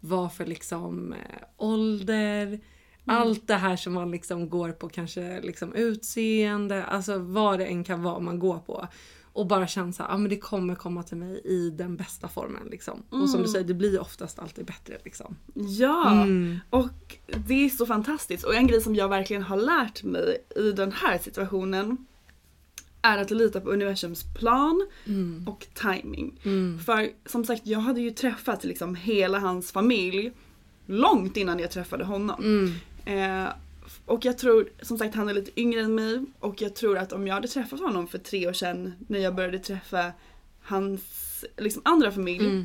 vad 0.00 0.32
för 0.32 0.46
liksom 0.46 1.12
eh, 1.12 1.18
ålder, 1.56 2.60
allt 3.08 3.46
det 3.46 3.54
här 3.54 3.76
som 3.76 3.92
man 3.92 4.10
liksom 4.10 4.48
går 4.48 4.72
på, 4.72 4.88
kanske 4.88 5.40
liksom 5.40 5.74
utseende, 5.74 6.84
alltså 6.84 7.18
vad 7.18 7.58
det 7.58 7.66
än 7.66 7.84
kan 7.84 8.02
vara 8.02 8.20
man 8.20 8.38
går 8.38 8.58
på. 8.58 8.88
Och 9.32 9.46
bara 9.46 9.66
känna 9.66 9.92
såhär, 9.92 10.10
ja 10.10 10.16
men 10.16 10.30
det 10.30 10.36
kommer 10.36 10.74
komma 10.74 11.02
till 11.02 11.16
mig 11.16 11.40
i 11.44 11.70
den 11.70 11.96
bästa 11.96 12.28
formen 12.28 12.68
liksom. 12.70 13.02
Och 13.10 13.30
som 13.30 13.42
du 13.42 13.48
säger, 13.48 13.64
det 13.64 13.74
blir 13.74 14.00
oftast 14.00 14.38
alltid 14.38 14.64
bättre 14.64 14.98
liksom. 15.04 15.36
Ja, 15.54 16.26
och 16.70 17.16
det 17.46 17.64
är 17.64 17.68
så 17.68 17.86
fantastiskt. 17.86 18.44
Och 18.44 18.54
en 18.54 18.66
grej 18.66 18.80
som 18.80 18.94
jag 18.94 19.08
verkligen 19.08 19.42
har 19.42 19.56
lärt 19.56 20.02
mig 20.02 20.44
i 20.56 20.72
den 20.72 20.92
här 20.92 21.18
situationen 21.18 22.06
är 23.02 23.18
att 23.18 23.30
lita 23.30 23.60
på 23.60 23.70
universums 23.70 24.24
plan 24.34 24.86
och 25.46 25.66
timing. 25.74 26.40
För 26.86 27.10
som 27.26 27.44
sagt, 27.44 27.66
jag 27.66 27.80
hade 27.80 28.00
ju 28.00 28.10
träffat 28.10 28.64
liksom 28.64 28.94
hela 28.94 29.38
hans 29.38 29.72
familj 29.72 30.32
långt 30.86 31.36
innan 31.36 31.58
jag 31.58 31.70
träffade 31.70 32.04
honom. 32.04 32.74
Eh, 33.08 33.48
och 34.06 34.24
jag 34.24 34.38
tror, 34.38 34.68
som 34.82 34.98
sagt 34.98 35.14
han 35.14 35.28
är 35.28 35.34
lite 35.34 35.60
yngre 35.60 35.80
än 35.80 35.94
mig 35.94 36.24
och 36.40 36.62
jag 36.62 36.74
tror 36.74 36.98
att 36.98 37.12
om 37.12 37.26
jag 37.26 37.34
hade 37.34 37.48
träffat 37.48 37.80
honom 37.80 38.08
för 38.08 38.18
tre 38.18 38.48
år 38.48 38.52
sedan 38.52 38.92
när 39.06 39.18
jag 39.18 39.34
började 39.34 39.58
träffa 39.58 40.12
hans 40.62 41.44
liksom, 41.56 41.82
andra 41.84 42.10
familj 42.12 42.64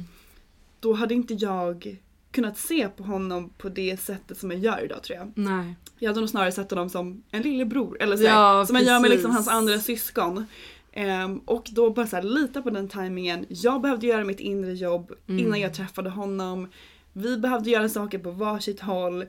då 0.79 0.93
hade 0.93 1.13
inte 1.13 1.33
jag 1.33 1.97
kunnat 2.31 2.57
se 2.57 2.87
på 2.89 3.03
honom 3.03 3.49
på 3.57 3.69
det 3.69 3.99
sättet 3.99 4.37
som 4.37 4.51
jag 4.51 4.59
gör 4.59 4.85
idag 4.85 5.03
tror 5.03 5.17
jag. 5.19 5.31
Nej. 5.35 5.75
Jag 5.99 6.09
hade 6.09 6.19
nog 6.19 6.29
snarare 6.29 6.51
sett 6.51 6.69
honom 6.71 6.89
som 6.89 7.23
en 7.31 7.41
lillebror 7.41 7.97
eller 8.01 8.17
så 8.17 8.23
Ja, 8.23 8.29
här, 8.57 8.65
som 8.65 8.75
jag 8.75 8.85
gör 8.85 8.99
med 8.99 9.09
liksom 9.11 9.31
precis. 9.31 9.47
hans 9.47 9.57
andra 9.59 9.79
syskon. 9.79 10.45
Ehm, 10.91 11.37
och 11.37 11.69
då 11.71 11.89
bara 11.89 12.07
så 12.07 12.15
här, 12.15 12.23
lita 12.23 12.61
på 12.61 12.69
den 12.69 12.87
timingen. 12.89 13.45
Jag 13.49 13.81
behövde 13.81 14.07
göra 14.07 14.23
mitt 14.23 14.39
inre 14.39 14.73
jobb 14.73 15.11
Mm. 15.27 15.45
innan 15.45 15.59
jag 15.59 15.73
träffade 15.73 16.09
honom. 16.09 16.67
Vi 17.13 17.37
behövde 17.37 17.69
göra 17.69 17.89
saker 17.89 18.19
på 18.19 18.31
varsitt 18.31 18.79
håll 18.79 19.25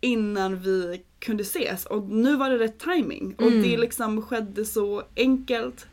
innan 0.00 0.58
vi 0.60 1.02
kunde 1.18 1.42
ses 1.42 1.86
och 1.86 2.08
nu 2.08 2.36
var 2.36 2.50
det 2.50 2.58
rätt 2.58 2.78
timing 2.78 3.34
och 3.38 3.46
Mm. 3.46 3.62
det 3.62 3.76
liksom 3.76 4.22
skedde 4.22 4.64
så 4.64 5.02
enkelt, 5.16 5.86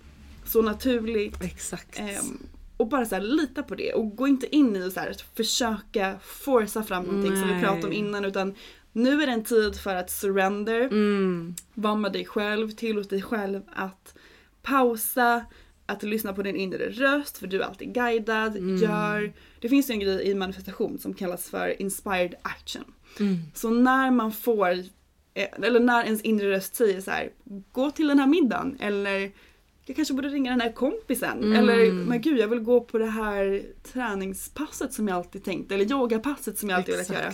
så 0.45 0.61
naturligt. 0.61 1.43
Exakt. 1.43 1.99
Ehm, 1.99 2.37
och 2.77 2.87
bara 2.87 3.05
så 3.05 3.15
här, 3.15 3.21
lita 3.21 3.63
på 3.63 3.75
det 3.75 3.93
och 3.93 4.15
gå 4.15 4.27
inte 4.27 4.55
in 4.55 4.75
i 4.75 4.87
och 4.87 4.91
så 4.91 4.99
här, 4.99 5.09
att 5.11 5.21
försöka 5.21 6.15
forsa 6.23 6.83
fram 6.83 7.03
någonting 7.03 7.35
som 7.35 7.47
vi 7.47 7.53
Nej. 7.53 7.63
pratade 7.63 7.87
om 7.87 7.93
innan 7.93 8.25
utan 8.25 8.55
nu 8.91 9.21
är 9.21 9.27
det 9.27 9.33
en 9.33 9.43
tid 9.43 9.75
för 9.75 9.95
att 9.95 10.11
surrender, 10.11 10.81
Mm. 10.81 11.55
vara 11.73 11.95
med 11.95 12.13
dig 12.13 12.25
själv, 12.25 12.71
tillåt 12.71 13.09
dig 13.09 13.21
själv 13.21 13.61
att 13.75 14.13
pausa, 14.61 15.45
att 15.85 16.03
lyssna 16.03 16.33
på 16.33 16.43
din 16.43 16.55
inre 16.55 16.89
röst 16.89 17.37
för 17.37 17.47
du 17.47 17.61
är 17.61 17.65
alltid 17.65 17.93
guidad, 17.93 18.57
Mm. 18.57 18.77
gör. 18.77 19.33
Det 19.61 19.69
finns 19.69 19.89
ju 19.89 19.93
en 19.93 19.99
grej 19.99 20.27
i 20.27 20.35
manifestation 20.35 20.99
som 20.99 21.13
kallas 21.13 21.49
för 21.49 21.81
inspired 21.81 22.35
action. 22.41 22.83
Mm. 23.19 23.37
Så 23.53 23.69
när 23.69 24.11
man 24.11 24.31
får, 24.31 24.69
eh, 25.33 25.47
eller 25.61 25.79
när 25.79 26.03
ens 26.03 26.21
inre 26.21 26.49
röst 26.49 26.75
säger 26.75 27.01
så 27.01 27.11
här, 27.11 27.29
gå 27.71 27.91
till 27.91 28.07
den 28.07 28.19
här 28.19 28.27
middagen 28.27 28.77
eller 28.79 29.31
jag 29.85 29.95
kanske 29.95 30.13
borde 30.13 30.27
ringa 30.29 30.51
den 30.51 30.61
här 30.61 30.71
kompisen. 30.71 31.37
Mm. 31.43 31.53
Eller 31.55 31.91
men 31.91 32.21
gud 32.21 32.39
jag 32.39 32.47
vill 32.47 32.59
gå 32.59 32.81
på 32.81 32.97
det 32.97 33.05
här 33.05 33.61
träningspasset 34.11 34.93
som 34.93 35.07
jag 35.07 35.17
alltid 35.17 35.43
tänkt. 35.43 35.71
Eller 35.71 35.91
yogapasset 35.91 36.57
som 36.57 36.69
jag 36.69 36.77
alltid 36.77 36.93
velat 36.95 37.09
göra. 37.09 37.33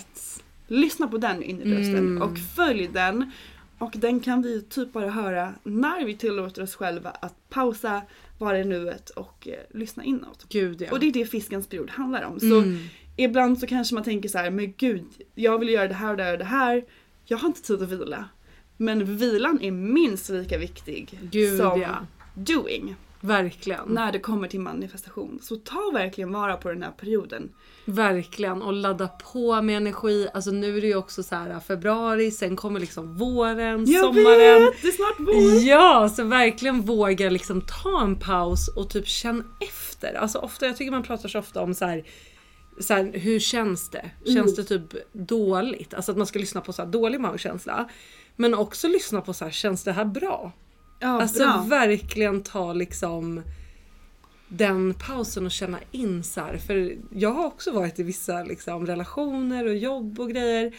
Lyssna 0.68 1.08
på 1.08 1.18
den 1.18 1.44
inre 1.44 1.64
rösten 1.80 1.96
Mm. 1.98 2.22
och 2.22 2.38
följ 2.56 2.88
den. 2.94 3.32
Och 3.78 3.92
den 3.96 4.20
kan 4.20 4.42
vi 4.42 4.62
typ 4.62 4.94
bara 4.94 5.10
höra 5.10 5.54
när 5.64 6.06
vi 6.06 6.18
tillåter 6.18 6.62
oss 6.64 6.76
själva 6.76 7.10
att 7.10 7.50
pausa, 7.50 8.02
vara 8.40 8.60
i 8.60 8.64
nuet 8.66 9.10
och 9.10 9.48
eh, 9.48 9.78
lyssna 9.80 10.04
inåt. 10.04 10.46
Gud 10.50 10.82
ja. 10.82 10.92
Och 10.92 11.00
det 11.00 11.08
är 11.08 11.12
det 11.12 11.26
fiskens 11.26 11.68
period 11.68 11.90
handlar 11.90 12.24
om. 12.24 12.40
Så 12.40 12.46
Mm. 12.58 12.78
Ibland 13.16 13.60
så 13.60 13.68
kanske 13.68 13.96
man 13.96 14.04
tänker 14.04 14.30
så 14.30 14.38
här, 14.38 14.50
men 14.50 14.74
gud, 14.78 15.06
jag 15.36 15.60
vill 15.60 15.70
göra 15.70 15.88
det 15.88 15.94
här 15.94 16.12
och 16.12 16.18
det 16.18 16.24
här 16.24 16.34
och 16.34 16.40
det 16.40 16.46
här. 16.46 16.84
Jag 17.26 17.38
har 17.38 17.48
inte 17.48 17.62
tid 17.62 17.82
att 17.82 17.90
vila. 17.90 18.26
Men 18.78 19.18
vilan 19.18 19.60
är 19.62 19.72
minst 19.72 20.30
lika 20.30 20.58
viktig 20.58 21.20
Gud 21.32 21.58
som 21.58 21.82
ja. 21.82 22.06
doing. 22.34 22.96
Verkligen. 23.26 23.86
När 23.88 24.12
det 24.12 24.20
kommer 24.20 24.48
till 24.48 24.60
manifestation. 24.60 25.40
Så 25.42 25.56
ta 25.56 25.92
verkligen 25.94 26.32
vara 26.32 26.58
på 26.58 26.70
den 26.70 26.84
här 26.84 26.92
perioden. 26.92 27.52
Verkligen 27.86 28.62
och 28.62 28.74
ladda 28.74 29.08
på 29.08 29.62
med 29.62 29.78
energi. 29.78 30.28
Alltså 30.34 30.52
nu 30.52 30.78
är 30.78 30.82
det 30.82 30.88
ju 30.88 30.96
också 30.96 31.24
så 31.24 31.36
här 31.36 31.60
februari, 31.60 32.32
sen 32.32 32.56
kommer 32.56 32.80
liksom 32.80 33.18
våren, 33.18 33.86
Jag 33.88 34.04
sommaren. 34.04 34.62
vet! 34.62 34.82
Det 34.82 34.88
är 34.88 34.92
snart 34.92 35.16
vår! 35.20 35.62
Ja, 35.68 36.10
så 36.10 36.24
verkligen 36.24 36.82
våga 36.82 37.30
liksom 37.30 37.62
ta 37.62 38.02
en 38.02 38.16
paus 38.16 38.68
och 38.68 38.90
typ 38.90 39.08
känn 39.08 39.44
efter. 39.60 40.14
Alltså 40.14 40.40
ofta, 40.40 40.66
jag 40.66 40.78
tycker 40.78 40.92
man 40.92 41.04
pratar 41.04 41.30
så 41.30 41.40
ofta 41.40 41.62
om 41.62 41.74
så 41.74 41.86
här, 41.86 42.04
så 42.80 42.94
här 42.94 43.12
hur 43.14 43.40
känns 43.40 43.90
det? 43.90 44.10
Känns 44.34 44.56
det 44.56 44.64
typ 44.64 44.94
dåligt? 45.12 45.94
Alltså 45.94 46.12
att 46.12 46.18
man 46.18 46.28
ska 46.28 46.40
lyssna 46.40 46.62
på 46.62 46.74
så 46.74 46.82
här 46.84 46.90
dålig 46.90 47.20
magkänsla. 47.20 47.90
Men 48.36 48.54
också 48.54 48.88
lyssna 48.88 49.22
på 49.22 49.34
så 49.34 49.46
här, 49.46 49.52
känns 49.52 49.84
det 49.84 49.92
här 49.92 50.06
bra? 50.06 50.52
Ja, 51.00 51.22
Alltså 51.22 51.44
bra. 51.44 51.66
verkligen 51.68 52.44
ta 52.44 52.74
liksom 52.74 53.42
den 54.48 54.94
pausen 54.94 55.46
och 55.46 55.52
känna 55.52 55.80
in 55.92 56.24
så 56.24 56.42
här. 56.42 56.58
För 56.58 56.96
jag 57.10 57.32
har 57.32 57.46
också 57.46 57.72
varit 57.72 58.00
i 58.00 58.04
vissa 58.04 58.44
liksom, 58.44 58.86
relationer 58.88 59.66
och 59.68 59.76
jobb 59.76 60.20
och 60.20 60.30
grejer. 60.30 60.74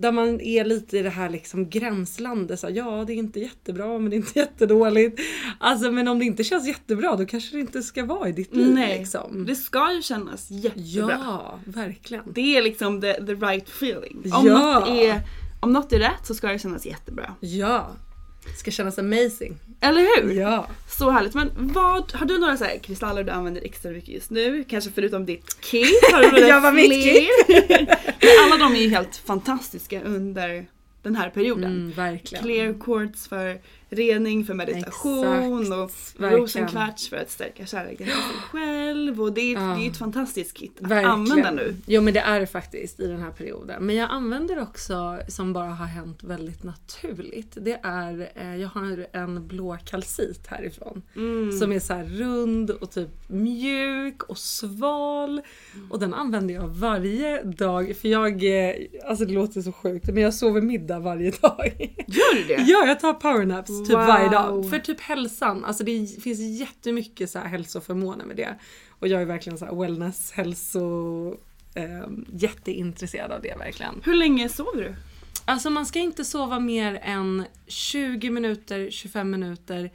Där 0.00 0.12
man 0.12 0.40
är 0.40 0.64
lite 0.64 0.98
i 0.98 1.02
det 1.02 1.10
här 1.10 1.30
liksom 1.30 1.70
gränslandet. 1.70 2.60
Så 2.60 2.66
här, 2.66 2.74
ja 2.74 3.04
det 3.06 3.12
är 3.12 3.16
inte 3.16 3.40
jättebra 3.40 3.98
men 3.98 4.10
det 4.10 4.16
är 4.16 4.18
inte 4.18 4.38
jättedåligt. 4.38 5.20
Alltså 5.58 5.90
men 5.90 6.08
om 6.08 6.18
det 6.18 6.24
inte 6.24 6.44
känns 6.44 6.66
jättebra 6.66 7.16
då 7.16 7.26
kanske 7.26 7.56
det 7.56 7.60
inte 7.60 7.82
ska 7.82 8.04
vara 8.04 8.28
i 8.28 8.32
ditt 8.32 8.56
liv. 8.56 8.74
Nej, 8.74 8.98
liksom. 8.98 9.44
det 9.46 9.54
ska 9.54 9.92
ju 9.92 10.02
kännas 10.02 10.50
jättebra. 10.50 11.20
Ja, 11.24 11.58
verkligen. 11.64 12.24
Det 12.34 12.56
är 12.56 12.62
liksom 12.62 13.00
the, 13.00 13.12
the 13.12 13.34
right 13.34 13.68
feeling. 13.68 14.18
Om, 14.32 14.46
Ja. 14.46 14.78
något 14.78 14.88
är, 14.88 15.20
om 15.60 15.72
något 15.72 15.92
är 15.92 15.98
rätt 15.98 16.26
så 16.26 16.34
ska 16.34 16.48
det 16.48 16.58
kännas 16.58 16.86
jättebra. 16.86 17.34
Ja. 17.40 17.90
Ska 18.56 18.70
kännas 18.70 18.98
amazing. 18.98 19.58
Eller 19.80 20.00
hur? 20.00 20.32
Ja. 20.32 20.66
Så 20.88 21.10
härligt. 21.10 21.34
Men 21.34 21.50
vad, 21.54 22.12
har 22.12 22.26
du 22.26 22.38
några 22.38 22.56
så 22.56 22.64
här 22.64 22.78
kristaller 22.78 23.24
du 23.24 23.30
använder 23.32 23.62
extra 23.64 23.90
mycket 23.90 24.08
just 24.08 24.30
nu? 24.30 24.64
Kanske 24.68 24.90
förutom 24.90 25.26
ditt 25.26 25.60
kit? 25.60 26.02
Har 26.12 26.30
du 26.32 26.48
Jag 26.48 26.60
var 26.60 26.72
mitt? 26.72 26.90
Men 28.20 28.44
alla 28.44 28.56
de 28.56 28.76
är 28.76 28.80
ju 28.80 28.88
helt 28.88 29.16
fantastiska 29.16 30.02
under 30.02 30.66
den 31.02 31.16
här 31.16 31.30
perioden. 31.30 31.64
Mm, 31.64 31.90
verkligen. 31.90 32.44
Clear 32.44 32.80
quartz 32.80 33.28
för 33.28 33.58
rening 33.90 34.44
för 34.44 34.54
meditation 34.54 35.60
Exakt, 35.60 35.72
och 35.72 35.90
verkligen. 36.22 36.42
rosenkvarts 36.42 37.08
för 37.08 37.16
att 37.16 37.30
stärka 37.30 37.66
kärleken 37.66 38.06
till 38.06 38.14
sig 38.14 38.40
själv. 38.50 39.22
Och 39.22 39.32
det 39.32 39.40
är, 39.40 39.52
Ja. 39.54 39.60
det 39.78 39.86
är 39.86 39.90
ett 39.90 39.96
fantastiskt 39.96 40.54
kit 40.56 40.72
att 40.80 40.90
Verkligen. 40.90 41.10
använda 41.10 41.50
nu. 41.50 41.76
Jo 41.86 42.02
men 42.02 42.14
det 42.14 42.20
är 42.20 42.40
det 42.40 42.46
faktiskt 42.46 43.00
i 43.00 43.06
den 43.06 43.20
här 43.20 43.30
perioden. 43.30 43.84
Men 43.86 43.96
jag 43.96 44.10
använder 44.10 44.62
också, 44.62 45.18
som 45.28 45.52
bara 45.52 45.68
har 45.70 45.86
hänt 45.86 46.22
väldigt 46.24 46.62
naturligt, 46.62 47.56
det 47.60 47.80
är, 47.82 48.28
eh, 48.34 48.56
jag 48.56 48.68
har 48.68 49.06
en 49.12 49.46
blå 49.48 49.78
kalcit 49.84 50.46
härifrån. 50.46 51.02
Som 51.60 51.72
är 51.72 51.80
så 51.80 51.94
här 51.94 52.04
rund 52.04 52.70
och 52.70 52.90
typ 52.90 53.08
mjuk 53.26 54.22
och 54.22 54.38
sval. 54.38 55.40
Och 55.90 55.98
den 56.00 56.14
använder 56.14 56.54
jag 56.54 56.68
varje 56.68 57.42
dag. 57.42 57.96
För 58.00 58.08
jag, 58.08 58.44
eh, 58.68 58.74
alltså 59.06 59.24
det 59.24 59.32
låter 59.32 59.62
så 59.62 59.72
sjukt 59.72 60.06
men 60.12 60.22
jag 60.22 60.34
sover 60.34 60.60
middag 60.60 60.98
varje 60.98 61.30
dag. 61.40 61.94
Gör 62.06 62.34
du 62.34 62.44
det? 62.44 62.62
Ja, 62.66 62.86
jag 62.86 63.00
tar 63.00 63.12
powernaps 63.12 63.70
typ 63.84 63.96
Wow. 63.96 64.06
varje 64.06 64.28
dag. 64.28 64.70
För 64.70 64.78
typ 64.78 65.00
hälsan. 65.00 65.64
Alltså 65.64 65.84
det 65.84 66.06
finns 66.22 66.40
jättemycket 66.60 67.30
så 67.30 67.38
här 67.38 67.46
hälsoförmåner 67.48 68.24
med 68.24 68.36
det. 68.36 68.54
Och 68.88 69.08
jag 69.08 69.22
är 69.22 69.26
verkligen 69.26 69.58
så 69.58 69.64
här 69.64 69.74
wellness, 69.74 70.32
hälso... 70.32 70.80
Eh, 71.74 72.08
jätteintresserad 72.32 73.32
av 73.32 73.42
det 73.42 73.54
verkligen. 73.58 74.00
Hur 74.04 74.14
länge 74.14 74.48
sover 74.48 74.82
du? 74.82 74.94
Alltså 75.44 75.70
man 75.70 75.86
ska 75.86 75.98
inte 75.98 76.24
sova 76.24 76.60
mer 76.60 77.00
än 77.02 77.44
20 77.66 78.30
minuter, 78.30 78.90
25 78.90 79.30
minuter 79.30 79.90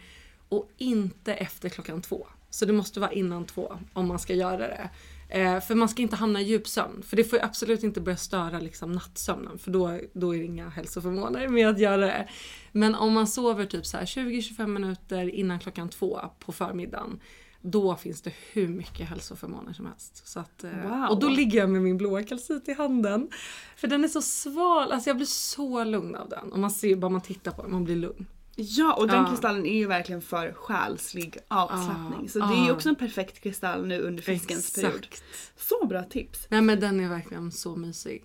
och 0.49 0.69
inte 0.77 1.33
efter 1.33 1.69
klockan 1.69 2.01
två. 2.01 2.27
Så 2.49 2.65
det 2.65 2.73
måste 2.73 2.99
vara 2.99 3.11
innan 3.11 3.45
två 3.45 3.73
om 3.93 4.07
man 4.07 4.19
ska 4.19 4.33
göra 4.33 4.57
det. 4.57 4.89
Eh, 5.33 5.59
för 5.59 5.75
man 5.75 5.89
ska 5.89 6.01
inte 6.01 6.15
hamna 6.15 6.41
i 6.41 6.43
djupsömn. 6.43 7.03
För 7.03 7.17
det 7.17 7.23
får 7.23 7.39
ju 7.39 7.45
absolut 7.45 7.83
inte 7.83 8.01
börja 8.01 8.17
störa 8.17 8.59
liksom, 8.59 8.91
nattsömnen. 8.91 9.57
För 9.57 9.71
då, 9.71 9.99
då 10.13 10.35
är 10.35 10.39
det 10.39 10.45
inga 10.45 10.69
hälsoförmåner 10.69 11.47
med 11.47 11.69
att 11.69 11.79
göra 11.79 11.97
det. 11.97 12.27
Men 12.71 12.95
om 12.95 13.13
man 13.13 13.27
sover 13.27 13.65
typ 13.65 13.85
så 13.85 13.97
här 13.97 14.05
20-25 14.05 14.67
minuter 14.67 15.29
innan 15.35 15.59
klockan 15.59 15.89
två 15.89 16.19
på 16.39 16.51
förmiddagen. 16.51 17.19
Då 17.61 17.95
finns 17.95 18.21
det 18.21 18.33
hur 18.51 18.67
mycket 18.67 19.09
hälsoförmåner 19.09 19.73
som 19.73 19.85
helst. 19.85 20.27
Så 20.27 20.39
att, 20.39 20.63
eh, 20.63 20.71
Wow. 20.71 21.09
Och 21.09 21.19
då 21.19 21.29
ligger 21.29 21.59
jag 21.59 21.69
med 21.69 21.81
min 21.81 21.97
blåa 21.97 22.23
kalcit 22.23 22.67
i 22.67 22.73
handen. 22.73 23.29
För 23.75 23.87
den 23.87 24.03
är 24.03 24.07
så 24.07 24.21
sval, 24.21 24.91
alltså 24.91 25.09
jag 25.09 25.17
blir 25.17 25.27
så 25.27 25.83
lugn 25.83 26.15
av 26.15 26.29
den. 26.29 26.51
Och 26.51 26.59
man 26.59 26.71
ser 26.71 26.95
bara 26.95 27.09
man 27.09 27.21
tittar 27.21 27.51
på 27.51 27.61
den, 27.61 27.71
man 27.71 27.83
blir 27.83 27.95
lugn. 27.95 28.25
Ja, 28.55 28.93
och 28.93 29.07
den 29.07 29.15
Ja. 29.23 29.29
kristallen 29.29 29.65
är 29.65 29.77
ju 29.77 29.87
verkligen 29.87 30.21
för 30.21 30.53
själslig 30.53 31.37
avslappning. 31.47 32.19
Ja, 32.23 32.27
Så 32.29 32.39
det 32.39 32.45
är 32.61 32.65
ju 32.65 32.71
också 32.71 32.89
en 32.89 32.95
perfekt 32.95 33.39
kristall 33.43 33.85
nu 33.87 33.99
under 34.01 34.23
fiskens 34.23 34.73
period. 34.75 34.95
Exakt. 35.11 35.23
Så 35.57 35.85
bra 35.87 36.03
tips! 36.03 36.47
Nej 36.49 36.61
men 36.61 36.79
den 36.79 36.99
är 36.99 37.09
verkligen 37.09 37.51
så 37.51 37.75
mysig. 37.75 38.23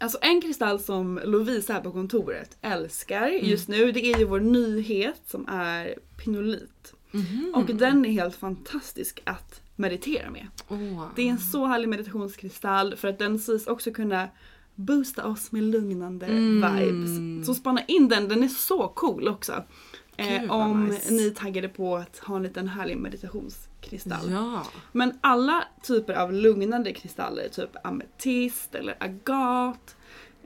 Alltså 0.00 0.18
en 0.22 0.40
kristall 0.40 0.80
som 0.80 1.20
Lovisa 1.24 1.72
här 1.72 1.80
på 1.80 1.92
kontoret 1.92 2.56
älskar 2.60 3.28
Mm. 3.28 3.46
just 3.46 3.68
nu 3.68 3.92
det 3.92 4.00
är 4.12 4.18
ju 4.18 4.24
vår 4.24 4.40
nyhet 4.40 5.22
som 5.26 5.48
är 5.48 5.94
pinolit. 6.24 6.94
Mhm. 7.10 7.52
Och 7.56 7.64
den 7.66 8.04
är 8.06 8.10
helt 8.10 8.36
fantastisk 8.36 9.22
att 9.24 9.60
meditera 9.76 10.30
med. 10.30 10.46
Åh. 10.68 11.06
Det 11.16 11.22
är 11.22 11.26
en 11.30 11.38
så 11.38 11.66
härlig 11.66 11.88
meditationskristall 11.88 12.96
för 12.96 13.08
att 13.08 13.18
den 13.18 13.38
sägs 13.38 13.66
också 13.66 13.90
kunna 13.90 14.28
boosta 14.80 15.26
oss 15.26 15.52
med 15.52 15.62
lugnande 15.62 16.26
Mm. 16.26 16.76
vibes. 16.76 17.46
Så 17.46 17.54
spana 17.54 17.84
in 17.84 18.08
den, 18.08 18.28
den 18.28 18.42
är 18.42 18.48
så 18.48 18.88
cool 18.88 19.28
också. 19.28 19.64
Eh, 20.16 20.40
Gud, 20.40 20.50
om 20.50 20.84
nice. 20.84 21.12
ni 21.14 21.26
är 21.26 21.30
taggade 21.30 21.68
på 21.68 21.96
att 21.96 22.18
ha 22.18 22.36
en 22.36 22.42
liten 22.42 22.68
härlig 22.68 22.96
meditationskristall. 22.96 24.30
Ja. 24.30 24.66
Men 24.92 25.18
alla 25.20 25.64
typer 25.82 26.14
av 26.14 26.32
lugnande 26.32 26.92
kristaller, 26.92 27.48
typ 27.48 27.70
ametist 27.86 28.74
eller 28.74 28.96
agat, 29.00 29.96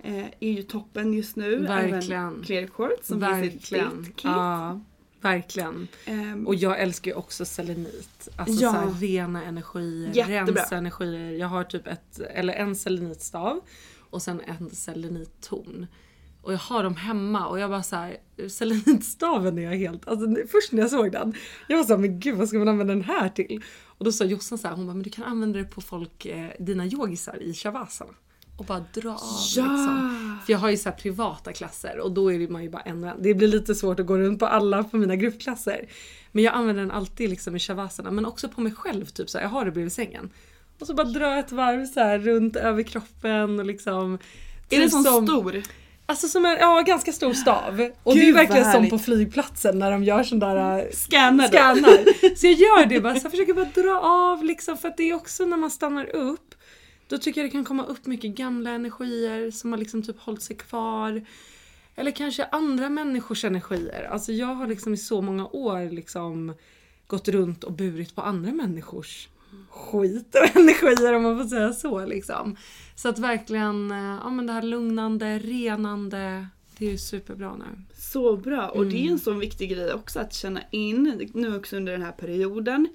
eh, 0.03 0.25
är 0.41 0.51
ju 0.53 0.63
toppen 0.63 1.13
just 1.15 1.37
nu. 1.37 1.57
Verkligen. 1.59 2.23
Även 2.29 2.43
clear 2.43 2.67
quartz 2.67 3.07
som 3.09 3.21
finns 3.21 3.37
i 3.37 3.49
Verkligen. 3.51 4.05
kit. 4.05 4.21
Ja, 4.25 4.81
verkligen. 5.21 5.89
Ehm, 6.05 6.47
Och 6.47 6.55
jag 6.55 6.81
älskar 6.81 7.11
ju 7.11 7.17
också 7.17 7.45
selenit. 7.45 8.29
Alltså 8.37 8.63
Ja. 8.63 8.73
så 8.73 8.79
här, 8.79 8.91
rena 9.01 9.45
energier, 9.45 10.11
Jättebra. 10.15 10.63
rensa 10.63 10.77
energier. 10.77 11.31
Jag 11.39 11.49
har 11.49 11.65
typ 11.65 11.87
ett, 11.87 12.21
eller 12.21 12.53
en 12.55 12.77
selenitstav 12.77 13.61
och 14.15 14.23
sen 14.23 14.41
en 14.41 14.71
selenittorn. 14.71 15.87
Och 16.43 16.53
jag 16.53 16.59
har 16.59 16.83
dem 16.83 16.97
hemma 16.97 17.47
och 17.47 17.59
jag 17.59 17.71
bara 17.71 17.83
så 17.83 17.97
här, 17.97 18.17
selenitstaven 18.49 19.59
är 19.59 19.63
jag 19.63 19.77
helt, 19.77 20.09
alltså 20.09 20.27
först 20.53 20.73
när 20.73 20.83
jag 20.83 20.91
såg 20.91 21.13
den, 21.13 21.35
jag 21.69 21.77
var 21.77 21.85
såhär 21.85 22.01
men 22.01 22.21
gud 22.21 22.37
vad 22.37 22.49
ska 22.49 22.59
man 22.59 22.69
använda 22.69 22.95
den 22.95 23.05
här 23.05 23.29
till? 23.29 23.63
Och 23.85 24.05
då 24.05 24.13
sa 24.13 24.25
Jossan 24.25 24.59
så 24.59 24.69
här, 24.69 24.75
hon 24.75 24.87
bara 24.87 24.95
men 24.95 25.03
du 25.03 25.11
kan 25.11 25.25
använda 25.25 25.59
det 25.59 25.65
på 25.65 25.81
folk, 25.81 26.27
eh, 26.27 26.51
dina 26.59 26.87
yogisar 26.87 27.43
i 27.43 27.55
shavasana. 27.55 28.13
Och 28.57 28.65
bara 28.65 28.85
dra 28.95 29.11
av 29.11 29.19
Ja! 29.57 29.63
liksom. 29.63 30.39
För 30.47 30.53
jag 30.53 30.59
har 30.59 30.71
ju 30.71 30.77
så 30.77 30.91
privata 30.91 31.53
klasser 31.53 31.99
och 31.99 32.13
då 32.13 32.33
är 32.33 32.49
man 32.49 32.63
ju 32.63 32.71
bara 32.71 32.83
en 32.83 33.05
och 33.05 33.11
en. 33.11 33.23
Det 33.23 33.35
blir 33.35 33.49
lite 33.49 33.75
svårt 33.75 34.01
att 34.01 34.07
gå 34.07 34.19
runt 34.19 34.39
på 34.39 34.47
alla 34.47 34.85
på 34.85 34.97
mina 34.97 35.17
gruppklasser. 35.17 35.89
Men 36.33 36.45
jag 36.45 36.55
använder 36.55 36.83
den 36.83 36.91
alltid 36.91 37.31
liksom 37.31 37.57
i 37.57 37.59
shavasana 37.59 38.11
men 38.11 38.27
också 38.27 38.49
på 38.49 38.61
mig 38.61 38.73
själv 38.73 39.05
typ 39.05 39.31
så 39.31 39.39
här, 39.39 39.45
jag 39.45 39.51
har 39.51 39.65
det 39.65 39.71
bredvid 39.71 39.93
sängen. 39.93 40.31
Och 40.81 40.87
så 40.87 40.95
bara 40.95 41.07
dra 41.07 41.39
ett 41.39 41.53
varv 41.53 41.87
så 41.87 42.01
här 42.01 42.19
runt 42.19 42.57
över 42.57 42.83
kroppen 42.83 43.59
och 43.59 43.67
liksom. 43.67 44.19
är 44.71 44.81
det 44.81 44.91
sån 44.91 45.05
som- 45.05 45.27
stor? 45.27 45.63
Alltså 46.07 46.29
som 46.29 46.45
en 46.45 46.57
ja, 46.61 46.81
ganska 46.87 47.13
stor 47.13 47.33
stav. 47.33 47.91
Och 48.03 48.15
Gud, 48.15 48.23
det 48.23 48.29
är 48.29 48.33
verkligen 48.33 48.73
som 48.73 48.91
på 48.91 48.99
flygplatsen 48.99 49.79
när 49.79 49.91
de 49.91 50.05
gör 50.05 50.23
sån 50.23 50.39
där 50.39 50.79
äh, 50.79 50.91
Scannar 50.93 51.45
då? 51.45 51.57
scannar. 51.59 52.35
Så 52.37 52.47
jag 52.47 52.55
gör 52.55 52.87
det 52.87 53.01
bara, 53.01 53.15
så 53.15 53.25
jag 53.25 53.31
försöker 53.31 53.55
bara 53.55 53.65
dra 53.75 54.01
av 54.01 54.45
liksom 54.45 54.77
för 54.77 54.89
att 54.89 54.97
det 54.97 55.11
är 55.11 55.15
också 55.15 55.45
när 55.45 55.57
man 55.57 55.71
stannar 55.71 56.17
upp 56.17 56.55
då 57.09 57.19
tycker 57.19 57.41
jag 57.41 57.51
det 57.51 57.53
kan 57.53 57.65
komma 57.65 57.85
upp 57.85 58.07
mycket 58.07 58.31
gamla 58.31 58.71
energier 58.71 59.51
som 59.51 59.73
har 59.73 59.79
liksom 59.79 60.03
typ 60.03 60.21
hållit 60.21 60.43
sig 60.43 60.57
kvar. 60.57 61.25
Eller 61.97 62.11
kanske 62.11 62.45
andra 62.45 62.89
människors 62.89 63.45
energier. 63.45 64.09
Alltså 64.11 64.33
jag 64.33 64.55
har 64.55 64.67
liksom 64.67 64.95
i 64.95 64.97
så 64.97 65.21
många 65.23 65.47
år 65.47 65.91
liksom 65.91 66.55
gått 67.07 67.29
runt 67.29 67.65
och 67.65 67.73
burit 67.73 68.15
på 68.15 68.23
andra 68.23 68.53
människors 68.53 69.29
skit 69.71 70.35
och 70.35 70.57
energier 70.61 71.15
om 71.15 71.23
man 71.23 71.39
får 71.39 71.49
säga 71.49 71.73
så 71.73 72.07
liksom. 72.07 72.57
Så 72.97 73.09
att 73.09 73.19
verkligen, 73.19 73.91
eh, 73.91 74.19
ja 74.23 74.31
men 74.31 74.47
det 74.47 74.53
här 74.53 74.63
lugnande, 74.63 75.39
renande, 75.39 76.47
det 76.79 76.87
är 76.87 76.91
ju 76.91 76.99
superbra 76.99 77.57
nu. 77.57 77.65
Så 77.99 78.37
bra 78.37 78.69
och 78.69 78.87
det 78.87 78.97
är 78.97 79.01
Mm. 79.01 79.13
en 79.13 79.19
sån 79.19 79.39
viktig 79.39 79.71
grej 79.71 79.93
också 79.93 80.19
att 80.21 80.35
känna 80.35 80.61
in 80.71 81.29
nu 81.35 81.57
också 81.57 81.77
under 81.77 81.93
den 81.93 82.03
här 82.03 82.13
perioden. 82.13 82.89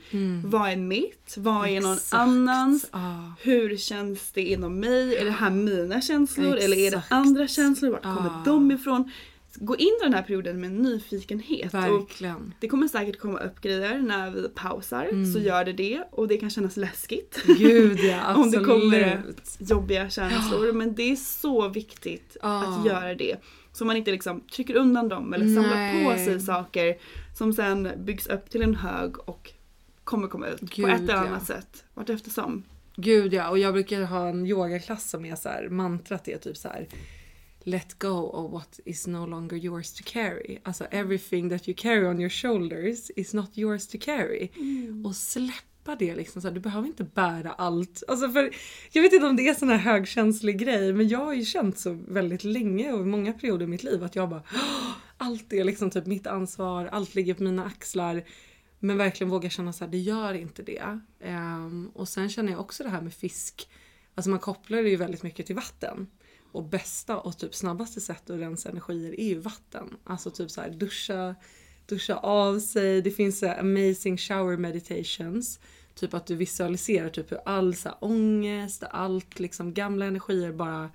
Vad 0.46 0.70
är 0.72 0.76
mitt? 0.76 1.36
Vad 1.38 1.68
är 1.70 1.74
någon 1.74 1.84
Mm. 1.84 1.94
Exakt. 1.94 2.14
annans? 2.22 2.88
Ja. 2.92 3.34
Hur 3.42 3.78
känns 3.78 4.32
det 4.32 4.42
inom 4.42 4.80
mig? 4.80 5.16
Är 5.18 5.26
det 5.26 5.32
här 5.32 5.50
mina 5.50 6.02
känslor 6.02 6.56
eller 6.58 6.78
är 6.78 6.92
det 6.92 6.98
Exakt. 6.98 7.12
andra 7.12 7.48
känslor? 7.48 7.92
Vart 7.92 8.02
kommer 8.04 8.30
Ah. 8.30 8.42
de 8.46 8.72
ifrån? 8.72 9.12
Gå 9.56 9.76
in 9.76 9.88
i 10.02 10.04
den 10.04 10.14
här 10.14 10.22
perioden 10.24 10.62
med 10.62 10.72
nyfikenhet. 10.72 11.74
Och 11.74 11.80
Verkligen. 11.80 12.54
det 12.60 12.68
kommer 12.68 12.88
säkert 12.88 13.20
komma 13.20 13.40
upp 13.40 13.62
grejer 13.62 14.00
när 14.00 14.32
vi 14.32 14.50
pausar 14.50 15.34
så 15.34 15.40
gör 15.40 15.66
det 15.66 15.74
det 15.74 16.04
och 16.12 16.28
det 16.28 16.38
kan 16.38 16.50
kännas 16.50 16.78
läskigt. 16.78 17.44
Mm. 17.46 17.58
Gud 17.58 18.00
ja, 18.00 18.34
Om 18.36 18.52
det 18.52 18.58
absolut. 18.58 18.68
kommer 18.68 19.24
jobbiga 19.60 20.10
känslor 20.10 20.74
men 20.74 20.96
det 20.96 21.12
är 21.12 21.16
så 21.16 21.68
viktigt 21.68 22.38
Ah. 22.42 22.80
att 22.80 22.86
göra 22.86 23.16
det. 23.16 23.36
Så 23.74 23.86
man 23.86 23.98
inte 23.98 24.12
liksom 24.12 24.42
trycker 24.42 24.76
undan 24.76 25.10
dem 25.10 25.34
eller 25.34 25.46
samlar 25.56 26.04
på 26.04 26.10
Nej. 26.10 26.26
sig 26.26 26.40
saker 26.40 26.98
som 27.38 27.54
sen 27.54 27.90
byggs 27.98 28.28
upp 28.28 28.50
till 28.50 28.62
en 28.62 28.76
hög 28.76 29.30
och 29.30 29.52
kommer 30.04 30.28
komma 30.28 30.48
ut 30.48 30.60
på 30.60 30.66
Gud, 30.76 30.90
ett 30.90 31.02
eller 31.02 31.14
ja. 31.14 31.20
annat 31.20 31.46
sätt. 31.48 31.84
Vart 31.94 32.10
eftersom. 32.10 32.64
Gud 32.96 33.34
ja, 33.34 33.50
och 33.50 33.60
jag 33.60 33.74
brukar 33.74 34.02
ha 34.02 34.30
en 34.30 34.46
yogaklass 34.46 35.10
som 35.10 35.26
är 35.26 35.36
så 35.36 35.50
här, 35.50 35.70
mantrat 35.70 36.28
är 36.28 36.38
typ 36.38 36.58
så 36.58 36.68
här. 36.68 36.88
Let 37.64 38.00
go 38.00 38.30
of 38.30 38.52
what 38.52 38.80
is 38.86 39.08
no 39.08 39.26
longer 39.26 39.58
yours 39.58 39.94
to 39.94 40.04
carry. 40.06 40.60
Alltså 40.64 40.84
everything 40.92 41.50
that 41.50 41.68
you 41.68 41.78
carry 41.78 42.08
on 42.08 42.20
your 42.20 42.30
shoulders 42.30 43.12
is 43.16 43.34
not 43.34 43.58
yours 43.58 43.88
to 43.88 43.98
carry. 44.02 44.50
Och 45.06 45.16
släppa 45.16 45.96
det 46.00 46.16
liksom. 46.16 46.42
Så 46.42 46.48
här, 46.48 46.56
du 46.56 46.60
behöver 46.62 46.88
inte 46.88 47.04
bära 47.04 47.52
allt. 47.52 48.04
Alltså 48.08 48.30
för, 48.30 48.52
jag 48.92 49.02
vet 49.02 49.14
inte 49.14 49.28
om 49.28 49.36
det 49.36 49.48
är 49.48 49.54
sån 49.54 49.70
här 49.70 49.78
högkänslig 49.78 50.60
grej 50.60 50.94
men 50.94 51.08
jag 51.08 51.20
har 51.20 51.34
ju 51.34 51.46
känt 51.46 51.80
så 51.80 51.98
väldigt 52.08 52.44
länge 52.44 52.92
och 52.92 53.02
i 53.02 53.06
många 53.06 53.34
perioder 53.34 53.64
i 53.64 53.68
mitt 53.68 53.84
liv 53.84 54.04
att 54.04 54.16
jag 54.16 54.30
bara 54.30 54.44
"Åh, 54.54 54.92
allt 55.18 55.54
är 55.54 55.64
liksom 55.64 55.90
typ 55.90 56.06
mitt 56.06 56.28
ansvar, 56.28 56.86
allt 56.86 57.16
ligger 57.16 57.34
på 57.34 57.44
mina 57.44 57.66
axlar. 57.66 58.24
Men 58.80 58.98
verkligen 58.98 59.30
våga 59.32 59.50
känna 59.50 59.74
så 59.74 59.84
här, 59.84 59.92
det 59.92 59.98
gör 59.98 60.34
inte 60.34 60.64
det. 60.64 61.00
Ehm, 61.24 61.92
och 61.94 62.10
sen 62.10 62.30
känner 62.30 62.52
jag 62.52 62.62
också 62.62 62.84
det 62.84 62.90
här 62.90 63.02
med 63.02 63.14
fisk. 63.14 63.70
Alltså 64.16 64.30
man 64.30 64.40
kopplar 64.40 64.84
det 64.84 64.90
ju 64.90 64.96
väldigt 64.96 65.24
mycket 65.24 65.46
till 65.46 65.56
vatten. 65.56 66.08
Och 66.52 66.64
bästa 66.64 67.18
och 67.18 67.38
typ 67.38 67.56
snabbaste 67.56 68.02
sättet 68.02 68.30
att 68.30 68.40
rensa 68.40 68.70
energier 68.70 69.20
är 69.20 69.28
ju 69.28 69.40
vatten. 69.40 69.98
Alltså 70.04 70.32
typ 70.32 70.52
så 70.52 70.62
här 70.62 70.70
duscha, 70.70 71.36
duscha 71.86 72.16
av 72.16 72.60
sig. 72.60 73.02
Det 73.02 73.12
finns 73.12 73.40
så 73.40 73.52
amazing 73.52 74.18
shower 74.18 74.58
meditations. 74.58 75.60
Typ 75.96 76.14
att 76.14 76.26
du 76.26 76.36
visualiserar 76.36 77.10
typ 77.10 77.32
hur 77.32 77.40
all 77.46 77.76
så 77.76 77.90
här 77.90 77.98
ångest, 78.02 78.84
allt 78.90 79.40
liksom 79.40 79.74
gamla 79.74 80.06
energier 80.06 80.52
bara 80.52 80.90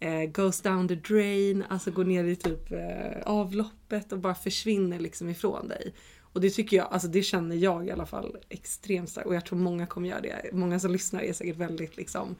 eh, 0.00 0.30
goes 0.30 0.60
down 0.60 0.88
the 0.88 0.94
drain, 0.94 1.64
alltså 1.68 1.90
går 1.90 2.04
ner 2.04 2.24
i 2.24 2.36
typ 2.36 2.72
eh, 2.72 3.22
avloppet 3.24 4.12
och 4.12 4.18
bara 4.18 4.34
försvinner 4.34 4.98
liksom 4.98 5.28
ifrån 5.28 5.68
dig. 5.68 5.94
Och 6.20 6.40
det 6.40 6.50
tycker 6.50 6.76
jag, 6.76 6.86
alltså 6.90 7.08
det 7.08 7.22
känner 7.22 7.56
jag 7.56 7.86
i 7.86 7.90
alla 7.90 8.06
fall 8.06 8.36
extremt 8.48 9.10
starkt 9.10 9.28
och 9.28 9.34
jag 9.34 9.46
tror 9.46 9.58
många 9.58 9.86
kommer 9.86 10.08
göra 10.08 10.20
det. 10.20 10.50
Många 10.52 10.80
som 10.80 10.92
lyssnar 10.92 11.20
är 11.20 11.32
säkert 11.32 11.56
väldigt 11.56 11.96
liksom 11.96 12.36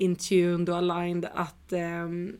intuned 0.00 0.68
och 0.68 0.76
aligned 0.76 1.28
att 1.34 1.72
ehm, 1.72 2.36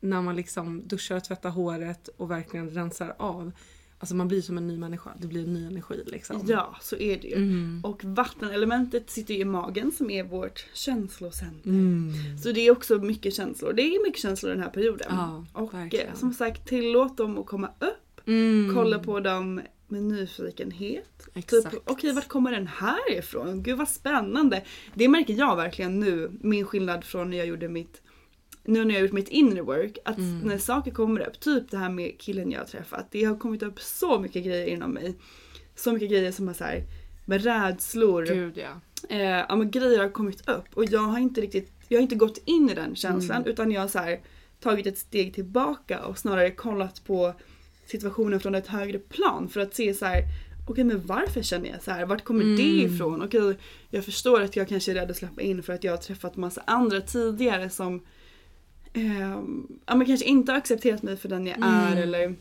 när 0.00 0.22
man 0.22 0.36
liksom 0.36 0.88
duschar 0.88 1.16
och 1.16 1.24
tvättar 1.24 1.50
håret 1.50 2.08
och 2.16 2.30
verkligen 2.30 2.70
rensar 2.70 3.14
av 3.18 3.52
Alltså 4.00 4.14
man 4.14 4.28
blir 4.28 4.42
som 4.42 4.58
en 4.58 4.66
ny 4.66 4.78
människa. 4.78 5.10
Det 5.18 5.26
blir 5.26 5.44
en 5.44 5.54
ny 5.54 5.66
energi 5.66 6.02
liksom. 6.06 6.42
Ja, 6.46 6.76
så 6.80 6.96
är 6.96 7.18
det 7.18 7.28
ju. 7.28 7.34
Mm. 7.34 7.80
Och 7.84 8.04
vattenelementet 8.04 9.10
sitter 9.10 9.34
ju 9.34 9.40
i 9.40 9.44
magen 9.44 9.92
som 9.92 10.10
är 10.10 10.24
vårt 10.24 10.66
känslocenter. 10.74 11.70
Mm. 11.70 12.38
Så 12.38 12.52
det 12.52 12.60
är 12.60 12.70
också 12.70 12.98
mycket 12.98 13.34
känslor. 13.34 13.72
Det 13.72 13.82
är 13.82 14.06
mycket 14.06 14.22
känslor 14.22 14.50
den 14.50 14.60
här 14.60 14.70
perioden. 14.70 15.06
Ja, 15.10 15.46
och 15.52 15.74
eh, 15.74 15.80
verkligen. 15.80 16.16
som 16.16 16.32
sagt, 16.34 16.68
tillåt 16.68 17.16
dem 17.16 17.38
att 17.38 17.46
komma 17.46 17.66
upp. 17.78 18.28
Mm. 18.28 18.74
Kolla 18.74 18.98
på 18.98 19.20
dem 19.20 19.60
med 19.90 20.02
nyfikenhet. 20.02 21.28
Exakt. 21.34 21.70
Typ, 21.70 21.82
okej 21.84 22.12
vart 22.12 22.28
kommer 22.28 22.52
den 22.52 22.66
här 22.66 23.12
ifrån? 23.18 23.62
Gud 23.62 23.78
vad 23.78 23.88
spännande. 23.88 24.64
Det 24.94 25.08
märker 25.08 25.34
jag 25.34 25.56
verkligen 25.56 26.00
nu, 26.00 26.30
min 26.40 26.64
skillnad 26.64 27.04
från 27.04 27.30
när 27.30 27.36
jag 27.36 27.46
gjorde 27.46 27.68
mitt 27.68 28.02
nu 28.64 28.84
när 28.84 28.94
jag 28.94 29.02
gjort 29.02 29.12
mitt 29.12 29.28
inner 29.28 29.62
work, 29.62 29.98
att 30.04 30.18
Mm. 30.18 30.38
när 30.40 30.58
saker 30.58 30.90
kommer 30.90 31.20
upp, 31.28 31.40
typ 31.40 31.70
det 31.70 31.76
här 31.76 31.90
med 31.90 32.18
killen 32.18 32.50
jag 32.50 32.58
har 32.60 32.66
träffat, 32.66 33.06
det 33.10 33.24
har 33.24 33.36
kommit 33.38 33.62
upp 33.62 33.80
så 33.80 34.18
mycket 34.18 34.44
grejer 34.44 34.66
inom 34.66 34.90
mig. 34.90 35.14
Så 35.74 35.92
mycket 35.92 36.10
grejer 36.10 36.32
som 36.32 36.46
har 36.46 36.54
så 36.54 36.64
här, 36.64 36.82
med 37.24 37.44
rädslor, 37.44 38.26
Gud 38.26 38.56
ja. 38.58 38.80
eh, 39.08 39.20
ja, 39.48 39.56
men 39.56 39.70
grejer 39.70 39.98
har 39.98 40.08
kommit 40.08 40.48
upp 40.48 40.64
och 40.74 40.84
jag 40.84 41.00
har 41.00 41.18
inte 41.18 41.40
riktigt, 41.40 41.72
jag 41.88 41.98
har 41.98 42.02
inte 42.02 42.14
gått 42.14 42.38
in 42.44 42.70
i 42.70 42.74
den 42.74 42.96
känslan 42.96 43.36
Mm. 43.36 43.50
utan 43.50 43.72
jag 43.72 43.80
har 43.80 43.88
så 43.88 43.98
här, 43.98 44.20
tagit 44.60 44.86
ett 44.86 44.98
steg 44.98 45.34
tillbaka 45.34 46.04
och 46.04 46.18
snarare 46.18 46.50
kollat 46.50 47.04
på 47.04 47.34
situationen 47.88 48.40
från 48.40 48.54
ett 48.54 48.66
högre 48.66 48.98
plan 48.98 49.48
för 49.48 49.60
att 49.60 49.74
se 49.74 49.94
så 49.94 50.04
här. 50.04 50.22
Okej 50.66 50.84
men 50.84 51.06
varför 51.06 51.42
känner 51.42 51.68
jag 51.70 51.82
så 51.82 51.90
här? 51.90 52.06
Vart 52.06 52.24
kommer 52.24 52.44
det 52.44 52.80
Mm. 52.80 52.94
ifrån? 52.94 53.22
Okej, 53.22 53.56
jag 53.90 54.04
förstår 54.04 54.40
att 54.42 54.56
jag 54.56 54.68
kanske 54.68 54.92
är 54.92 54.94
rädd 54.94 55.10
att 55.10 55.16
släppa 55.16 55.42
in 55.42 55.62
för 55.62 55.72
att 55.72 55.84
jag 55.84 55.92
har 55.92 55.96
träffat 55.96 56.36
massa 56.36 56.62
andra 56.66 57.00
tidigare 57.00 57.70
som 57.70 58.00
ehm, 58.92 59.66
ja, 59.86 59.94
men 59.96 60.06
kanske 60.06 60.26
inte 60.26 60.52
har 60.52 60.58
accepterat 60.58 61.02
mig 61.02 61.16
för 61.16 61.28
den 61.28 61.46
jag 61.46 61.56
är 61.62 61.86
Mm. 61.92 61.98
eller 62.02 62.34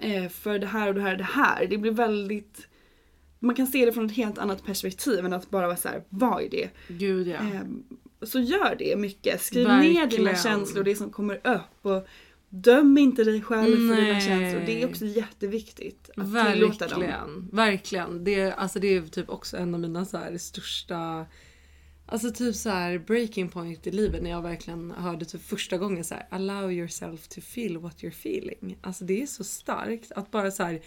eh, 0.00 0.28
för 0.28 0.58
det 0.58 0.66
här 0.66 0.88
och 0.88 0.94
det 0.94 1.00
här 1.00 1.12
och 1.12 1.18
det 1.18 1.24
här. 1.24 1.66
Det 1.66 1.78
blir 1.78 1.92
väldigt 1.92 2.66
man 3.38 3.54
kan 3.54 3.66
se 3.66 3.84
det 3.84 3.92
från 3.92 4.06
ett 4.06 4.16
helt 4.16 4.38
annat 4.38 4.64
perspektiv 4.64 5.24
än 5.24 5.32
att 5.32 5.50
bara 5.50 5.66
vara 5.66 5.76
så 5.76 5.88
här, 5.88 6.02
vad 6.08 6.42
är 6.42 6.48
det? 6.50 6.68
Gud 6.88 7.28
ja. 7.28 7.36
Ehm, 7.38 7.82
så 8.22 8.38
gör 8.40 8.74
det 8.78 8.96
mycket. 8.96 9.42
Skriv 9.42 9.68
ner 9.68 9.80
dina 9.82 10.00
Verkligen. 10.00 10.36
känslor, 10.36 10.84
det 10.84 10.96
som 10.96 11.10
kommer 11.10 11.34
upp. 11.44 11.60
Och 11.86 12.06
döm 12.50 12.98
inte 12.98 13.24
dig 13.24 13.42
själv 13.42 13.76
för 13.76 13.96
dina 13.96 14.12
Nej. 14.12 14.20
känslor. 14.20 14.62
Det 14.66 14.82
är 14.82 14.88
också 14.88 15.04
jätteviktigt 15.04 16.10
att 16.16 16.52
tillåta 16.52 16.88
dem. 16.88 17.00
Verkligen, 17.00 17.48
verkligen. 17.52 18.24
Det, 18.24 18.52
alltså 18.52 18.78
det 18.78 18.96
är 18.96 19.02
typ 19.02 19.30
också 19.30 19.56
en 19.56 19.74
av 19.74 19.80
mina 19.80 20.04
så 20.04 20.16
här 20.16 20.38
största 20.38 21.26
Alltså 22.12 22.30
typ 22.30 22.54
så 22.54 22.70
här 22.70 22.98
breaking 22.98 23.48
point 23.48 23.86
i 23.86 23.90
livet 23.90 24.22
när 24.22 24.30
jag 24.30 24.42
verkligen 24.42 24.90
hörde 24.90 25.24
typ 25.24 25.42
första 25.42 25.78
gången 25.78 26.04
så 26.04 26.14
här 26.14 26.26
allow 26.30 26.72
yourself 26.72 27.28
to 27.28 27.40
feel 27.40 27.78
what 27.78 28.02
you're 28.02 28.08
feeling. 28.08 28.78
Alltså 28.80 29.04
det 29.04 29.22
är 29.22 29.26
så 29.26 29.44
starkt 29.44 30.12
att 30.12 30.30
bara 30.30 30.50
så 30.50 30.62
här 30.62 30.80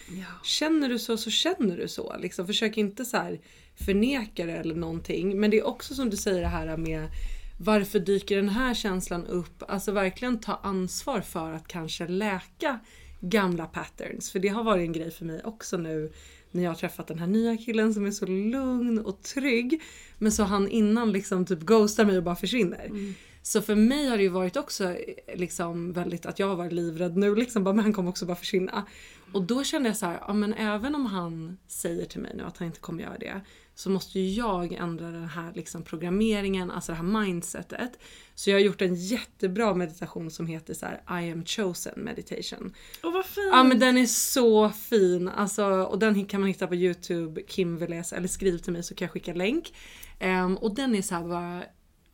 känner 0.43 0.89
du 0.89 0.99
så 0.99 1.18
så 1.18 1.30
känner 1.30 1.78
du 1.78 1.88
så 1.88 2.18
liksom. 2.18 2.47
Försök 2.47 2.78
inte 2.78 3.05
så 3.05 3.18
här 3.18 3.39
förneka 3.76 4.45
det 4.45 4.53
eller 4.53 4.76
någonting. 4.76 5.39
Men 5.39 5.51
det 5.51 5.57
är 5.57 5.68
också 5.68 5.93
som 5.93 6.09
du 6.09 6.18
säger 6.18 6.41
det 6.41 6.47
här 6.47 6.78
med 6.78 7.09
varför 7.58 7.99
dyker 7.99 8.36
den 8.36 8.49
här 8.49 8.74
känslan 8.74 9.26
upp? 9.26 9.64
Alltså 9.68 9.91
verkligen 9.91 10.39
ta 10.39 10.60
ansvar 10.64 11.22
för 11.22 11.54
att 11.54 11.68
kanske 11.68 12.08
läka 12.08 12.80
gamla 13.20 13.66
patterns. 13.66 14.32
För 14.32 14.39
det 14.39 14.47
har 14.47 14.64
varit 14.64 14.82
en 14.82 14.93
grej 14.93 15.12
för 15.12 15.26
mig 15.26 15.41
också 15.43 15.78
nu 15.78 16.12
när 16.51 16.64
jag 16.64 16.70
har 16.70 16.76
träffat 16.76 17.08
den 17.08 17.20
här 17.20 17.28
nya 17.28 17.58
killen 17.58 17.93
som 17.93 18.06
är 18.06 18.12
så 18.12 18.26
lugn 18.26 18.99
och 18.99 19.22
trygg. 19.22 19.82
Men 20.18 20.32
så 20.32 20.43
han 20.43 20.68
innan 20.68 21.12
liksom 21.12 21.45
typ 21.45 21.60
ghostar 21.60 22.06
mig 22.06 22.18
och 22.18 22.24
bara 22.24 22.36
försvinner. 22.36 22.86
Mm. 22.86 23.14
Så 23.44 23.62
för 23.62 23.76
mig 23.76 24.08
har 24.08 24.18
det 24.18 24.24
ju 24.24 24.30
varit 24.30 24.58
också 24.58 24.84
eh, 24.84 25.16
liksom 25.36 25.94
väldigt 25.94 26.26
att 26.26 26.39
jag 26.39 26.48
har 26.48 26.56
varit 26.56 26.72
livrädd 26.72 27.18
nu 27.18 27.36
liksom 27.36 27.64
bara 27.64 27.74
men 27.74 27.84
han 27.84 27.94
kommer 27.94 28.10
också 28.10 28.26
bara 28.26 28.36
försvinna. 28.36 28.86
Och 29.34 29.44
då 29.44 29.64
kände 29.64 29.89
jag 29.89 29.98
så 29.98 30.06
här, 30.06 30.20
ja 30.28 30.34
men 30.34 30.54
även 30.54 30.96
om 30.96 31.06
han 31.06 31.58
säger 31.68 32.06
till 32.06 32.22
mig 32.22 32.32
nu 32.36 32.44
att 32.44 32.58
han 32.58 32.68
inte 32.68 32.80
kommer 32.80 33.04
göra 33.04 33.18
det 33.18 33.41
så 33.76 33.89
måste 33.89 34.20
ju 34.20 34.30
jag 34.30 34.74
ändra 34.74 35.12
den 35.12 35.28
här 35.28 35.52
liksom 35.56 35.84
programmeringen, 35.84 36.72
alltså 36.72 36.91
det 36.91 36.96
här 36.96 37.04
mindsetet. 37.04 38.00
Så 38.36 38.50
jag 38.50 38.56
har 38.56 38.62
gjort 38.62 38.82
en 38.82 38.96
jättebra 38.96 39.74
meditation 39.74 40.32
som 40.32 40.48
heter 40.48 40.74
så 40.74 40.86
här 40.86 41.22
I 41.22 41.32
am 41.32 41.46
chosen 41.46 41.94
meditation. 42.00 42.74
Och 43.04 43.14
vad 43.14 43.26
fint! 43.26 43.50
Ja 43.52 43.64
men 43.64 43.80
den 43.80 43.98
är 43.98 44.06
så 44.06 44.70
fin. 44.70 45.30
Alltså, 45.30 45.66
och 45.66 46.00
den 46.00 46.26
kan 46.26 46.39
man 46.39 46.48
hitta 46.48 46.68
på 46.68 46.76
Youtube, 46.76 47.41
Kim 47.41 47.78
Veles, 47.78 48.14
eller 48.14 48.28
skriv 48.28 48.58
till 48.58 48.74
mig 48.74 48.84
så 48.84 48.96
kan 48.96 49.06
jag 49.06 49.12
skicka 49.12 49.34
länk. 49.34 49.74
Ehm, 50.20 50.58
och 50.58 50.76
den 50.76 50.96
är 50.96 51.02
så 51.02 51.16
här 51.16 51.24
bara 51.24 51.64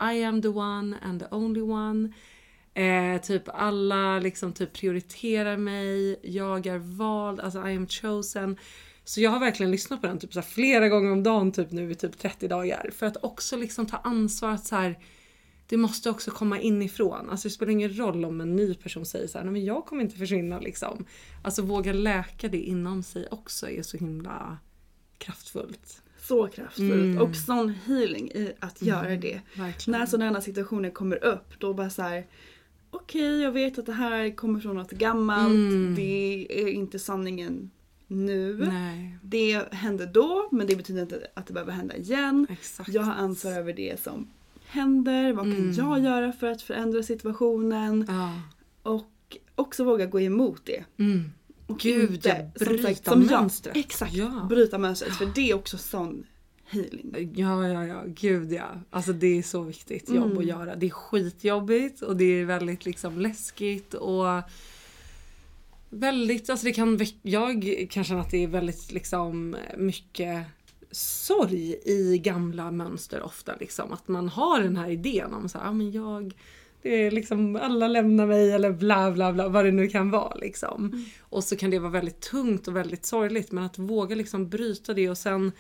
i 0.02 0.24
am 0.24 0.42
the 0.42 0.48
one 0.48 0.98
and 1.02 1.20
the 1.20 1.28
only 1.32 1.62
one. 1.62 2.14
Eh, 2.74 3.22
typ 3.22 3.44
alla 3.46 4.20
liksom 4.20 4.54
typ 4.54 4.74
prioriterar 4.74 5.58
mig, 5.58 6.20
jag 6.24 6.68
är 6.68 6.78
vald, 6.78 7.40
alltså 7.40 7.68
I 7.68 7.76
am 7.76 7.88
chosen. 7.88 8.58
Så 9.04 9.22
jag 9.22 9.32
har 9.32 9.40
verkligen 9.40 9.72
lyssnat 9.72 10.02
på 10.02 10.08
den 10.08 10.20
typ 10.20 10.34
så 10.34 10.40
här 10.40 10.48
flera 10.48 10.90
gånger 10.90 11.12
om 11.12 11.24
dagen 11.24 11.52
typ 11.52 11.72
nu 11.72 11.92
i 11.92 11.96
typ 11.96 12.18
30 12.18 12.48
dagar. 12.48 12.90
För 12.94 13.06
att 13.06 13.24
också 13.24 13.58
liksom 13.58 13.86
ta 13.86 13.98
ansvar 13.98 14.50
att 14.50 14.66
så 14.66 14.76
här, 14.76 15.00
det 15.68 15.78
måste 15.78 16.10
också 16.10 16.32
komma 16.32 16.60
inifrån. 16.60 17.30
Alltså 17.30 17.48
det 17.48 17.54
spelar 17.54 17.72
ingen 17.72 17.98
roll 17.98 18.26
om 18.26 18.42
en 18.42 18.56
ny 18.56 18.76
person 18.76 19.06
säger 19.06 19.28
så 19.28 19.38
här, 19.38 19.46
nej 19.46 19.54
men 19.54 19.66
jag 19.66 19.86
kommer 19.86 20.04
inte 20.04 20.18
försvinna 20.18 20.60
liksom. 20.60 21.06
Alltså 21.44 21.62
våga 21.62 21.94
läka 21.94 22.48
det 22.48 22.62
inom 22.62 23.04
sig 23.04 23.28
också 23.32 23.70
är 23.70 23.82
så 23.82 23.98
himla 23.98 24.58
kraftfullt. 25.18 26.04
Så 26.30 26.48
kraftfullt. 26.48 27.22
Och 27.22 27.36
sån 27.36 27.70
healing 27.70 28.32
i 28.32 28.54
att 28.60 28.82
göra 28.82 29.16
det. 29.16 29.42
verkligen. 29.56 30.00
När 30.00 30.06
sådana 30.06 30.42
situationer 30.42 30.90
kommer 30.90 31.24
upp 31.24 31.54
då 31.60 31.74
bara 31.74 31.90
så 31.90 32.02
här. 32.02 32.26
Okej 32.92 33.42
jag 33.42 33.52
vet 33.52 33.80
att 33.80 33.86
det 33.86 33.94
här 33.94 34.36
kommer 34.36 34.60
från 34.60 34.76
något 34.76 34.92
gammalt. 34.92 35.96
Det 35.96 36.48
är 36.50 36.68
inte 36.68 37.00
sanningen 37.00 37.72
nu. 38.08 38.66
Nej, 38.72 39.18
Det 39.22 39.74
hände 39.74 40.06
då 40.06 40.50
men 40.52 40.68
det 40.68 40.76
betyder 40.76 41.02
inte 41.02 41.28
att 41.34 41.48
det 41.48 41.54
behöver 41.54 41.72
hända 41.72 41.96
igen. 41.98 42.48
exakt. 42.50 42.90
Jag 42.90 43.02
har 43.02 43.14
ansvar 43.14 43.52
över 43.52 43.74
det 43.74 44.00
som 44.04 44.28
händer. 44.66 45.34
Vad 45.34 45.46
kan 45.46 45.74
jag 45.74 46.00
göra 46.00 46.32
för 46.32 46.48
att 46.48 46.62
förändra 46.62 47.04
situationen? 47.04 48.06
Ja. 48.08 48.42
Och 48.92 49.38
också 49.56 49.84
våga 49.84 50.06
gå 50.06 50.22
emot 50.22 50.62
det. 50.66 50.84
Mm. 51.70 51.78
Gud, 51.82 52.24
som 52.24 52.66
bryta 52.68 52.84
sagt, 52.88 53.06
som 53.06 53.22
jag- 53.22 53.32
mönstret. 53.42 53.78
Exakt, 53.78 54.14
Ja. 54.14 54.46
bryta 54.50 54.78
mönstret. 54.78 55.14
För 55.16 55.32
det 55.36 55.50
är 55.50 55.54
också 55.56 55.78
sån 55.78 56.26
healing. 56.66 57.34
Ja, 57.36 57.68
ja, 57.68 57.86
ja. 57.88 58.04
Gud 58.08 58.52
ja. 58.54 58.68
Alltså 58.90 59.14
det 59.14 59.38
är 59.38 59.44
så 59.44 59.62
viktigt 59.62 60.10
jobb 60.10 60.38
att 60.38 60.46
göra. 60.46 60.76
Det 60.76 60.86
är 60.86 60.90
skitjobbigt 60.90 62.02
och 62.02 62.18
det 62.18 62.26
är 62.26 62.46
väldigt 62.46 62.86
liksom 62.86 63.20
läskigt 63.20 63.94
och 63.94 64.26
väldigt, 65.90 66.50
alltså 66.50 66.66
det 66.66 66.74
kan 66.74 67.00
jag 67.22 67.88
kan 67.90 68.04
känna 68.04 68.22
att 68.22 68.32
det 68.32 68.44
är 68.44 68.48
väldigt 68.48 68.92
liksom 68.92 69.56
mycket 69.78 70.46
sorg 70.92 71.76
i 71.86 72.18
gamla 72.18 72.72
mönster 72.72 73.22
ofta 73.22 73.56
liksom. 73.60 73.94
Att 73.94 74.08
man 74.08 74.30
har 74.30 74.60
den 74.62 74.78
här 74.78 74.90
idén 74.90 75.34
om 75.34 75.50
så 75.50 75.58
här, 75.58 75.70
ah, 75.70 75.74
men 75.74 75.92
jag 75.92 76.34
det 76.82 76.90
är 76.90 77.12
liksom 77.12 77.56
alla 77.56 77.88
lämnar 77.88 78.26
mig 78.26 78.52
eller 78.52 78.72
bla 78.72 79.12
bla 79.12 79.34
bla 79.34 79.50
vad 79.50 79.66
det 79.66 79.72
nu 79.72 79.88
kan 79.88 80.12
vara 80.12 80.36
liksom. 80.36 81.06
Och 81.20 81.44
så 81.44 81.56
kan 81.56 81.70
det 81.70 81.80
vara 81.80 81.92
väldigt 81.92 82.22
tungt 82.22 82.68
och 82.68 82.76
väldigt 82.76 83.06
sorgligt 83.06 83.52
men 83.52 83.64
att 83.64 83.80
våga 83.80 84.16
liksom 84.16 84.50
bryta 84.50 84.94
det 84.94 85.10
och 85.10 85.18
sen 85.18 85.52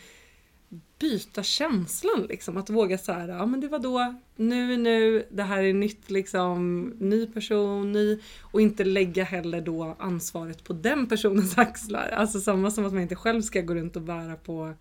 byta 0.99 1.43
känslan 1.43 2.25
liksom. 2.29 2.57
Att 2.57 2.69
våga 2.69 2.97
så 2.97 3.11
här, 3.11 3.27
ja 3.27 3.45
men 3.45 3.59
det 3.59 3.67
var 3.67 3.79
då, 3.79 4.15
nu 4.35 4.73
är 4.73 4.77
nu, 4.77 5.25
det 5.31 5.43
här 5.43 5.63
är 5.63 5.73
nytt 5.73 6.11
liksom, 6.11 6.83
ny 6.99 7.25
person, 7.25 7.91
ny. 7.91 8.19
Och 8.41 8.61
inte 8.61 8.83
lägga 8.83 9.23
heller 9.23 9.61
då 9.61 9.95
ansvaret 9.99 10.63
på 10.63 10.73
den 10.73 11.07
personens 11.07 11.57
axlar. 11.57 12.09
Alltså 12.09 12.39
samma 12.39 12.71
som 12.71 12.85
att 12.85 12.93
man 12.93 13.01
inte 13.01 13.15
själv 13.15 13.41
ska 13.41 13.61
gå 13.61 13.75
runt 13.75 13.95
och 13.95 14.01
bära 14.01 14.35
på 14.35 14.73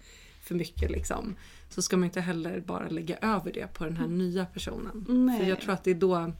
för 0.42 0.54
mycket 0.54 0.90
liksom. 0.90 1.36
Så 1.68 1.82
ska 1.82 1.96
man 1.96 2.04
inte 2.04 2.20
heller 2.20 2.60
bara 2.60 2.88
lägga 2.88 3.16
över 3.16 3.52
det 3.52 3.74
på 3.74 3.84
den 3.84 3.96
här 3.96 4.06
nya 4.06 4.46
personen. 4.46 5.04
Nej. 5.08 5.40
För 5.40 5.46
jag 5.46 5.60
tror 5.60 5.72
att 5.74 5.84
det 5.84 5.90
är 5.90 5.94
då 5.94 6.32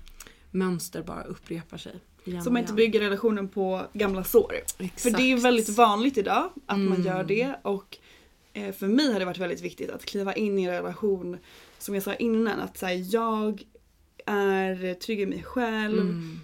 mönster 0.50 1.02
bara 1.02 1.22
upprepar 1.22 1.76
sig. 1.76 1.94
igen 2.24 2.42
Så 2.42 2.50
man 2.50 2.60
inte 2.62 2.72
bygger 2.72 3.00
relationen 3.00 3.48
på 3.48 3.82
gamla 3.92 4.24
sår. 4.24 4.52
Exakt. 4.78 5.00
För 5.00 5.10
det 5.10 5.32
är 5.32 5.36
väldigt 5.36 5.68
vanligt 5.68 6.18
idag 6.18 6.50
att 6.66 6.78
man 6.78 6.86
Mm. 6.92 7.06
gör 7.06 7.24
det. 7.24 7.54
Och 7.62 7.96
eh, 8.52 8.72
för 8.74 8.86
mig 8.88 9.12
har 9.12 9.18
det 9.18 9.24
varit 9.24 9.38
väldigt 9.38 9.60
viktigt 9.62 9.90
att 9.90 10.04
kliva 10.04 10.34
in 10.34 10.58
i 10.58 10.62
en 10.64 10.70
relation. 10.70 11.36
Som 11.78 11.94
jag 11.94 12.02
sa 12.04 12.14
innan, 12.14 12.60
att 12.60 12.78
så 12.78 12.86
här, 12.86 13.14
jag 13.14 13.62
är 14.26 14.94
trygg 14.94 15.20
i 15.20 15.26
mig 15.26 15.42
själv. 15.42 16.00
Mm. 16.00 16.40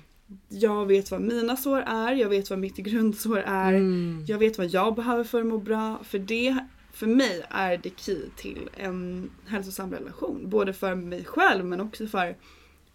Jag 0.49 0.87
vet 0.87 1.11
vad 1.11 1.21
mina 1.21 1.57
sår 1.57 1.81
är, 1.81 2.13
jag 2.13 2.29
vet 2.29 2.51
vad 2.51 2.59
mitt 2.59 2.77
grundsår 2.77 3.39
är. 3.39 3.73
Mm. 3.73 4.25
Jag 4.29 4.39
vet 4.39 4.59
vad 4.59 4.67
jag 4.67 4.95
behöver 4.95 5.25
för 5.25 5.41
att 5.41 5.47
må 5.47 5.59
bra. 5.59 5.99
För 6.05 6.19
det, 6.19 6.59
för 6.95 7.07
mig 7.07 7.45
är 7.51 7.77
det 7.77 7.99
key 8.01 8.21
till 8.37 8.71
en 8.77 9.31
hälsosam 9.47 9.93
relation. 9.93 10.49
Både 10.51 10.73
för 10.73 10.95
mig 10.95 11.25
själv 11.25 11.65
men 11.65 11.81
också 11.81 12.07
för 12.07 12.37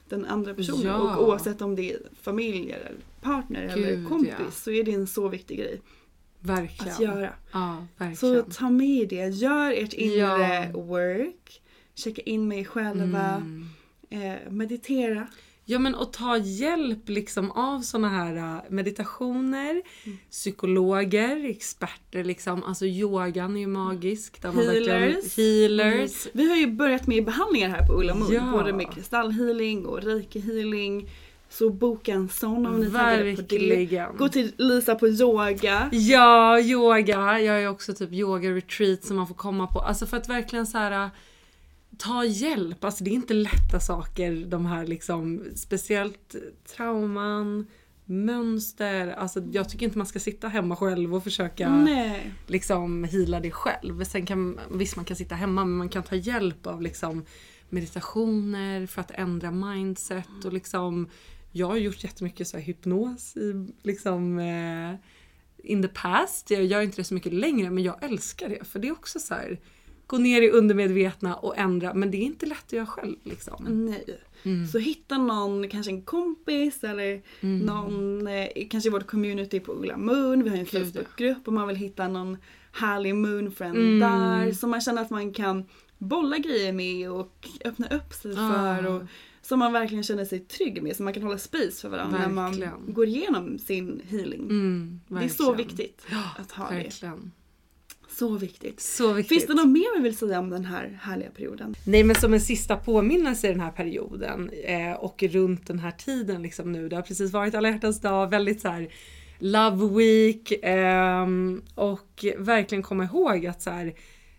den 0.09 0.25
andra 0.25 0.53
personen. 0.53 0.85
Ja. 0.85 1.15
Och 1.17 1.27
oavsett 1.27 1.61
om 1.61 1.75
det 1.75 1.93
är 1.93 1.99
familj 2.21 2.71
eller 2.71 2.91
partner 3.21 3.61
eller 3.61 3.95
Gud, 3.95 4.07
kompis 4.07 4.33
ja. 4.39 4.51
så 4.51 4.71
är 4.71 4.83
det 4.83 4.91
en 4.91 5.07
så 5.07 5.27
viktig 5.27 5.57
grej 5.57 5.81
Verkligen. 6.39 6.93
att 6.93 6.99
göra. 6.99 7.33
Ja, 7.51 7.85
Så 7.97 8.03
verkligen. 8.03 8.51
ta 8.51 8.69
med 8.69 9.09
det, 9.09 9.27
gör 9.27 9.71
ert 9.71 9.93
inre 9.93 10.71
work. 10.73 11.61
Checka 11.95 12.21
in 12.21 12.47
med 12.47 12.59
er 12.59 12.63
själva. 12.63 13.35
Mm. 13.35 13.65
Eh, 14.09 14.51
meditera. 14.51 15.27
Ja 15.71 15.79
men 15.79 15.95
att 15.95 16.13
ta 16.13 16.37
hjälp 16.37 17.09
liksom 17.09 17.51
av 17.51 17.79
såna 17.81 18.09
här 18.09 18.35
äh, 18.35 18.57
meditationer, 18.69 19.81
Mm. 20.05 20.17
psykologer, 20.31 21.49
experter 21.49 22.23
liksom. 22.23 22.63
Alltså 22.63 22.85
yogan 22.85 23.55
är 23.55 23.59
ju 23.59 23.67
magisk. 23.67 24.41
Där 24.41 24.51
verkligen- 24.51 24.99
Healers. 25.01 25.37
healers. 25.37 26.27
Vi 26.33 26.49
har 26.49 26.55
ju 26.57 26.67
börjat 26.67 27.07
med 27.07 27.25
behandlingar 27.25 27.69
här 27.69 27.87
på 27.87 27.93
Ulla 27.93 28.15
Moon. 28.15 28.33
Ja. 28.33 28.51
Både 28.51 28.73
med 28.73 28.91
kristallhealing 28.93 29.85
och 29.85 29.99
reiki-healing. 30.01 31.09
Så 31.49 31.69
boka 31.69 32.11
en 32.13 32.29
sån 32.29 32.65
om 32.65 32.79
ni 32.79 32.91
taggade 32.91 33.35
på 33.35 33.41
det. 33.41 33.57
Verkligen. 33.57 34.17
Gå 34.17 34.29
till 34.29 34.51
Lisa 34.57 34.95
på 34.95 35.07
yoga. 35.07 35.89
Ja, 35.91 36.59
yoga. 36.59 37.39
Jag 37.39 37.63
är 37.63 37.67
också 37.67 37.93
typ 37.93 38.11
yoga 38.13 38.49
retreat 38.49 39.03
som 39.03 39.15
man 39.17 39.27
får 39.27 39.35
komma 39.35 39.67
på. 39.67 39.79
Alltså 39.79 40.05
för 40.05 40.17
att 40.17 40.29
verkligen 40.29 40.67
så 40.67 40.77
här 40.77 40.91
äh, 41.05 41.09
ta 41.99 42.25
hjälp. 42.25 42.83
Alltså 42.83 43.03
det 43.03 43.09
är 43.09 43.13
inte 43.13 43.33
lätta 43.33 43.79
saker 43.79 44.45
de 44.45 44.65
här 44.65 44.87
liksom 44.87 45.43
speciellt 45.55 46.35
trauman, 46.75 47.67
mönster. 48.05 49.07
Alltså 49.07 49.41
jag 49.51 49.69
tycker 49.69 49.85
inte 49.85 49.97
man 49.97 50.07
ska 50.07 50.19
sitta 50.19 50.47
hemma 50.47 50.75
själv 50.75 51.15
och 51.15 51.23
försöka 51.23 51.69
Nej. 51.69 52.33
liksom 52.47 53.03
heala 53.03 53.39
det 53.39 53.51
själv. 53.51 54.03
Sen 54.03 54.25
kan, 54.25 54.59
visst 54.71 54.95
man 54.95 55.05
kan 55.05 55.17
sitta 55.17 55.35
hemma 55.35 55.65
men 55.65 55.77
man 55.77 55.89
kan 55.89 56.03
ta 56.03 56.15
hjälp 56.15 56.67
av 56.67 56.81
liksom 56.81 57.25
meditationer 57.69 58.85
för 58.85 59.01
att 59.01 59.11
ändra 59.11 59.51
mindset 59.51 60.45
och 60.45 60.53
liksom 60.53 61.09
jag 61.51 61.67
har 61.67 61.75
gjort 61.75 62.03
jättemycket 62.03 62.47
så 62.47 62.57
här 62.57 62.63
hypnos 62.63 63.37
i 63.37 63.67
liksom 63.83 64.39
eh, 64.39 64.95
in 65.57 65.81
the 65.81 65.87
past. 65.87 66.51
Jag 66.51 66.65
gör 66.65 66.81
inte 66.81 66.97
det 66.97 67.03
så 67.03 67.13
mycket 67.13 67.33
längre 67.33 67.69
men 67.69 67.83
jag 67.83 68.03
älskar 68.03 68.49
det 68.49 68.67
för 68.67 68.79
det 68.79 68.87
är 68.87 68.91
också 68.91 69.19
så 69.19 69.33
här 69.33 69.59
gå 70.09 70.17
ner 70.17 70.41
i 70.41 70.49
undermedvetna 70.49 71.35
och 71.35 71.57
ändra 71.57 71.93
men 71.93 72.11
det 72.11 72.17
är 72.17 72.21
inte 72.21 72.45
lätt 72.45 72.63
att 72.65 72.73
göra 72.73 72.85
själv 72.85 73.15
liksom. 73.23 73.65
Nej. 73.85 74.19
Mm. 74.43 74.67
Så 74.67 74.77
hitta 74.79 75.17
någon, 75.17 75.69
kanske 75.69 75.91
en 75.91 76.01
kompis 76.01 76.83
eller 76.83 77.21
någon, 77.65 78.27
eh, 78.27 78.47
kanske 78.69 78.89
i 78.89 78.91
vårt 78.91 79.07
community 79.07 79.59
på 79.59 79.71
Ulla 79.73 79.97
Moon. 79.97 80.43
Vi 80.43 80.49
har 80.49 80.57
en. 80.57 80.65
Facebookgrupp 80.65 81.47
om 81.47 81.53
man 81.55 81.67
vill 81.67 81.77
hitta 81.77 82.07
någon 82.07 82.37
härlig 82.71 83.15
moonfriend 83.15 83.77
Mm. 83.77 83.99
där. 83.99 84.51
Som 84.51 84.69
man 84.69 84.81
känner 84.81 85.01
att 85.01 85.09
man 85.09 85.33
kan 85.33 85.65
bolla 85.97 86.37
grejer 86.37 86.73
med 86.73 87.11
och 87.11 87.47
öppna 87.65 87.87
upp 87.87 88.13
sig 88.13 88.31
Ah. 88.37 88.53
för. 88.53 88.85
Och, 88.85 89.01
som 89.41 89.59
man 89.59 89.73
verkligen 89.73 90.03
känner 90.03 90.25
sig 90.25 90.39
trygg 90.39 90.83
med. 90.83 90.95
Så 90.95 91.03
man 91.03 91.13
kan 91.13 91.23
hålla 91.23 91.37
space 91.37 91.81
för 91.81 91.89
varandra 91.89 92.17
när 92.19 92.29
man 92.29 92.45
Verkligen. 92.51 92.93
går 92.93 93.07
igenom 93.07 93.57
sin 93.59 94.01
healing. 94.07 94.41
Mm, 94.41 94.99
det 95.07 95.15
är 95.23 95.27
så 95.27 95.51
verkligen. 95.51 95.67
viktigt 95.77 96.05
att 96.37 96.51
ha 96.51 96.69
det. 96.69 96.91
Så 98.11 98.37
viktigt. 98.37 98.79
Så 98.79 99.13
viktigt. 99.13 99.29
Finns 99.29 99.47
det 99.47 99.53
något 99.53 99.69
mer 99.69 99.97
vi 99.97 100.03
vill 100.03 100.17
säga 100.17 100.39
om 100.39 100.49
den 100.49 100.65
här 100.65 100.99
härliga 101.01 101.29
perioden? 101.29 101.75
Nej 101.85 102.03
men 102.03 102.15
som 102.15 102.33
en 102.33 102.41
sista 102.41 102.75
påminnelse 102.75 103.47
i 103.47 103.51
den 103.51 103.59
här 103.59 103.71
perioden 103.71 104.49
eh, 104.63 104.91
och 104.91 105.23
runt 105.23 105.67
den 105.67 105.79
här 105.79 105.91
tiden 105.91 106.41
liksom 106.41 106.71
nu. 106.71 106.89
Det 106.89 106.95
har 106.95 107.03
precis 107.03 107.31
varit 107.31 107.55
alla 107.55 107.69
hjärtans 107.69 108.01
dag, 108.01 108.29
väldigt 108.29 108.61
så 108.61 108.69
här 108.69 108.89
Love 109.39 109.95
Week 109.95 110.53
ehm, 110.63 111.61
och 111.75 112.25
verkligen 112.37 112.81
komma 112.81 113.03
ihåg 113.03 113.45
att 113.45 113.61
så 113.61 113.69
här, 113.69 113.93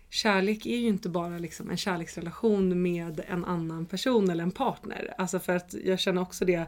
kärlek 0.09 0.65
är 0.65 0.77
ju 0.77 0.87
inte 0.87 1.09
bara 1.09 1.37
liksom 1.37 1.69
en 1.69 1.77
kärleksrelation 1.77 2.81
med 2.81 3.21
en 3.27 3.45
annan 3.45 3.85
person 3.85 4.29
eller 4.29 4.43
en 4.43 4.51
partner. 4.51 5.13
Alltså 5.17 5.39
för 5.39 5.55
att 5.55 5.75
jag 5.83 5.99
känner 5.99 6.21
också 6.21 6.45
det 6.45 6.65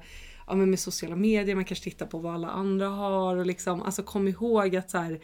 ja, 0.48 0.56
men 0.56 0.70
med 0.70 0.80
sociala 0.80 1.16
medier, 1.16 1.56
man 1.56 1.66
kanske 1.66 1.84
tittar 1.84 2.06
på 2.06 2.18
vad 2.18 2.34
alla 2.34 2.50
andra 2.50 2.88
har 2.88 3.36
och 3.38 3.46
liksom 3.46 3.82
alltså 3.82 4.04
kom 4.04 4.28
ihåg 4.28 4.76
att 4.76 4.90
så 4.90 4.98
här, 4.98 5.20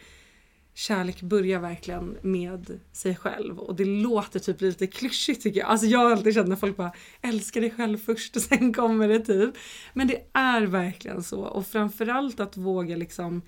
kärlek 0.74 1.22
börjar 1.22 1.60
verkligen 1.60 2.18
med 2.22 2.80
sig 2.92 3.16
själv 3.16 3.58
och 3.58 3.76
det 3.76 3.84
låter 3.84 4.40
typ 4.40 4.60
lite 4.60 4.86
klyschigt 4.86 5.42
tycker 5.42 5.60
jag. 5.60 5.68
Alltså 5.68 5.86
jag 5.86 5.98
har 5.98 6.10
alltid 6.10 6.34
känt 6.34 6.48
när 6.48 6.56
folk 6.56 6.76
bara 6.76 6.92
älskar 7.22 7.60
dig 7.60 7.70
själv 7.70 7.98
först 7.98 8.36
och 8.36 8.42
sen 8.42 8.74
kommer 8.74 9.08
det 9.08 9.20
typ. 9.20 9.54
Men 9.92 10.06
det 10.06 10.24
är 10.32 10.62
verkligen 10.62 11.22
så 11.22 11.40
och 11.40 11.66
framförallt 11.66 12.40
att 12.40 12.56
våga 12.56 12.96
liksom 12.96 13.42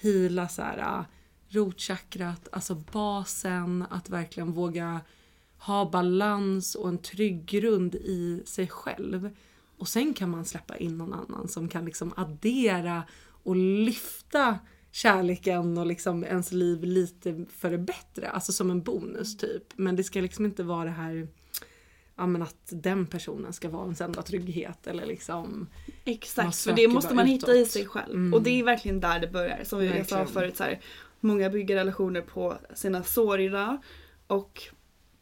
hila 0.00 0.48
så 0.48 0.62
här 0.62 0.78
ah, 0.78 1.04
rotchakrat, 1.48 2.48
alltså 2.52 2.74
basen, 2.74 3.84
att 3.90 4.10
verkligen 4.10 4.52
våga 4.52 5.00
ha 5.58 5.90
balans 5.90 6.74
och 6.74 6.88
en 6.88 6.98
trygg 6.98 7.46
grund 7.46 7.94
i 7.94 8.42
sig 8.46 8.68
själv. 8.68 9.30
Och 9.78 9.88
sen 9.88 10.14
kan 10.14 10.30
man 10.30 10.44
släppa 10.44 10.76
in 10.76 10.98
någon 10.98 11.14
annan 11.14 11.48
som 11.48 11.68
kan 11.68 11.84
liksom 11.84 12.12
addera 12.16 13.02
och 13.42 13.56
lyfta 13.56 14.58
kärleken 14.92 15.78
och 15.78 15.86
liksom 15.86 16.24
ens 16.24 16.52
liv 16.52 16.84
lite 16.84 17.44
för 17.56 17.70
det 17.70 17.78
bättre. 17.78 18.28
Alltså 18.30 18.52
som 18.52 18.70
en 18.70 18.82
bonus 18.82 19.36
typ. 19.36 19.62
Men 19.76 19.96
det 19.96 20.04
ska 20.04 20.20
liksom 20.20 20.44
inte 20.44 20.62
vara 20.62 20.84
det 20.84 20.90
här 20.90 21.28
ja, 22.16 22.26
men 22.26 22.42
att 22.42 22.68
den 22.70 23.06
personen 23.06 23.52
ska 23.52 23.68
vara 23.68 23.84
ens 23.84 24.00
enda 24.00 24.22
trygghet 24.22 24.86
eller 24.86 25.06
liksom 25.06 25.66
Exakt, 26.04 26.56
för 26.56 26.72
det 26.72 26.88
måste 26.88 27.14
man 27.14 27.26
hitta 27.26 27.54
i 27.54 27.64
sig 27.66 27.86
själv. 27.86 28.14
Mm. 28.14 28.34
Och 28.34 28.42
det 28.42 28.50
är 28.50 28.64
verkligen 28.64 29.00
där 29.00 29.20
det 29.20 29.28
börjar. 29.28 29.64
Som 29.64 29.84
jag 29.84 30.08
sa 30.08 30.26
förut, 30.26 30.56
så 30.56 30.64
här, 30.64 30.80
många 31.20 31.50
bygger 31.50 31.76
relationer 31.76 32.20
på 32.20 32.58
sina 32.74 33.02
sorger. 33.02 33.78
Och 34.26 34.62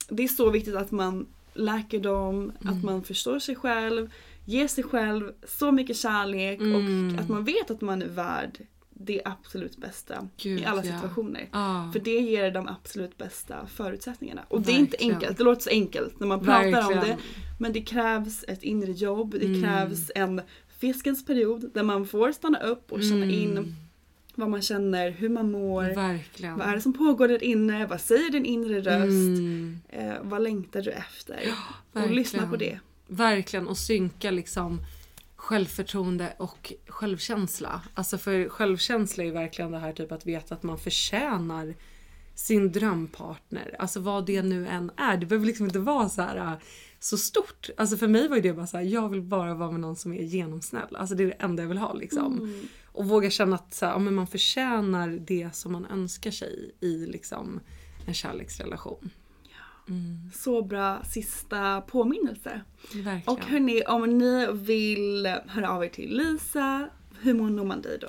det 0.09 0.25
är 0.25 0.29
så 0.29 0.51
viktigt 0.51 0.75
att 0.77 0.91
man 0.91 1.27
läker 1.55 2.01
dem, 2.01 2.53
Mm. 2.61 2.77
att 2.77 2.85
man 2.85 3.05
förstår 3.05 3.39
sig 3.39 3.55
själv, 3.57 4.11
ger 4.45 4.69
sig 4.69 4.85
själv 4.85 5.33
så 5.49 5.73
mycket 5.73 5.97
kärlek 5.97 6.61
Mm. 6.61 7.15
och 7.15 7.21
att 7.21 7.29
man 7.29 7.45
vet 7.45 7.71
att 7.71 7.81
man 7.81 8.03
är 8.03 8.09
värd 8.09 8.59
det 9.01 9.23
absolut 9.25 9.77
bästa 9.77 10.29
Gud, 10.37 10.61
i 10.61 10.65
alla 10.65 10.85
ja. 10.85 10.93
situationer. 10.95 11.49
Ja. 11.53 11.91
För 11.93 12.01
det 12.01 12.11
ger 12.21 12.51
de 12.51 12.69
absolut 12.69 13.19
bästa 13.19 13.67
förutsättningarna. 13.67 14.43
Och 14.49 14.61
det 14.63 14.73
är 14.73 14.77
inte 14.79 14.91
Verkligen. 14.91 15.15
enkelt, 15.15 15.39
det 15.39 15.45
låter 15.45 15.63
så 15.63 15.71
enkelt 15.71 16.21
när 16.21 16.27
man 16.27 16.41
pratar 16.41 16.65
om 16.65 16.73
Verkligen. 16.73 17.01
det. 17.01 17.17
Men 17.59 17.73
det 17.73 17.81
krävs 17.83 18.45
ett 18.49 18.63
inre 18.63 18.93
jobb, 18.93 19.37
det 19.41 19.47
Mm. 19.47 19.63
krävs 19.63 20.11
en 20.15 20.41
fiskens 20.79 21.27
period 21.27 21.71
där 21.75 21.83
man 21.83 22.07
får 22.07 22.33
stanna 22.33 22.59
upp 22.59 22.93
och 22.93 23.03
känna 23.03 23.27
in 23.27 23.75
vad 24.35 24.51
man 24.51 24.63
känner, 24.63 25.11
hur 25.11 25.29
man 25.29 25.51
mår. 25.51 25.95
Verkligen. 25.95 26.59
Vad 26.59 26.69
är 26.69 26.75
det 26.75 26.81
som 26.81 26.93
pågår 26.93 27.29
där 27.29 27.45
inne? 27.45 27.87
Vad 27.87 28.01
säger 28.01 28.31
din 28.31 28.45
inre 28.45 28.81
röst? 28.81 29.39
Mm. 29.39 29.79
Eh, 29.89 30.15
vad 30.23 30.43
längtar 30.43 30.83
du 30.83 30.91
efter? 30.91 31.35
och 31.37 31.97
verkligen. 31.97 32.17
lyssna 32.17 32.47
på 32.51 32.57
det. 32.57 32.79
Verkligen 33.07 33.69
och 33.69 33.77
synka 33.79 34.31
liksom 34.31 34.81
självförtroende 35.47 36.33
och 36.39 36.73
självkänsla. 36.87 37.83
Alltså 37.95 38.19
för 38.19 38.49
självkänsla 38.49 39.25
är 39.25 39.27
ju 39.27 39.33
verkligen 39.33 39.71
det 39.71 39.79
här 39.79 39.93
typ 39.93 40.13
att 40.13 40.27
veta 40.27 40.55
att 40.55 40.63
man 40.63 40.79
förtjänar 40.79 41.75
sin 42.35 42.73
drömpartner. 42.73 43.77
Alltså 43.79 44.01
vad 44.01 44.27
det 44.27 44.43
nu 44.43 44.67
än 44.67 44.91
är. 44.97 45.17
Det 45.17 45.27
behöver 45.27 45.47
liksom 45.47 45.67
inte 45.67 45.79
vara 45.79 46.09
så 46.09 46.23
här 46.23 46.37
äh, 46.37 46.53
så 46.99 47.17
stort. 47.17 47.71
Alltså 47.77 47.97
för 47.97 48.09
mig 48.09 48.29
var 48.29 48.37
ju 48.37 48.43
det 48.43 48.53
bara 48.53 48.67
så 48.67 48.77
här, 48.77 48.85
jag 48.85 49.09
vill 49.09 49.23
bara 49.23 49.55
vara 49.55 49.71
med 49.71 49.81
någon 49.81 49.97
som 49.97 50.13
är 50.13 50.23
genomsnäll. 50.23 50.97
Alltså 50.97 51.15
det 51.15 51.23
är 51.23 51.27
det 51.27 51.33
enda 51.33 51.63
jag 51.63 51.69
vill 51.69 51.79
ha 51.79 51.93
liksom. 51.93 52.63
Och 52.85 53.09
våga 53.09 53.31
känna 53.31 53.57
att 53.57 53.75
så 53.75 53.87
här, 53.87 53.93
ja, 53.93 53.99
men 53.99 54.15
man 54.15 54.27
förtjänar 54.27 55.09
det 55.09 55.55
som 55.55 55.73
man 55.73 55.87
önskar 55.87 56.31
sig 56.31 56.75
i 56.81 57.07
liksom 57.07 57.61
en 58.07 58.15
kärleksrelation. 58.15 59.11
Så 60.35 60.63
bra 60.63 61.03
sista 61.05 61.81
påminnelse. 61.81 62.61
Verkligen. 62.95 63.23
Och 63.27 63.45
hörni, 63.45 63.83
om 63.83 64.19
ni 64.19 64.47
vill 64.53 65.27
höra 65.47 65.71
av 65.71 65.85
er 65.85 65.89
till 65.89 66.17
Lisa, 66.17 66.89
hur 67.21 67.35
når 67.35 67.65
man 67.65 67.83
dig 67.83 67.99
då? 68.01 68.09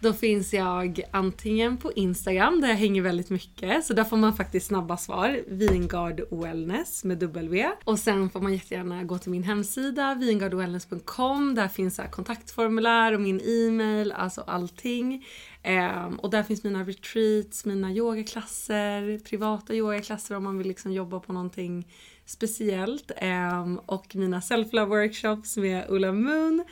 Då 0.00 0.12
finns 0.12 0.54
jag 0.54 1.00
antingen 1.10 1.76
på 1.76 1.92
Instagram 1.92 2.60
där 2.60 2.68
jag 2.68 2.76
hänger 2.76 3.02
väldigt 3.02 3.30
mycket 3.30 3.84
så 3.84 3.94
där 3.94 4.04
får 4.04 4.16
man 4.16 4.36
faktiskt 4.36 4.66
snabba 4.66 4.96
svar. 4.96 5.40
Vingard 5.46 6.20
Wellness 6.30 7.04
med 7.04 7.18
W. 7.18 7.70
Och 7.84 7.98
sen 7.98 8.30
får 8.30 8.40
man 8.40 8.52
jättegärna 8.52 9.04
gå 9.04 9.18
till 9.18 9.30
min 9.30 9.42
hemsida 9.42 10.14
vingardwellness.com. 10.14 11.54
Där 11.54 11.68
finns 11.68 11.94
så 11.94 12.02
kontaktformulär 12.02 13.12
och 13.12 13.20
min 13.20 13.40
e-mail, 13.40 14.12
alltså 14.12 14.40
allting. 14.40 15.26
Ehm, 15.66 16.16
och 16.16 16.30
där 16.30 16.42
finns 16.42 16.64
mina 16.64 16.84
retreats, 16.84 17.64
mina 17.64 17.92
yogaklasser, 17.92 19.18
privata 19.18 19.74
yogaklasser 19.74 20.34
om 20.36 20.44
man 20.44 20.58
vill 20.58 20.68
liksom 20.68 20.92
jobba 20.92 21.20
på 21.20 21.32
någonting 21.32 21.86
speciellt. 22.24 23.10
Ehm, 23.16 23.78
och 23.86 24.16
mina 24.16 24.40
self-love 24.40 24.86
workshops 24.86 25.56
med 25.56 25.84
Ulla 25.88 26.12
Moon. 26.12 26.64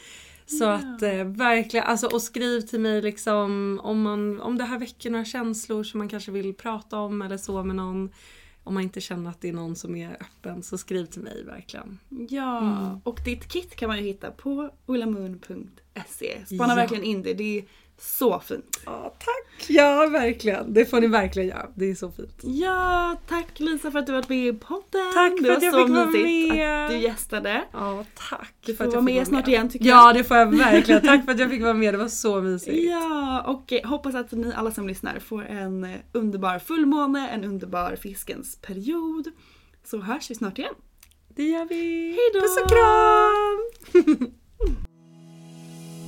Så 0.47 0.65
att 0.65 1.03
eh, 1.03 1.25
verkligen, 1.25 1.87
alltså 1.87 2.07
och 2.07 2.23
skriv 2.23 2.61
till 2.61 2.81
mig 2.81 3.03
liksom 3.03 3.81
om, 3.83 4.03
man, 4.03 4.41
om 4.41 4.59
det 4.59 4.65
här 4.65 4.79
väcker 4.79 5.11
några 5.11 5.25
känslor 5.25 5.85
som 5.85 5.99
man 5.99 6.09
kanske 6.09 6.31
vill 6.31 6.55
prata 6.55 6.99
om 6.99 7.23
eller 7.23 7.37
så 7.37 7.63
med 7.63 7.77
någon. 7.77 8.11
Om 8.65 8.75
man 8.75 8.83
inte 8.83 9.01
känner 9.01 9.31
att 9.31 9.41
det 9.41 9.49
är 9.49 9.53
någon 9.53 9.77
som 9.77 9.97
är 9.97 10.17
öppen 10.21 10.63
så 10.63 10.79
skriv 10.79 11.07
till 11.07 11.23
mig 11.23 11.45
verkligen. 11.45 11.99
Ja, 12.31 13.01
och 13.05 13.21
ditt 13.25 13.49
kit 13.53 13.77
kan 13.77 13.89
man 13.89 13.99
ju 13.99 14.05
hitta 14.05 14.31
på 14.31 14.71
ullamoon.se. 14.87 16.47
Spana 16.47 16.73
Ja. 16.73 16.77
verkligen 16.77 17.05
in 17.05 17.23
det, 17.23 17.35
det 17.35 17.59
är 17.59 17.65
så 17.99 18.41
fint. 18.41 18.81
Ja 18.87 19.15
tack! 19.19 19.69
Ja 19.71 20.09
verkligen, 20.13 20.73
det 20.75 20.87
får 20.87 21.01
ni 21.01 21.07
verkligen 21.07 21.49
göra. 21.49 21.67
Det 21.75 21.91
är 21.91 21.95
så 21.95 22.11
fint. 22.11 22.41
Ja, 22.43 23.17
tack 23.29 23.61
Lisa 23.61 23.91
för 23.91 23.99
att 23.99 24.07
du 24.07 24.13
varit 24.13 24.29
med 24.29 24.47
i 24.47 24.53
podden. 24.53 25.13
Tack 25.15 25.39
för 25.39 25.49
var 25.49 25.57
att 25.57 25.63
jag 25.63 25.75
fick 25.75 25.95
vara 25.97 26.07
med. 26.07 26.85
att 26.85 26.91
du 26.91 26.97
gästade. 26.97 27.65
Ja 27.73 28.05
tack. 28.31 28.55
Du 28.67 28.75
för 28.75 28.85
får 28.85 28.89
att 28.89 28.93
vara 28.95 29.03
med 29.03 29.27
snart 29.27 29.49
igen 29.49 29.69
tycker 29.71 29.87
Ja 29.87 30.07
jag. 30.07 30.17
det 30.17 30.25
får 30.25 30.37
jag 30.37 30.47
verkligen. 30.47 31.01
Tack 31.03 31.25
för 31.25 31.33
att 31.33 31.39
jag 31.39 31.51
fick 31.51 31.63
vara 31.63 31.75
med, 31.75 31.95
det 31.95 31.99
var 31.99 32.09
så 32.09 32.41
mysigt. 32.41 32.91
Ja, 32.91 33.43
och 33.47 33.73
eh, 33.73 33.85
hoppas 33.89 34.15
att 34.15 34.33
ni 34.33 34.53
alla 34.57 34.71
som 34.71 34.89
lyssnar 34.89 35.19
får 35.19 35.45
en 35.47 35.85
eh, 35.85 35.97
underbar 36.13 36.59
fullmåne, 36.59 37.29
en 37.29 37.45
underbar 37.45 37.97
fiskens 37.97 38.57
period. 38.57 39.29
Så 39.85 39.99
hörs 39.99 40.31
vi 40.31 40.35
snart 40.35 40.59
igen. 40.59 40.75
Det 41.37 41.43
gör 41.43 41.65
vi. 41.65 42.09
Hej 42.09 42.31
då! 42.35 42.41
Puss 42.41 42.59
och 42.63 42.69
kram! 42.71 44.31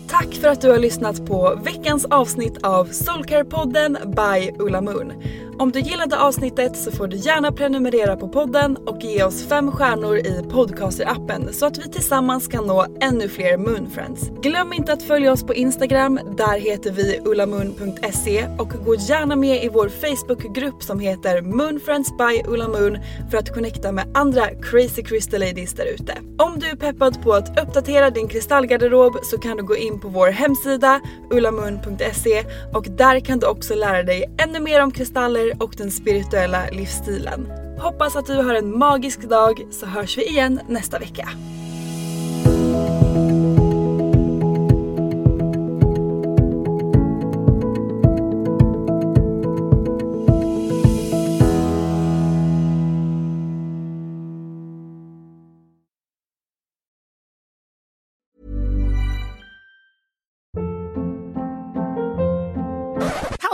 Tack 0.08 0.34
för 0.34 0.48
att 0.48 0.60
du 0.60 0.70
har 0.70 0.78
lyssnat 0.78 1.26
på 1.26 1.60
veckans 1.64 2.04
avsnitt 2.04 2.58
av 2.62 2.88
Soulcare-podden 2.88 3.98
by 4.16 4.52
Ulla 4.58 4.80
Moon. 4.80 5.12
Om 5.58 5.72
du 5.72 5.80
gillade 5.80 6.18
avsnittet 6.18 6.76
så 6.76 6.90
får 6.90 7.06
du 7.06 7.16
gärna 7.16 7.52
prenumerera 7.52 8.16
på 8.16 8.28
podden 8.28 8.76
och 8.76 9.02
ge 9.02 9.22
oss 9.24 9.48
fem 9.48 9.72
stjärnor 9.72 10.16
i 10.16 10.42
podcaster-appen 10.50 11.52
så 11.52 11.66
att 11.66 11.78
vi 11.78 11.88
tillsammans 11.88 12.48
kan 12.48 12.66
nå 12.66 12.86
ännu 13.00 13.28
fler 13.28 13.56
Moonfriends. 13.56 14.30
Glöm 14.42 14.72
inte 14.72 14.92
att 14.92 15.02
följa 15.02 15.32
oss 15.32 15.42
på 15.42 15.54
Instagram, 15.54 16.20
där 16.36 16.58
heter 16.58 16.90
vi 16.90 17.20
ullamoon.se 17.24 18.46
och 18.58 18.68
gå 18.84 18.94
gärna 18.94 19.36
med 19.36 19.64
i 19.64 19.68
vår 19.68 19.88
Facebookgrupp 19.88 20.82
som 20.82 21.00
heter 21.00 21.42
Moonfriends 21.42 22.16
by 22.18 22.42
Ulla 22.52 22.68
Moon 22.68 22.98
för 23.30 23.38
att 23.38 23.54
connecta 23.54 23.92
med 23.92 24.04
andra 24.14 24.46
crazy 24.62 25.02
crystal 25.02 25.40
ladies 25.40 25.74
där 25.74 25.86
ute. 25.86 26.12
Om 26.38 26.58
du 26.58 26.66
är 26.68 26.76
peppad 26.76 27.22
på 27.22 27.32
att 27.32 27.62
uppdatera 27.62 28.10
din 28.10 28.28
kristallgarderob 28.28 29.16
så 29.22 29.38
kan 29.38 29.56
du 29.56 29.62
gå 29.62 29.76
in 29.76 29.95
på 30.00 30.08
vår 30.08 30.28
hemsida 30.28 31.00
ullamun.se 31.30 32.44
och 32.74 32.86
där 32.90 33.20
kan 33.20 33.38
du 33.38 33.46
också 33.46 33.74
lära 33.74 34.02
dig 34.02 34.34
ännu 34.38 34.60
mer 34.60 34.82
om 34.82 34.90
kristaller 34.90 35.62
och 35.62 35.74
den 35.76 35.90
spirituella 35.90 36.66
livsstilen. 36.72 37.52
Hoppas 37.78 38.16
att 38.16 38.26
du 38.26 38.34
har 38.34 38.54
en 38.54 38.78
magisk 38.78 39.22
dag 39.22 39.66
så 39.70 39.86
hörs 39.86 40.18
vi 40.18 40.28
igen 40.28 40.60
nästa 40.68 40.98
vecka. 40.98 41.28